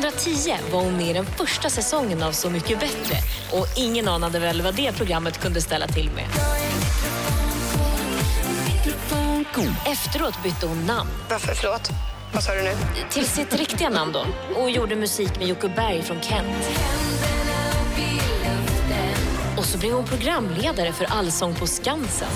2010 0.00 0.56
var 0.72 0.80
hon 0.82 0.96
med 0.96 1.06
i 1.06 1.12
den 1.12 1.26
första 1.26 1.70
säsongen 1.70 2.22
av 2.22 2.32
Så 2.32 2.50
mycket 2.50 2.80
bättre 2.80 3.16
och 3.52 3.66
ingen 3.76 4.08
anade 4.08 4.38
väl 4.38 4.62
vad 4.62 4.74
det 4.74 4.92
programmet 4.92 5.40
kunde 5.40 5.60
ställa 5.60 5.86
till 5.86 6.10
med. 6.10 6.24
Efteråt 9.86 10.42
bytte 10.42 10.66
hon 10.66 10.86
namn. 10.86 11.10
Varför? 11.30 11.54
Förlåt? 11.54 11.90
Vad 12.32 12.42
sa 12.42 12.54
du 12.54 12.62
nu? 12.62 12.74
Till 13.10 13.26
sitt 13.26 13.54
riktiga 13.54 13.88
namn 13.88 14.12
då. 14.12 14.26
Och 14.60 14.70
gjorde 14.70 14.96
musik 14.96 15.38
med 15.38 15.48
Jocke 15.48 15.68
Berg 15.68 16.02
från 16.02 16.20
Kent. 16.20 16.68
Och 19.58 19.64
så 19.64 19.78
blev 19.78 19.92
hon 19.92 20.04
programledare 20.04 20.92
för 20.92 21.04
Allsång 21.04 21.54
på 21.54 21.66
Skansen. 21.66 22.28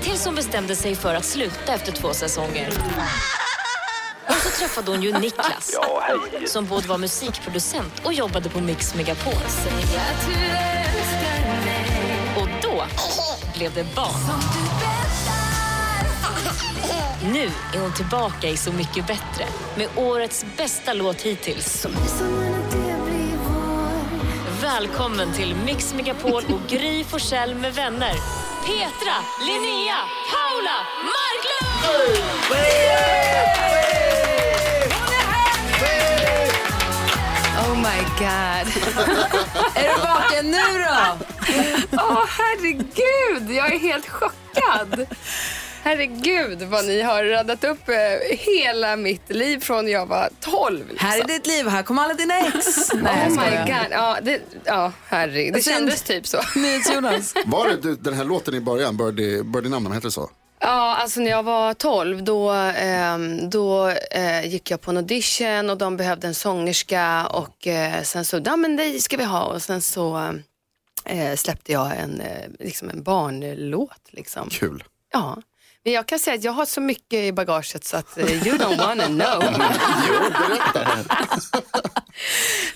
Tills 0.00 0.24
hon 0.24 0.34
bestämde 0.34 0.76
sig 0.76 0.94
för 0.94 1.14
att 1.14 1.24
sluta 1.24 1.74
efter 1.74 1.92
två 1.92 2.12
säsonger. 2.12 2.68
Träffade 4.58 4.90
hon 4.90 5.02
ju 5.02 5.12
Niklas, 5.18 5.78
som 6.46 6.66
både 6.66 6.88
var 6.88 6.98
musikproducent 6.98 7.92
och 8.04 8.12
jobbade 8.12 8.48
på 8.48 8.60
Mix 8.60 8.94
Megapol. 8.94 9.32
Och 12.36 12.48
då 12.62 12.84
blev 13.54 13.74
det 13.74 13.94
barn. 13.94 14.42
Nu 17.32 17.50
är 17.74 17.80
hon 17.80 17.94
tillbaka 17.94 18.48
i 18.48 18.56
Så 18.56 18.72
mycket 18.72 19.06
bättre 19.06 19.46
med 19.76 19.88
årets 19.96 20.44
bästa 20.56 20.92
låt 20.92 21.20
hittills. 21.20 21.86
Välkommen 24.62 25.32
till 25.32 25.56
Mix 25.64 25.94
Megapol 25.94 26.42
och 26.44 26.68
Gry 26.68 27.04
Forssell 27.04 27.54
med 27.54 27.74
vänner. 27.74 28.14
Petra, 28.66 29.14
Linnea, 29.46 29.96
Paula, 30.30 30.86
Marklund! 31.02 32.22
God. 38.22 38.96
är 39.76 39.94
du 39.94 40.00
vaken 40.02 40.50
nu 40.50 40.78
då? 40.78 41.26
Åh 41.92 42.24
herregud, 42.28 43.50
jag 43.56 43.74
är 43.74 43.78
helt 43.78 44.08
chockad. 44.08 45.06
Herregud 45.84 46.62
vad 46.62 46.84
ni 46.84 47.02
har 47.02 47.24
räddat 47.24 47.64
upp 47.64 47.88
eh, 47.88 48.36
hela 48.38 48.96
mitt 48.96 49.30
liv 49.30 49.60
från 49.60 49.88
jag 49.90 50.06
var 50.06 50.28
12. 50.40 50.78
Liksom. 50.88 51.08
Här 51.08 51.20
är 51.20 51.24
ditt 51.24 51.46
liv, 51.46 51.68
här 51.68 51.82
kommer 51.82 52.02
alla 52.02 52.14
dina 52.14 52.38
ex. 52.40 52.92
Nej, 52.94 53.28
oh 53.28 53.30
my 53.30 53.56
god. 53.56 53.86
Ja, 53.90 54.18
det, 54.22 54.40
ja 54.64 54.92
herregud. 55.06 55.52
Det 55.52 55.56
Alltså, 55.56 55.70
kändes 55.70 56.02
typ 56.02 56.26
så. 56.26 56.40
Jonas. 56.94 57.34
Var 57.46 57.68
det 57.68 57.76
du, 57.76 57.94
den 57.96 58.14
här 58.14 58.24
låten 58.24 58.54
i 58.54 58.60
början, 58.60 58.96
Birdie, 58.96 59.42
Birdie 59.42 59.68
Namn, 59.68 59.92
heter 59.92 60.06
det 60.08 60.12
så? 60.12 60.30
Ja, 60.64 60.96
alltså 60.96 61.20
när 61.20 61.30
jag 61.30 61.42
var 61.42 61.74
12 61.74 62.24
då, 62.24 62.50
ehm, 62.50 63.50
då 63.50 63.88
eh, 63.88 64.46
gick 64.46 64.70
jag 64.70 64.80
på 64.80 64.90
en 64.90 64.96
audition 64.96 65.70
och 65.70 65.78
de 65.78 65.96
behövde 65.96 66.26
en 66.26 66.34
sångerska 66.34 67.26
och 67.26 67.66
eh, 67.66 68.02
sen 68.02 68.24
så, 68.24 68.40
ja 68.44 68.56
men 68.56 68.76
det 68.76 69.00
ska 69.00 69.16
vi 69.16 69.24
ha 69.24 69.42
och 69.44 69.62
sen 69.62 69.80
så 69.80 70.34
eh, 71.04 71.34
släppte 71.36 71.72
jag 71.72 71.96
en, 71.96 72.20
eh, 72.20 72.48
liksom 72.58 72.90
en 72.90 73.02
barnlåt. 73.02 74.00
Liksom. 74.10 74.48
Kul. 74.48 74.84
Ja, 75.12 75.42
men 75.84 75.92
jag 75.94 76.06
kan 76.08 76.18
säga 76.18 76.34
att 76.36 76.44
jag 76.44 76.52
har 76.52 76.66
så 76.66 76.80
mycket 76.80 77.18
i 77.18 77.32
bagaget 77.32 77.84
så 77.84 77.96
att 77.96 78.18
eh, 78.18 78.46
you 78.48 78.58
don't 78.58 78.78
wanna 78.78 79.06
know. 79.06 79.42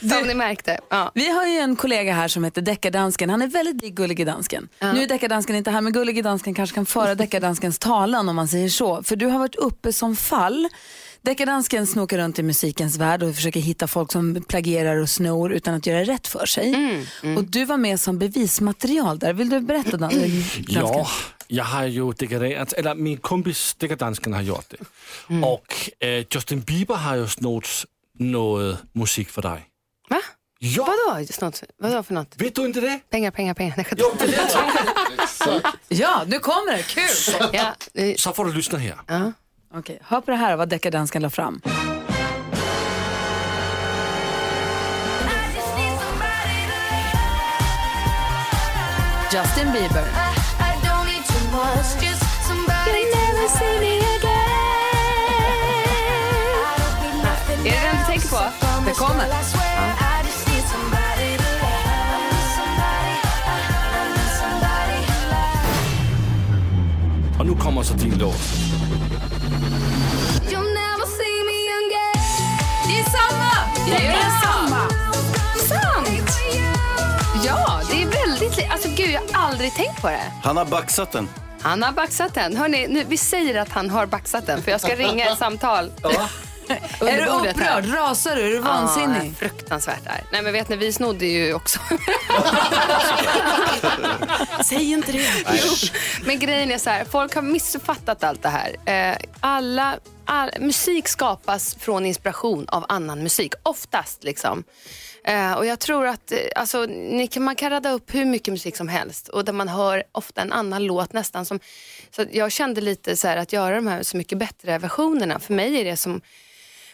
Som 0.10 0.26
ni 0.28 0.34
märkte. 0.34 0.78
Ja. 0.90 1.10
Vi 1.14 1.30
har 1.30 1.46
ju 1.46 1.58
en 1.58 1.76
kollega 1.76 2.12
här 2.14 2.28
som 2.28 2.44
heter 2.44 2.62
Deckardansken. 2.62 3.30
Han 3.30 3.42
är 3.42 3.46
väldigt 3.46 3.82
lik 3.82 3.94
Gullige 3.94 4.24
Dansken. 4.24 4.68
Nu 4.80 5.02
är 5.02 5.06
Deckardansken 5.06 5.56
inte 5.56 5.70
här, 5.70 5.80
men 5.80 5.92
Gullige 5.92 6.22
Dansken 6.22 6.54
kanske 6.54 6.74
kan 6.74 6.86
föra 6.86 7.14
Deckardanskens 7.14 7.78
talan 7.78 8.28
om 8.28 8.36
man 8.36 8.48
säger 8.48 8.68
så. 8.68 9.02
För 9.02 9.16
du 9.16 9.26
har 9.26 9.38
varit 9.38 9.54
uppe 9.54 9.92
som 9.92 10.16
fall. 10.16 10.68
Deckardansken 11.22 11.86
snokar 11.86 12.18
runt 12.18 12.38
i 12.38 12.42
musikens 12.42 12.96
värld 12.96 13.22
och 13.22 13.34
försöker 13.34 13.60
hitta 13.60 13.86
folk 13.86 14.12
som 14.12 14.44
plagierar 14.48 14.96
och 14.96 15.08
snor 15.08 15.52
utan 15.52 15.74
att 15.74 15.86
göra 15.86 16.04
rätt 16.04 16.26
för 16.26 16.46
sig. 16.46 16.74
Mm, 17.22 17.36
Och 17.36 17.44
du 17.44 17.64
var 17.64 17.76
med 17.76 18.00
som 18.00 18.18
bevismaterial 18.18 19.18
där. 19.18 19.32
Vill 19.32 19.48
du 19.48 19.60
berätta 19.60 19.96
Dan- 19.96 20.00
Dansken? 20.00 20.64
Ja, 20.68 21.06
jag 21.46 21.64
har 21.64 21.85
ju 21.85 22.12
dekorerat, 22.12 22.72
eller 22.72 22.94
min 22.94 23.16
kompis 23.16 23.74
Deckardansken 23.78 24.32
har 24.35 24.42
gjort 24.42 24.66
det. 24.70 24.76
Och 25.46 25.90
eh, 26.09 26.24
Justin 26.30 26.61
Bieber 26.61 26.94
har 26.94 27.16
ju 27.16 27.28
snott 27.28 27.68
något 28.18 28.78
musik 28.92 29.28
för 29.30 29.42
dig. 29.42 29.64
Va? 30.09 30.20
Ja. 30.59 30.85
Vadå? 31.06 31.26
Snott? 31.26 31.62
Vadå 31.78 32.02
för 32.02 32.14
något? 32.14 32.35
Vet 32.37 32.54
du 32.54 32.66
inte 32.66 32.80
det? 32.80 33.00
Pengar, 33.11 33.30
pengar, 33.30 33.54
pengar. 33.54 33.74
Nej, 33.76 33.87
Jo, 33.96 34.06
det 34.18 34.24
är 34.24 35.61
det. 35.61 35.62
Ja, 35.88 36.22
nu 36.26 36.38
kommer 36.38 36.72
det. 36.76 36.82
Kul! 36.82 37.48
ja, 37.52 37.74
eh, 37.94 38.14
Så 38.16 38.32
får 38.32 38.44
du 38.44 38.52
lyssna 38.52 38.78
här. 38.78 38.94
ja. 39.06 39.32
Okej, 39.74 39.98
hör 40.02 40.20
på 40.20 40.30
det 40.30 40.37
här 40.37 40.56
vad 40.56 40.68
Deckardansken 40.68 41.22
la 41.22 41.30
fram. 41.30 41.61
Justin 49.32 49.72
Bieber. 49.72 50.25
Är 57.66 57.70
det 57.72 57.80
den 57.80 57.96
du 57.98 58.04
tänker 58.06 58.28
på? 58.28 58.42
Det 58.86 58.92
kommer. 58.92 59.26
Och 67.38 67.46
nu 67.46 67.54
kommer 67.54 67.82
så 67.82 67.94
din 67.94 68.18
låt. 68.18 68.36
Det 72.88 73.00
är 73.00 73.04
samma! 73.04 73.50
Det 73.86 74.06
är 74.06 74.30
samma. 74.42 74.88
Sant! 75.68 76.38
Ja, 77.44 77.80
det 77.90 78.02
är 78.02 78.28
väldigt 78.28 78.70
Alltså 78.70 78.88
gud, 78.88 79.10
jag 79.10 79.20
har 79.32 79.48
aldrig 79.48 79.74
tänkt 79.74 80.02
på 80.02 80.08
det. 80.08 80.32
Han 80.42 80.56
har 80.56 80.64
baxat 80.64 81.12
den. 81.12 81.28
Han 81.60 81.82
har 81.82 81.92
baxat 81.92 82.34
den. 82.34 82.56
Hörrni, 82.56 82.86
nu, 82.88 83.04
vi 83.08 83.16
säger 83.16 83.60
att 83.60 83.68
han 83.68 83.90
har 83.90 84.06
baxat 84.06 84.46
den 84.46 84.62
för 84.62 84.70
jag 84.70 84.80
ska 84.80 84.94
ringa 84.94 85.26
ett 85.26 85.38
samtal. 85.38 85.92
Är 86.68 86.80
du 87.00 87.06
här. 87.06 87.50
upprörd? 87.50 87.94
Rasar 87.94 88.36
du? 88.36 88.42
Är 88.46 88.50
du 88.50 88.58
vansinnig? 88.58 89.28
Ja, 89.30 89.34
fruktansvärt 89.38 90.04
där. 90.04 90.20
Nej 90.32 90.42
men 90.42 90.52
vet 90.52 90.68
ni, 90.68 90.76
vi 90.76 90.92
snodde 90.92 91.26
ju 91.26 91.54
också. 91.54 91.78
Säg 94.64 94.92
inte 94.92 95.12
det. 95.12 95.18
Jo, 95.52 95.72
men 96.24 96.38
grejen 96.38 96.70
är 96.70 96.78
så 96.78 96.90
här, 96.90 97.04
folk 97.04 97.34
har 97.34 97.42
missuppfattat 97.42 98.24
allt 98.24 98.42
det 98.42 98.48
här. 98.48 98.76
Eh, 99.10 99.16
alla, 99.40 99.94
all, 100.26 100.50
musik 100.60 101.08
skapas 101.08 101.74
från 101.74 102.06
inspiration 102.06 102.68
av 102.68 102.86
annan 102.88 103.22
musik, 103.22 103.54
oftast 103.62 104.24
liksom. 104.24 104.64
Eh, 105.24 105.52
och 105.52 105.66
jag 105.66 105.80
tror 105.80 106.06
att 106.06 106.32
eh, 106.32 106.38
alltså, 106.56 106.86
ni 106.86 107.26
kan, 107.26 107.42
man 107.42 107.56
kan 107.56 107.70
radda 107.70 107.90
upp 107.90 108.14
hur 108.14 108.24
mycket 108.24 108.52
musik 108.52 108.76
som 108.76 108.88
helst 108.88 109.28
och 109.28 109.44
där 109.44 109.52
man 109.52 109.68
hör 109.68 110.04
ofta 110.12 110.42
en 110.42 110.52
annan 110.52 110.84
låt 110.84 111.12
nästan 111.12 111.44
som 111.44 111.60
Så 112.10 112.24
jag 112.32 112.52
kände 112.52 112.80
lite 112.80 113.16
så 113.16 113.28
här 113.28 113.36
att 113.36 113.52
göra 113.52 113.76
de 113.76 113.86
här 113.86 114.02
Så 114.02 114.16
mycket 114.16 114.38
bättre 114.38 114.78
versionerna. 114.78 115.38
För 115.38 115.54
mig 115.54 115.80
är 115.80 115.84
det 115.84 115.96
som 115.96 116.20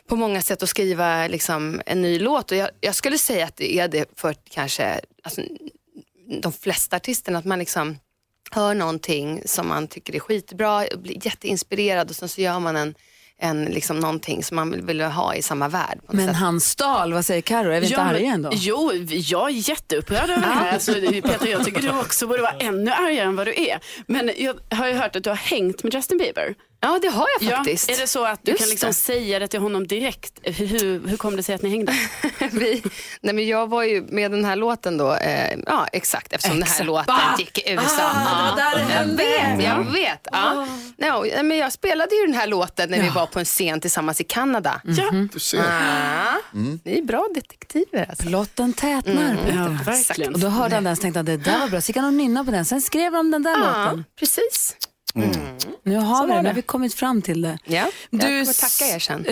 på 0.07 0.17
många 0.17 0.43
sätt 0.43 0.63
att 0.63 0.69
skriva 0.69 1.29
liksom, 1.29 1.81
en 1.87 2.03
ny 2.03 2.19
låt. 2.19 2.51
Och 2.51 2.57
jag, 2.57 2.71
jag 2.81 2.95
skulle 2.95 3.19
säga 3.19 3.45
att 3.45 3.57
det 3.57 3.79
är 3.79 3.89
det 3.89 4.21
för 4.21 4.35
kanske 4.51 5.01
alltså, 5.23 5.43
de 6.41 6.53
flesta 6.53 6.97
artisterna. 6.97 7.39
Att 7.39 7.45
man 7.45 7.59
liksom 7.59 7.99
hör 8.51 8.75
någonting 8.75 9.43
som 9.45 9.69
man 9.69 9.89
tycker 9.89 10.15
är 10.15 10.21
skitbra, 10.21 10.85
blir 10.97 11.27
jätteinspirerad 11.27 12.11
och 12.11 12.17
sen 12.17 12.29
så 12.29 12.41
gör 12.41 12.59
man 12.59 12.77
en 12.77 12.95
en, 13.39 13.65
liksom 13.65 13.99
någonting 14.01 14.43
som 14.45 14.55
man 14.57 14.71
vill, 14.71 14.83
vill 14.83 15.01
ha 15.01 15.35
i 15.35 15.43
samma 15.43 15.69
värld. 15.69 15.99
på 16.07 16.13
något 16.13 16.17
Men 16.17 16.27
sätt. 16.27 16.37
han 16.37 16.61
stal, 16.61 17.13
vad 17.13 17.25
säger 17.25 17.41
Karo? 17.43 17.71
Är 17.71 17.81
vi 17.81 17.87
inte 17.87 18.01
Ja, 18.01 18.05
men- 18.05 18.15
arga 18.15 18.27
ändå? 18.33 18.51
Jo, 18.53 18.93
jag 19.09 19.49
är 19.49 19.69
jätteupprörd 19.69 20.31
över 20.31 20.41
det 20.41 20.47
här. 20.47 20.73
Alltså, 20.73 20.93
Peter, 20.95 21.47
jag 21.51 21.65
tycker 21.65 21.83
du 21.83 21.91
också 21.91 22.27
borde 22.27 22.43
vara 22.43 22.53
ännu 22.59 22.91
argare 22.91 23.27
än 23.27 23.37
vad 23.37 23.47
du 23.47 23.55
är. 23.57 23.81
Men 24.07 24.31
jag 24.37 24.57
har 24.71 24.89
ju 24.89 24.95
hört 24.95 25.17
att 25.17 25.25
du 25.25 25.31
har 25.31 25.37
hängt 25.37 25.83
med 25.83 25.95
Justin 25.95 26.19
Bieber. 26.19 26.55
Ja, 26.85 26.99
det 27.03 27.09
har 27.09 27.27
jag 27.41 27.51
faktiskt. 27.57 27.89
Ja, 27.89 27.95
är 27.97 28.01
det 28.01 28.07
så 28.07 28.25
att 28.25 28.41
du 28.43 28.51
Just 28.51 28.63
kan 28.63 28.71
liksom 28.71 28.87
det. 28.87 28.93
säga 28.95 29.39
det 29.39 29.49
till 29.49 29.61
honom 29.61 29.87
direkt? 29.87 30.33
Hur, 30.43 31.09
hur 31.09 31.17
kom 31.17 31.37
det 31.37 31.43
sig 31.43 31.55
att 31.55 31.63
ni 31.63 31.69
hängde? 31.71 31.93
Vi, 32.53 32.83
nej 33.21 33.35
men 33.35 33.47
jag 33.47 33.67
var 33.71 33.83
ju 33.83 34.03
med 34.09 34.31
den 34.31 34.45
här 34.45 34.57
låten 34.57 34.97
då, 34.97 35.15
eh, 35.15 35.59
ja 35.67 35.87
exakt 35.93 36.33
eftersom 36.33 36.57
den 36.57 36.63
här 36.63 36.73
Exakt. 36.73 36.87
låten 36.87 37.05
Bah! 37.07 37.39
gick 37.39 37.59
i 37.59 37.73
USA. 37.73 38.03
Ah, 38.15 38.57
det 38.57 38.95
jag 38.95 39.05
vet, 39.05 39.65
jag 39.65 39.79
Ja. 39.87 39.91
vet. 39.93 40.29
Ja. 40.33 40.67
No, 40.97 41.43
men 41.43 41.57
jag 41.59 41.73
spelade 41.73 42.15
ju 42.15 42.27
den 42.27 42.35
här 42.35 42.47
låten 42.47 42.91
när 42.91 43.03
vi 43.03 43.09
var 43.09 43.27
på 43.27 43.39
en 43.39 43.45
scen 43.45 43.81
tillsammans 43.81 44.21
i 44.21 44.25
Kanada. 44.25 44.81
Ja. 44.85 45.11
Du 45.33 45.39
ser. 45.41 45.59
Ah, 45.61 46.37
Ni 46.85 46.99
är 46.99 47.03
bra 47.03 47.29
detektiver 47.35 48.07
alltså. 48.11 48.27
Plotten 48.27 48.73
tätnar. 48.73 49.13
Mm, 49.13 49.59
ja, 49.59 49.79
verkligen. 49.93 50.35
Och 50.35 50.41
då 50.41 50.49
hörde 50.49 50.75
han 50.75 50.85
den 50.85 50.93
och 50.93 51.01
tänkte 51.01 51.21
att 51.21 51.27
det 51.27 51.37
där 51.37 51.59
var 51.59 51.69
bra. 51.69 51.81
Så 51.81 51.91
gick 51.91 51.97
han 51.97 52.07
och 52.07 52.15
nynna 52.15 52.45
på 52.45 52.51
den. 52.51 52.65
Sen 52.65 52.83
skrev 52.83 53.13
de 53.13 53.31
den 53.31 53.43
där 53.43 53.51
Ja, 53.51 53.85
låten. 53.85 54.05
precis. 54.19 54.77
Nu 55.85 55.97
har 55.97 56.27
vi 56.27 56.33
den, 56.33 56.37
nu 56.37 56.43
det. 56.43 56.49
har 56.49 56.55
vi 56.55 56.63
kommit 56.63 56.95
fram 56.95 57.23
till 57.23 57.43
det. 57.43 57.59
Ja, 57.65 57.87
Du 58.11 58.19
jag 58.19 58.47
kommer 58.47 58.61
tacka 58.61 58.95
er 58.95 58.99
sen. 58.99 59.27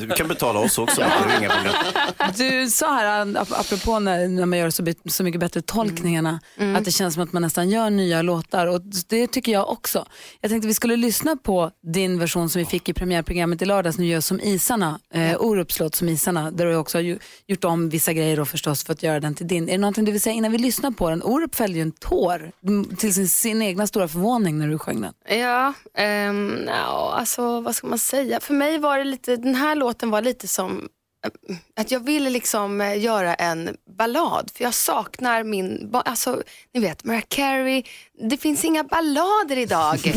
Du 0.08 0.08
kan 0.14 0.28
betala 0.28 0.58
oss 0.60 0.78
också. 0.78 1.00
Det. 1.00 2.60
Du 2.60 2.70
sa 2.70 2.94
här, 2.94 3.24
ap- 3.26 3.52
apropå 3.60 3.98
när, 3.98 4.28
när 4.28 4.46
man 4.46 4.58
gör 4.58 4.70
så, 4.70 4.86
så 5.06 5.22
mycket 5.24 5.40
bättre 5.40 5.62
tolkningarna, 5.62 6.40
Mm. 6.58 6.76
att 6.76 6.84
det 6.84 6.92
känns 6.92 7.14
som 7.14 7.22
att 7.22 7.32
man 7.32 7.42
nästan 7.42 7.70
gör 7.70 7.90
nya 7.90 8.22
låtar. 8.22 8.66
Och 8.66 8.80
det 9.08 9.26
tycker 9.26 9.52
jag 9.52 9.68
också. 9.70 10.06
Jag 10.40 10.50
tänkte 10.50 10.68
vi 10.68 10.74
skulle 10.74 10.96
lyssna 10.96 11.36
på 11.36 11.70
din 11.82 12.18
version 12.18 12.50
som 12.50 12.58
vi 12.58 12.64
fick 12.66 12.88
i 12.88 12.92
premiärprogrammet 12.92 13.62
i 13.62 13.64
lördags, 13.64 13.98
Nu 13.98 14.06
gör 14.06 14.20
som 14.20 14.40
isarna, 14.40 15.00
eh, 15.14 15.36
Orups 15.40 15.80
låt 15.80 15.94
som 15.94 16.08
isarna, 16.08 16.50
där 16.50 16.66
du 16.66 16.76
också 16.76 16.98
har 16.98 17.02
ju, 17.02 17.18
gjort 17.46 17.64
om 17.64 17.88
vissa 17.88 18.12
grejer 18.12 18.40
och 18.40 18.48
förstås 18.48 18.84
för 18.84 18.92
att 18.92 19.02
göra 19.02 19.20
den 19.20 19.34
till 19.34 19.46
din. 19.48 19.68
Är 19.68 19.72
det 19.72 19.78
någonting 19.78 20.04
du 20.04 20.12
vill 20.12 20.20
säga 20.20 20.34
innan 20.34 20.52
vi 20.52 20.58
lyssnar 20.58 20.90
på 20.90 21.10
den? 21.10 21.22
Orup 21.22 21.54
fällde 21.54 21.76
ju 21.78 21.82
en 21.82 21.92
tår 21.92 22.52
mm, 22.64 22.96
till 22.96 23.14
sin, 23.14 23.28
sin 23.28 23.62
egna 23.62 23.86
stora 23.86 24.08
förvåning 24.08 24.58
när 24.68 24.72
du 24.72 24.78
sjöng 24.78 25.00
den. 25.00 25.38
Ja, 25.38 25.72
um, 26.28 26.64
ja, 26.66 27.14
alltså 27.14 27.60
vad 27.60 27.76
ska 27.76 27.86
man 27.86 27.98
säga? 27.98 28.40
För 28.40 28.54
mig 28.54 28.78
var 28.78 28.98
det 28.98 29.04
lite, 29.04 29.36
den 29.36 29.54
här 29.54 29.74
låten 29.74 30.10
var 30.10 30.22
lite 30.22 30.48
som 30.48 30.88
eh, 31.26 31.56
att 31.76 31.90
jag 31.90 32.00
ville 32.00 32.30
liksom 32.30 32.80
eh, 32.80 33.02
göra 33.02 33.34
en 33.34 33.76
ballad, 33.98 34.50
för 34.54 34.64
jag 34.64 34.74
saknar 34.74 35.44
min, 35.44 35.94
alltså 36.04 36.42
ni 36.74 36.80
vet 36.80 37.04
Mariah 37.04 37.24
Carey, 37.28 37.82
det 38.30 38.36
finns 38.36 38.64
inga 38.64 38.84
ballader 38.84 39.58
idag. 39.58 39.98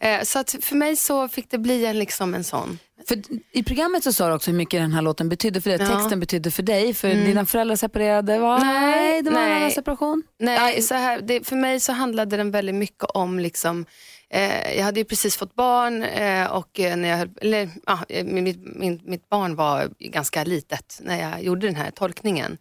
Eh, 0.00 0.22
så 0.22 0.38
att 0.38 0.56
för 0.60 0.76
mig 0.76 0.96
så 0.96 1.28
fick 1.28 1.50
det 1.50 1.58
bli 1.58 1.86
en, 1.86 1.98
liksom 1.98 2.34
en 2.34 2.44
sån. 2.44 2.78
För 3.08 3.22
I 3.52 3.62
programmet 3.62 4.04
så 4.04 4.12
sa 4.12 4.28
du 4.28 4.34
också 4.34 4.50
hur 4.50 4.58
mycket 4.58 4.80
den 4.80 4.92
här 4.92 5.02
låten 5.02 5.28
betydde 5.28 5.60
för 5.60 5.70
dig, 5.70 5.78
Ja. 5.88 5.96
texten 5.96 6.20
betydde 6.20 6.50
för 6.50 6.62
dig, 6.62 6.94
för 6.94 7.08
Mm. 7.10 7.24
dina 7.24 7.46
föräldrar 7.46 7.76
separerade, 7.76 8.38
va? 8.38 8.58
Nej, 8.58 9.22
det 9.22 9.30
var 9.30 9.38
en 9.40 9.48
nej. 9.48 9.56
annan 9.56 9.70
separation. 9.70 10.22
Nej, 10.38 10.82
så 10.82 10.94
här, 10.94 11.20
det, 11.20 11.46
för 11.46 11.56
mig 11.56 11.80
så 11.80 11.92
handlade 11.92 12.36
den 12.36 12.50
väldigt 12.50 12.74
mycket 12.74 13.04
om 13.04 13.38
liksom, 13.38 13.86
eh, 14.30 14.76
jag 14.76 14.84
hade 14.84 15.00
ju 15.00 15.04
precis 15.04 15.36
fått 15.36 15.54
barn 15.54 16.02
eh, 16.02 16.46
och 16.46 16.80
eh, 16.80 16.96
när 16.96 17.08
jag, 17.08 17.28
eller, 17.40 17.70
ja, 17.86 17.98
mitt, 18.24 18.58
min, 18.76 19.00
mitt 19.04 19.28
barn 19.28 19.56
var 19.56 19.88
ganska 19.98 20.44
litet 20.44 20.98
när 21.02 21.20
jag 21.30 21.42
gjorde 21.42 21.66
den 21.66 21.76
här 21.76 21.90
tolkningen. 21.90 22.58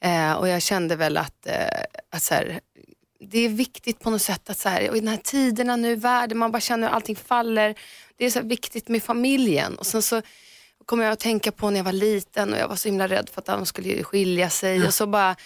Eh, 0.00 0.32
och 0.32 0.48
jag 0.48 0.62
kände 0.62 0.96
väl 0.96 1.16
att, 1.16 1.46
att 2.10 2.22
så 2.22 2.34
här, 2.34 2.60
det 3.30 3.38
är 3.38 3.48
viktigt 3.48 4.00
på 4.00 4.10
något 4.10 4.22
sätt 4.22 4.50
att 4.50 4.58
så 4.58 4.68
här, 4.68 4.90
och 4.90 4.96
i 4.96 5.00
den 5.00 5.08
här 5.08 5.20
tiderna 5.24 5.76
nu, 5.76 5.94
världen, 5.96 6.38
man 6.38 6.52
bara 6.52 6.60
känner 6.60 6.88
att 6.88 6.94
allting 6.94 7.16
faller. 7.16 7.74
Det 8.16 8.24
är 8.24 8.30
så 8.30 8.40
viktigt 8.40 8.88
med 8.88 9.02
familjen. 9.02 9.74
Och 9.74 9.86
sen 9.86 10.02
så 10.02 10.22
kommer 10.86 11.04
jag 11.04 11.12
att 11.12 11.20
tänka 11.20 11.52
på 11.52 11.70
när 11.70 11.76
jag 11.76 11.84
var 11.84 11.92
liten 11.92 12.52
och 12.52 12.58
jag 12.58 12.68
var 12.68 12.76
så 12.76 12.88
himla 12.88 13.08
rädd 13.08 13.28
för 13.32 13.40
att 13.40 13.46
de 13.46 13.66
skulle 13.66 14.02
skilja 14.04 14.50
sig. 14.50 14.86
Och 14.86 14.94
så 14.94 15.06
bara, 15.06 15.36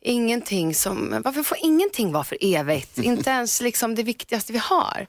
ingenting 0.00 0.74
som, 0.74 1.22
varför 1.24 1.42
får 1.42 1.58
ingenting 1.60 2.12
vara 2.12 2.24
för 2.24 2.38
evigt? 2.40 2.98
Inte 3.02 3.30
ens 3.30 3.60
liksom 3.60 3.94
det 3.94 4.02
viktigaste 4.02 4.52
vi 4.52 4.58
har. 4.58 5.06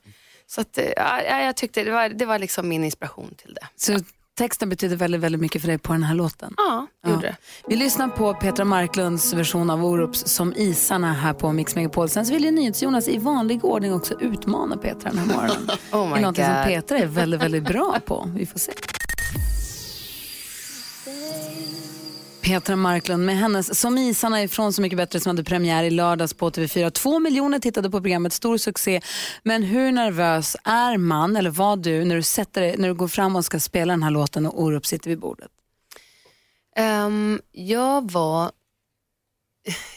Så 0.47 0.61
att, 0.61 0.77
eh, 0.77 0.91
ja, 0.95 1.41
jag 1.41 1.55
tyckte 1.55 1.83
det 1.83 1.91
var, 1.91 2.09
det 2.09 2.25
var 2.25 2.39
liksom 2.39 2.69
min 2.69 2.83
inspiration 2.83 3.35
till 3.35 3.53
det. 3.53 3.67
Så 3.75 3.99
texten 4.37 4.69
betyder 4.69 4.95
väldigt, 4.95 5.21
väldigt 5.21 5.41
mycket 5.41 5.61
för 5.61 5.67
dig 5.67 5.77
på 5.77 5.93
den 5.93 6.03
här 6.03 6.15
låten. 6.15 6.53
Ja, 6.57 6.87
det 7.03 7.09
gjorde 7.09 7.27
det. 7.27 7.35
Vi 7.67 7.75
lyssnar 7.75 8.07
på 8.07 8.33
Petra 8.33 8.65
Marklunds 8.65 9.33
version 9.33 9.69
av 9.69 9.85
Orups 9.85 10.27
Som 10.27 10.53
isarna 10.53 11.13
här 11.13 11.33
på 11.33 11.51
Mix 11.51 11.75
Megapol. 11.75 12.09
Sen 12.09 12.25
så 12.25 12.33
vill 12.33 12.43
ju 12.43 12.51
NyhetsJonas 12.51 13.07
i 13.07 13.17
vanlig 13.17 13.65
ordning 13.65 13.93
också 13.93 14.13
utmana 14.19 14.77
Petra 14.77 15.09
den 15.09 15.17
här 15.17 15.25
morgonen. 15.25 15.69
Oh 15.91 16.15
my 16.15 16.21
något 16.21 16.35
som 16.35 16.45
God. 16.45 16.65
Petra 16.65 16.97
är 16.97 17.05
väldigt, 17.05 17.41
väldigt 17.41 17.63
bra 17.63 17.99
på. 18.05 18.29
Vi 18.35 18.45
får 18.45 18.59
se. 18.59 18.71
Petra 22.43 22.75
Marklund 22.75 23.25
med 23.25 23.37
hennes 23.37 23.79
Som 23.79 23.97
isarna 23.97 24.43
ifrån 24.43 24.73
Så 24.73 24.81
mycket 24.81 24.97
bättre 24.97 25.19
som 25.19 25.29
hade 25.29 25.43
premiär 25.43 25.83
i 25.83 25.89
lördags 25.89 26.33
på 26.33 26.49
TV4. 26.49 26.89
Två 26.89 27.19
miljoner 27.19 27.59
tittade 27.59 27.89
på 27.89 28.01
programmet, 28.01 28.33
stor 28.33 28.57
succé. 28.57 29.01
Men 29.43 29.63
hur 29.63 29.91
nervös 29.91 30.55
är 30.63 30.97
man, 30.97 31.35
eller 31.35 31.49
var 31.49 31.77
du, 31.77 32.05
när 32.05 32.15
du, 32.15 32.23
sätter 32.23 32.61
dig, 32.61 32.75
när 32.77 32.87
du 32.87 32.93
går 32.93 33.07
fram 33.07 33.35
och 33.35 33.45
ska 33.45 33.59
spela 33.59 33.93
den 33.93 34.03
här 34.03 34.11
låten 34.11 34.45
och 34.45 34.61
Orup 34.61 34.85
sitter 34.85 35.09
vid 35.09 35.19
bordet? 35.19 35.51
Um, 36.77 37.41
jag 37.51 38.11
var, 38.11 38.51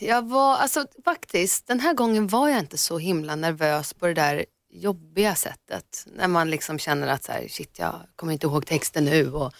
jag 0.00 0.28
var, 0.28 0.56
alltså 0.56 0.86
faktiskt, 1.04 1.66
den 1.66 1.80
här 1.80 1.94
gången 1.94 2.26
var 2.26 2.48
jag 2.48 2.58
inte 2.58 2.78
så 2.78 2.98
himla 2.98 3.36
nervös 3.36 3.94
på 3.94 4.06
det 4.06 4.14
där 4.14 4.44
jobbiga 4.70 5.34
sättet. 5.34 6.06
När 6.16 6.28
man 6.28 6.50
liksom 6.50 6.78
känner 6.78 7.08
att 7.08 7.24
så 7.24 7.32
här, 7.32 7.48
shit 7.48 7.78
jag 7.78 8.00
kommer 8.16 8.32
inte 8.32 8.46
ihåg 8.46 8.66
texten 8.66 9.04
nu. 9.04 9.32
Och, 9.32 9.52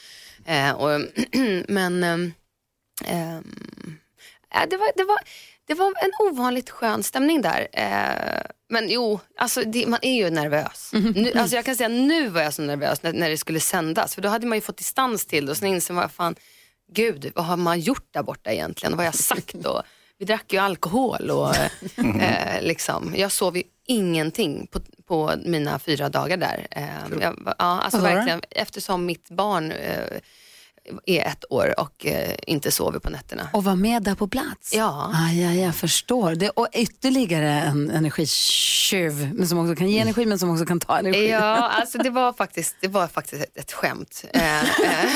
eh, 0.45 0.73
och, 0.73 1.01
men 1.69 2.05
ehm, 2.05 2.33
ja, 4.51 4.67
det, 4.71 4.77
var, 4.77 4.93
det, 4.97 5.05
var, 5.05 5.19
det 5.67 5.75
var 5.75 5.87
en 5.87 6.11
ovanligt 6.31 6.71
skön 6.71 7.03
stämning 7.03 7.43
där. 7.43 7.69
Eh, 7.73 8.43
men 8.69 8.91
jo, 8.91 9.21
alltså 9.37 9.63
det, 9.63 9.87
man 9.87 9.99
är 10.03 10.15
ju 10.15 10.31
nervös. 10.31 10.91
Nu, 10.93 11.33
alltså 11.33 11.57
jag 11.57 11.65
kan 11.65 11.77
säga 11.77 11.89
nu 11.89 12.29
var 12.29 12.43
jag 12.43 12.55
så 12.55 12.63
nervös 12.63 13.03
när, 13.03 13.13
när 13.13 13.31
det 13.31 13.37
skulle 13.37 13.61
sändas. 13.61 14.15
För 14.15 14.23
då 14.23 14.29
hade 14.29 14.47
man 14.47 14.59
ju 14.59 14.63
fått 14.63 14.77
distans 14.77 15.27
till 15.27 15.47
det 15.47 15.51
och 15.51 15.57
sen 15.57 15.69
inser 15.69 15.95
man, 15.95 16.09
fan, 16.09 16.35
gud 16.93 17.33
vad 17.35 17.45
har 17.45 17.57
man 17.57 17.81
gjort 17.81 18.09
där 18.11 18.23
borta 18.23 18.53
egentligen? 18.53 18.93
Vad 18.93 18.99
har 18.99 19.05
jag 19.05 19.15
sagt? 19.15 19.67
Och, 19.67 19.83
vi 20.19 20.25
drack 20.25 20.53
ju 20.53 20.59
alkohol 20.59 21.31
och 21.31 21.57
eh, 22.21 22.63
liksom, 22.63 23.15
jag 23.17 23.33
sov 23.33 23.57
ju 23.57 23.63
ingenting 23.87 24.67
på, 24.67 24.81
på 25.07 25.33
mina 25.45 25.79
fyra 25.79 26.09
dagar 26.09 26.37
där. 26.37 26.67
Eh, 26.71 27.21
jag, 27.21 27.37
ja, 27.47 27.55
alltså 27.59 28.01
verkligen, 28.01 28.43
eftersom 28.51 29.07
mitt 29.07 29.31
barn 29.31 29.73
eh, 29.73 30.19
är 31.07 31.27
ett 31.27 31.45
år 31.51 31.81
och 31.81 32.07
eh, 32.07 32.35
inte 32.47 32.71
sover 32.71 32.99
på 32.99 33.11
nätterna. 33.11 33.49
Och 33.53 33.65
vara 33.65 33.77
med 33.77 34.03
där 34.03 34.15
på 34.15 34.29
plats? 34.29 34.75
Ja. 34.75 35.13
Ah, 35.15 35.33
ja, 35.33 35.53
jag 35.53 35.75
förstår. 35.75 36.35
Det, 36.35 36.51
och 36.51 36.69
ytterligare 36.73 37.51
en 37.51 37.91
energitjuv 37.91 39.35
men 39.35 39.49
som 39.49 39.59
också 39.59 39.75
kan 39.75 39.91
ge 39.91 39.99
energi 39.99 40.27
men 40.27 40.39
som 40.39 40.51
också 40.51 40.67
kan 40.67 40.81
ta 40.81 40.99
energi. 40.99 41.31
Ja, 41.31 41.55
alltså 41.81 41.99
det 41.99 42.11
var 42.11 42.33
faktiskt, 42.33 42.77
det 42.81 42.89
var 42.89 43.07
faktiskt 43.07 43.43
ett, 43.43 43.57
ett 43.57 43.73
skämt. 43.73 44.25
Eh, 44.33 44.63
eh. 44.63 45.11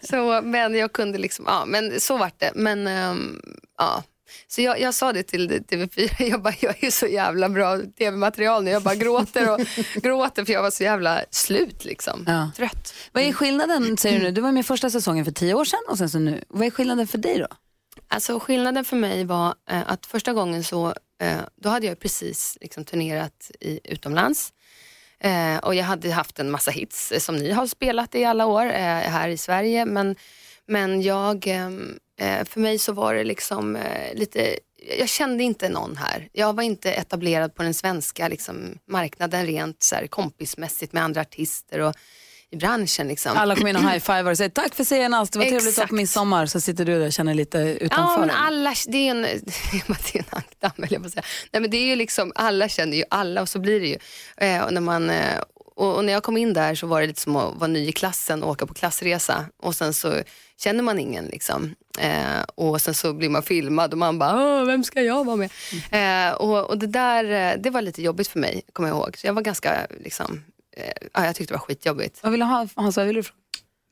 så, 0.10 0.40
men 0.42 0.74
jag 0.74 0.92
kunde 0.92 1.18
liksom, 1.18 1.44
ja 1.48 1.64
men 1.66 2.00
så 2.00 2.16
vart 2.16 2.40
det. 2.40 2.52
Men 2.54 2.86
ehm, 2.86 3.40
ja. 3.78 4.02
Så 4.46 4.62
jag, 4.62 4.80
jag 4.80 4.94
sa 4.94 5.12
det 5.12 5.22
till 5.22 5.50
TV4, 5.50 6.10
jag 6.30 6.42
bara, 6.42 6.54
jag 6.60 6.84
är 6.84 6.90
så 6.90 7.06
jävla 7.06 7.48
bra 7.48 7.78
tv-material 7.98 8.64
nu. 8.64 8.70
Jag 8.70 8.82
bara 8.82 8.94
gråter 8.94 9.50
och 9.52 9.60
gråter 10.02 10.44
för 10.44 10.52
jag 10.52 10.62
var 10.62 10.70
så 10.70 10.82
jävla 10.82 11.24
slut 11.30 11.84
liksom. 11.84 12.24
Ja. 12.26 12.50
Trött. 12.56 12.94
Vad 13.12 13.22
är 13.22 13.32
skillnaden, 13.32 13.96
säger 13.96 14.18
du 14.18 14.24
nu? 14.24 14.30
Du 14.30 14.40
var 14.40 14.52
med 14.52 14.66
första 14.66 14.90
säsongen 14.90 15.24
för 15.24 15.32
tio 15.32 15.54
år 15.54 15.64
sedan 15.64 15.80
och 15.88 15.98
sen 15.98 16.10
så 16.10 16.18
nu. 16.18 16.44
Vad 16.48 16.66
är 16.66 16.70
skillnaden 16.70 17.06
för 17.06 17.18
dig 17.18 17.38
då? 17.38 17.46
Alltså 18.08 18.40
skillnaden 18.40 18.84
för 18.84 18.96
mig 18.96 19.24
var 19.24 19.54
eh, 19.70 19.90
att 19.90 20.06
första 20.06 20.32
gången 20.32 20.64
så, 20.64 20.94
eh, 21.22 21.38
då 21.56 21.68
hade 21.68 21.86
jag 21.86 22.00
precis 22.00 22.58
liksom, 22.60 22.84
turnerat 22.84 23.50
i, 23.60 23.80
utomlands. 23.84 24.52
Eh, 25.20 25.56
och 25.56 25.74
jag 25.74 25.84
hade 25.84 26.10
haft 26.12 26.38
en 26.38 26.50
massa 26.50 26.70
hits 26.70 27.12
eh, 27.12 27.18
som 27.18 27.36
ni 27.36 27.50
har 27.50 27.66
spelat 27.66 28.14
i 28.14 28.24
alla 28.24 28.46
år 28.46 28.66
eh, 28.66 28.72
här 29.10 29.28
i 29.28 29.36
Sverige. 29.36 29.84
Men, 29.84 30.16
men 30.66 31.02
jag, 31.02 31.46
ehm, 31.46 31.90
eh, 31.90 31.98
för 32.44 32.60
mig 32.60 32.78
så 32.78 32.92
var 32.92 33.14
det 33.14 33.24
liksom 33.24 33.76
eh, 33.76 34.14
lite, 34.14 34.58
jag 34.98 35.08
kände 35.08 35.44
inte 35.44 35.68
någon 35.68 35.96
här. 35.96 36.28
Jag 36.32 36.56
var 36.56 36.62
inte 36.62 36.92
etablerad 36.92 37.54
på 37.54 37.62
den 37.62 37.74
svenska 37.74 38.28
liksom, 38.28 38.78
marknaden 38.88 39.46
rent 39.46 39.82
så 39.82 39.94
här, 39.94 40.06
kompismässigt 40.06 40.92
med 40.92 41.02
andra 41.02 41.20
artister. 41.20 41.80
Och 41.80 41.96
i 42.52 42.56
branschen. 42.56 43.08
Liksom. 43.08 43.36
Alla 43.36 43.56
kommer 43.56 43.70
in 43.70 43.76
och 43.76 43.82
high-fivar 43.82 44.30
och 44.30 44.36
säger 44.36 44.50
tack 44.50 44.74
för 44.74 44.84
senast, 44.84 45.32
det 45.32 45.38
var 45.38 45.46
trevligt 45.46 45.78
att 45.78 45.88
på 45.88 45.94
midsommar. 45.94 46.46
Så 46.46 46.60
sitter 46.60 46.84
du 46.84 46.98
där 46.98 47.06
och 47.06 47.12
känner 47.12 47.34
lite 47.34 47.58
utanför. 47.58 48.20
Ja, 48.20 48.20
men 48.20 48.30
alla, 48.30 48.74
det 48.86 48.98
är 48.98 49.10
en, 49.10 49.22
det 49.22 50.14
är 50.14 50.18
en 50.18 50.24
ankdamm, 50.30 50.86
jag 50.90 51.02
på 51.02 51.10
säga. 51.10 51.22
Nej, 51.52 51.60
men 51.60 51.70
det 51.70 51.76
är 51.76 51.86
ju 51.86 51.96
liksom, 51.96 52.32
alla 52.34 52.68
känner 52.68 52.96
ju 52.96 53.04
alla 53.10 53.42
och 53.42 53.48
så 53.48 53.58
blir 53.58 53.80
det 53.80 53.86
ju. 53.86 53.98
Eh, 54.36 54.62
och, 54.62 54.72
när 54.72 54.80
man, 54.80 55.10
eh, 55.10 55.40
och, 55.80 55.96
och 55.96 56.04
när 56.04 56.12
jag 56.12 56.22
kom 56.22 56.36
in 56.36 56.52
där 56.52 56.74
så 56.74 56.86
var 56.86 57.00
det 57.00 57.06
lite 57.06 57.20
som 57.20 57.36
att 57.36 57.56
vara 57.56 57.66
ny 57.66 57.88
i 57.88 57.92
klassen 57.92 58.42
och 58.42 58.50
åka 58.50 58.66
på 58.66 58.74
klassresa. 58.74 59.44
Och 59.62 59.74
sen 59.74 59.92
så 59.92 60.12
känner 60.58 60.82
man 60.82 60.98
ingen 60.98 61.24
liksom. 61.24 61.74
Eh, 61.98 62.42
och 62.54 62.80
sen 62.80 62.94
så 62.94 63.12
blir 63.12 63.28
man 63.28 63.42
filmad 63.42 63.92
och 63.92 63.98
man 63.98 64.18
bara, 64.18 64.64
vem 64.64 64.84
ska 64.84 65.02
jag 65.02 65.24
vara 65.24 65.36
med? 65.36 65.50
Eh, 65.90 66.34
och, 66.34 66.70
och 66.70 66.78
det 66.78 66.86
där, 66.86 67.24
eh, 67.24 67.62
det 67.62 67.70
var 67.70 67.82
lite 67.82 68.02
jobbigt 68.02 68.28
för 68.28 68.38
mig, 68.38 68.62
kommer 68.72 68.88
jag 68.88 68.98
ihåg. 68.98 69.16
Så 69.18 69.26
jag 69.26 69.34
var 69.34 69.42
ganska, 69.42 69.86
liksom, 70.00 70.44
eh, 70.76 71.08
ja, 71.14 71.26
jag 71.26 71.34
tyckte 71.34 71.54
det 71.54 71.58
var 71.58 71.66
skitjobbigt. 71.66 72.18
Vad 72.22 72.32
vill 72.32 72.40
du 72.40 72.46
ha? 72.46 72.66
Hans, 72.74 72.96
vad 72.96 73.06
vill 73.06 73.16
du? 73.16 73.22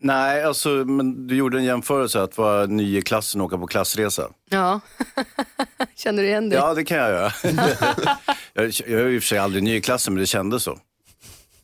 Nej, 0.01 0.45
alltså, 0.45 0.68
men 0.68 1.26
du 1.26 1.36
gjorde 1.36 1.59
en 1.59 1.64
jämförelse 1.64 2.22
att 2.22 2.39
vara 2.39 2.66
ny 2.66 2.99
i 2.99 3.03
klassen 3.03 3.41
och 3.41 3.47
åka 3.47 3.59
på 3.59 3.66
klassresa. 3.66 4.30
Ja, 4.51 4.80
känner 5.95 6.22
du 6.22 6.28
igen 6.28 6.49
det? 6.49 6.57
Ja, 6.57 6.74
det 6.74 6.84
kan 6.84 6.97
jag 6.97 7.11
göra. 7.11 7.32
jag, 8.53 8.64
jag 8.86 9.01
är 9.01 9.09
i 9.09 9.18
och 9.18 9.22
för 9.22 9.28
sig 9.28 9.39
aldrig 9.39 9.62
ny 9.62 9.76
i 9.76 9.80
klassen, 9.80 10.14
men 10.14 10.20
det 10.20 10.26
kändes 10.26 10.62
så. 10.62 10.78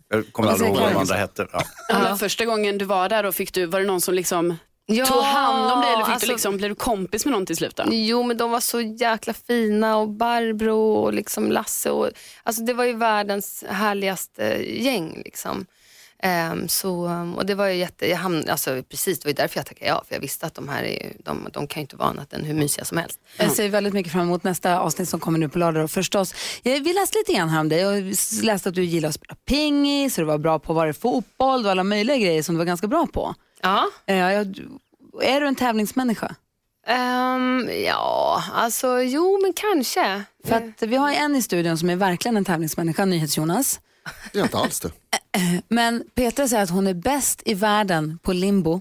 Jag 0.08 0.32
kommer 0.32 0.48
aldrig 0.50 0.68
ihåg 0.70 0.78
vad 0.80 0.92
de 0.92 0.96
andra 0.98 1.14
hette. 1.14 1.46
Ja. 1.52 1.62
Ja. 1.88 2.16
Första 2.16 2.44
gången 2.44 2.78
du 2.78 2.84
var 2.84 3.08
där, 3.08 3.22
då 3.22 3.32
fick 3.32 3.54
du, 3.54 3.66
var 3.66 3.80
det 3.80 3.86
någon 3.86 4.00
som 4.00 4.14
liksom 4.14 4.56
Ja, 4.86 5.06
tog 5.06 5.22
hand 5.22 5.72
om 5.72 5.80
dig 5.80 5.92
eller 5.92 6.04
fick 6.04 6.12
alltså- 6.12 6.26
du 6.26 6.32
liksom, 6.32 6.56
blev 6.56 6.70
du 6.70 6.74
kompis 6.74 7.24
med 7.24 7.32
någon 7.32 7.46
till 7.46 7.56
slut? 7.56 7.76
Då? 7.76 7.84
Jo, 7.90 8.22
men 8.22 8.36
de 8.36 8.50
var 8.50 8.60
så 8.60 8.80
jäkla 8.80 9.32
fina 9.32 9.96
och 9.96 10.08
Barbro 10.08 10.92
och 10.94 11.14
liksom 11.14 11.52
Lasse. 11.52 11.90
Och, 11.90 12.10
alltså 12.42 12.62
det 12.62 12.72
var 12.72 12.84
ju 12.84 12.92
världens 12.96 13.64
härligaste 13.68 14.42
gäng. 14.82 15.22
Liksom. 15.24 15.66
Ehm, 16.22 16.68
så, 16.68 17.10
och 17.36 17.46
det 17.46 17.54
var 17.54 17.66
ju 17.66 17.74
jätte, 17.76 18.08
jag 18.10 18.16
hamn, 18.16 18.44
alltså, 18.48 18.82
precis, 18.90 19.18
det 19.20 19.26
var 19.26 19.30
ju 19.30 19.34
därför 19.34 19.58
jag 19.58 19.66
tackade 19.66 19.86
ja, 19.90 20.04
för 20.08 20.14
jag 20.14 20.20
visste 20.20 20.46
att 20.46 20.54
de 20.54 20.68
här 20.68 20.82
är, 20.82 21.12
de, 21.18 21.48
de 21.52 21.66
kan 21.66 21.80
ju 21.80 21.82
inte 21.82 21.96
vara 21.96 22.08
annat 22.08 22.32
än 22.32 22.44
hur 22.44 22.54
mysiga 22.54 22.84
som 22.84 22.98
helst. 22.98 23.20
Jag 23.36 23.52
ser 23.52 23.68
väldigt 23.68 23.94
mycket 23.94 24.12
fram 24.12 24.22
emot 24.22 24.44
nästa 24.44 24.78
avsnitt 24.80 25.08
som 25.08 25.20
kommer 25.20 25.38
nu 25.38 25.48
på 25.48 25.58
lördag. 25.58 25.84
då, 25.84 25.88
Förstås. 25.88 26.34
Jag, 26.62 26.80
vi 26.80 26.92
läste 26.92 27.18
lite 27.18 27.32
grann 27.32 27.48
här 27.48 27.60
om 27.60 27.68
dig 27.68 27.86
och 27.86 28.14
läste 28.42 28.68
att 28.68 28.74
du 28.74 28.84
gillar 28.84 29.08
att 29.08 29.14
spela 29.14 29.34
pingis, 29.48 30.18
och 30.18 30.22
du 30.22 30.26
var 30.26 30.38
bra 30.38 30.58
på 30.58 30.72
var 30.72 30.86
det 30.86 30.94
fotboll, 30.94 31.64
var 31.64 31.70
alla 31.70 31.84
möjliga 31.84 32.16
grejer 32.16 32.42
som 32.42 32.54
du 32.54 32.58
var 32.58 32.64
ganska 32.64 32.86
bra 32.86 33.06
på. 33.06 33.34
Ja. 33.62 33.86
Eh, 34.06 34.16
jag, 34.16 34.56
är 35.22 35.40
du 35.40 35.46
en 35.46 35.54
tävlingsmänniska? 35.54 36.34
Ehm, 36.86 37.70
ja, 37.86 38.44
alltså 38.54 39.02
jo 39.02 39.38
men 39.42 39.52
kanske. 39.52 40.22
För 40.44 40.54
att 40.54 40.82
vi 40.82 40.96
har 40.96 41.12
en 41.12 41.36
i 41.36 41.42
studion 41.42 41.78
som 41.78 41.90
är 41.90 41.96
verkligen 41.96 42.36
en 42.36 42.44
tävlingsmänniska, 42.44 43.04
NyhetsJonas. 43.04 43.80
Det 44.32 44.38
är 44.38 44.42
inte 44.42 44.58
alls 44.58 44.80
det. 44.80 44.90
Men 45.68 46.04
Petra 46.14 46.48
säger 46.48 46.62
att 46.62 46.70
hon 46.70 46.86
är 46.86 46.94
bäst 46.94 47.42
i 47.44 47.54
världen 47.54 48.18
på 48.22 48.32
limbo. 48.32 48.72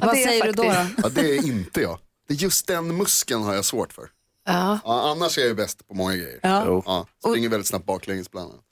Vad 0.00 0.14
det 0.14 0.22
är 0.22 0.26
säger 0.26 0.44
du 0.44 0.52
då? 0.52 0.62
då? 0.62 0.86
Ja, 1.02 1.08
det 1.08 1.36
är 1.36 1.46
inte 1.46 1.80
jag. 1.80 1.98
Det 2.28 2.34
är 2.34 2.38
just 2.38 2.66
den 2.66 2.96
muskeln 2.96 3.42
har 3.42 3.54
jag 3.54 3.64
svårt 3.64 3.92
för. 3.92 4.08
Ja. 4.46 4.78
Ja, 4.84 5.10
annars 5.10 5.38
är 5.38 5.46
jag 5.46 5.56
bäst 5.56 5.88
på 5.88 5.94
många 5.94 6.16
grejer. 6.16 6.40
Ja. 6.42 6.82
Ja, 6.86 7.06
springer 7.30 7.48
väldigt 7.48 7.66
snabbt 7.66 7.86
baklänges 7.86 8.30
bland 8.30 8.50
annat. 8.50 8.64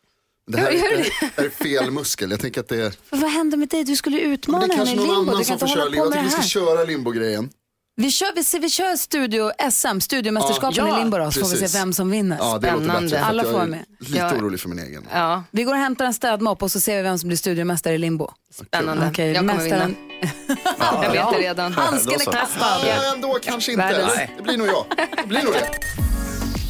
Det 0.47 0.59
här, 0.59 0.71
är, 0.71 0.97
det? 0.97 1.03
det 1.21 1.33
här 1.37 1.45
är 1.45 1.51
fel 1.51 1.91
muskel. 1.91 2.31
Jag 2.31 2.41
tänker 2.41 2.61
att 2.61 2.69
det 2.69 2.83
är... 2.83 2.95
Vad 3.11 3.31
händer 3.31 3.59
med 3.59 3.69
dig? 3.69 3.85
Du 3.85 3.97
skulle 3.97 4.21
utmana 4.21 4.67
det 4.67 4.73
är 4.73 4.77
henne 4.77 4.93
i 4.93 4.95
kanske 4.95 5.07
någon 5.07 5.17
limbo. 5.17 5.31
annan 5.31 5.41
Du 5.41 5.45
kan 5.45 5.59
som 5.59 5.69
får 5.69 5.75
köra 5.75 5.85
limbo. 5.85 5.99
Jag 5.99 6.13
tycker 6.13 6.23
det 6.23 6.29
vi 6.29 6.31
ska 6.31 6.43
köra 6.43 6.85
limbo-grejen. 6.85 7.51
Vi 8.01 8.11
kör, 8.11 8.33
vi, 8.53 8.59
vi 8.59 8.69
kör 8.71 8.97
studio 8.97 9.51
SM, 9.71 10.01
studiomästerskapen 10.01 10.75
Ja. 10.77 10.87
i 10.87 10.91
Ja, 10.91 10.99
limbo 10.99 11.19
då, 11.19 11.31
så 11.31 11.41
får 11.41 11.49
vi 11.57 11.69
se 11.69 11.79
vem 11.79 11.93
som 11.93 12.11
vinner. 12.11 12.37
Ja, 12.41 12.59
det 12.59 12.73
låter 12.73 13.01
bättre. 13.01 13.21
Alla 13.25 13.43
jag 13.43 13.47
får 13.47 13.53
vara 13.53 13.63
är 13.65 13.69
med. 13.69 13.85
Lite 14.01 14.19
Ja. 14.19 14.33
orolig 14.35 14.61
för 14.61 14.69
min 14.69 14.79
egen. 14.79 15.07
Ja. 15.13 15.45
Vi 15.51 15.63
går 15.65 15.73
och 15.73 15.79
hämtar 15.79 16.05
en 16.05 16.15
städmopp 16.15 16.63
och 16.63 16.73
så 16.73 16.81
ser 16.81 16.97
vi 16.97 17.03
vem 17.03 17.19
som 17.19 17.29
blir 17.29 17.37
studiomästare 17.37 17.95
i 17.95 17.99
limbo. 17.99 18.31
Spännande. 18.55 19.09
Okej, 19.11 19.27
Jag 19.33 19.37
kommer 19.37 19.55
mästaren- 19.55 19.97
Jag 21.03 21.11
vet 21.13 21.31
det 21.33 21.39
redan. 21.39 21.73
Handsken 21.73 22.21
är 22.21 22.25
kastad. 22.25 22.67
Ja, 22.87 23.15
ändå 23.15 23.39
kanske 23.43 23.73
inte. 23.73 24.29
Det 24.37 24.43
blir 24.43 24.57
nog 24.57 24.67
jag. 24.69 24.85
Det 25.17 25.27
blir 25.29 25.43
nog 25.43 25.53
det. 25.53 26.10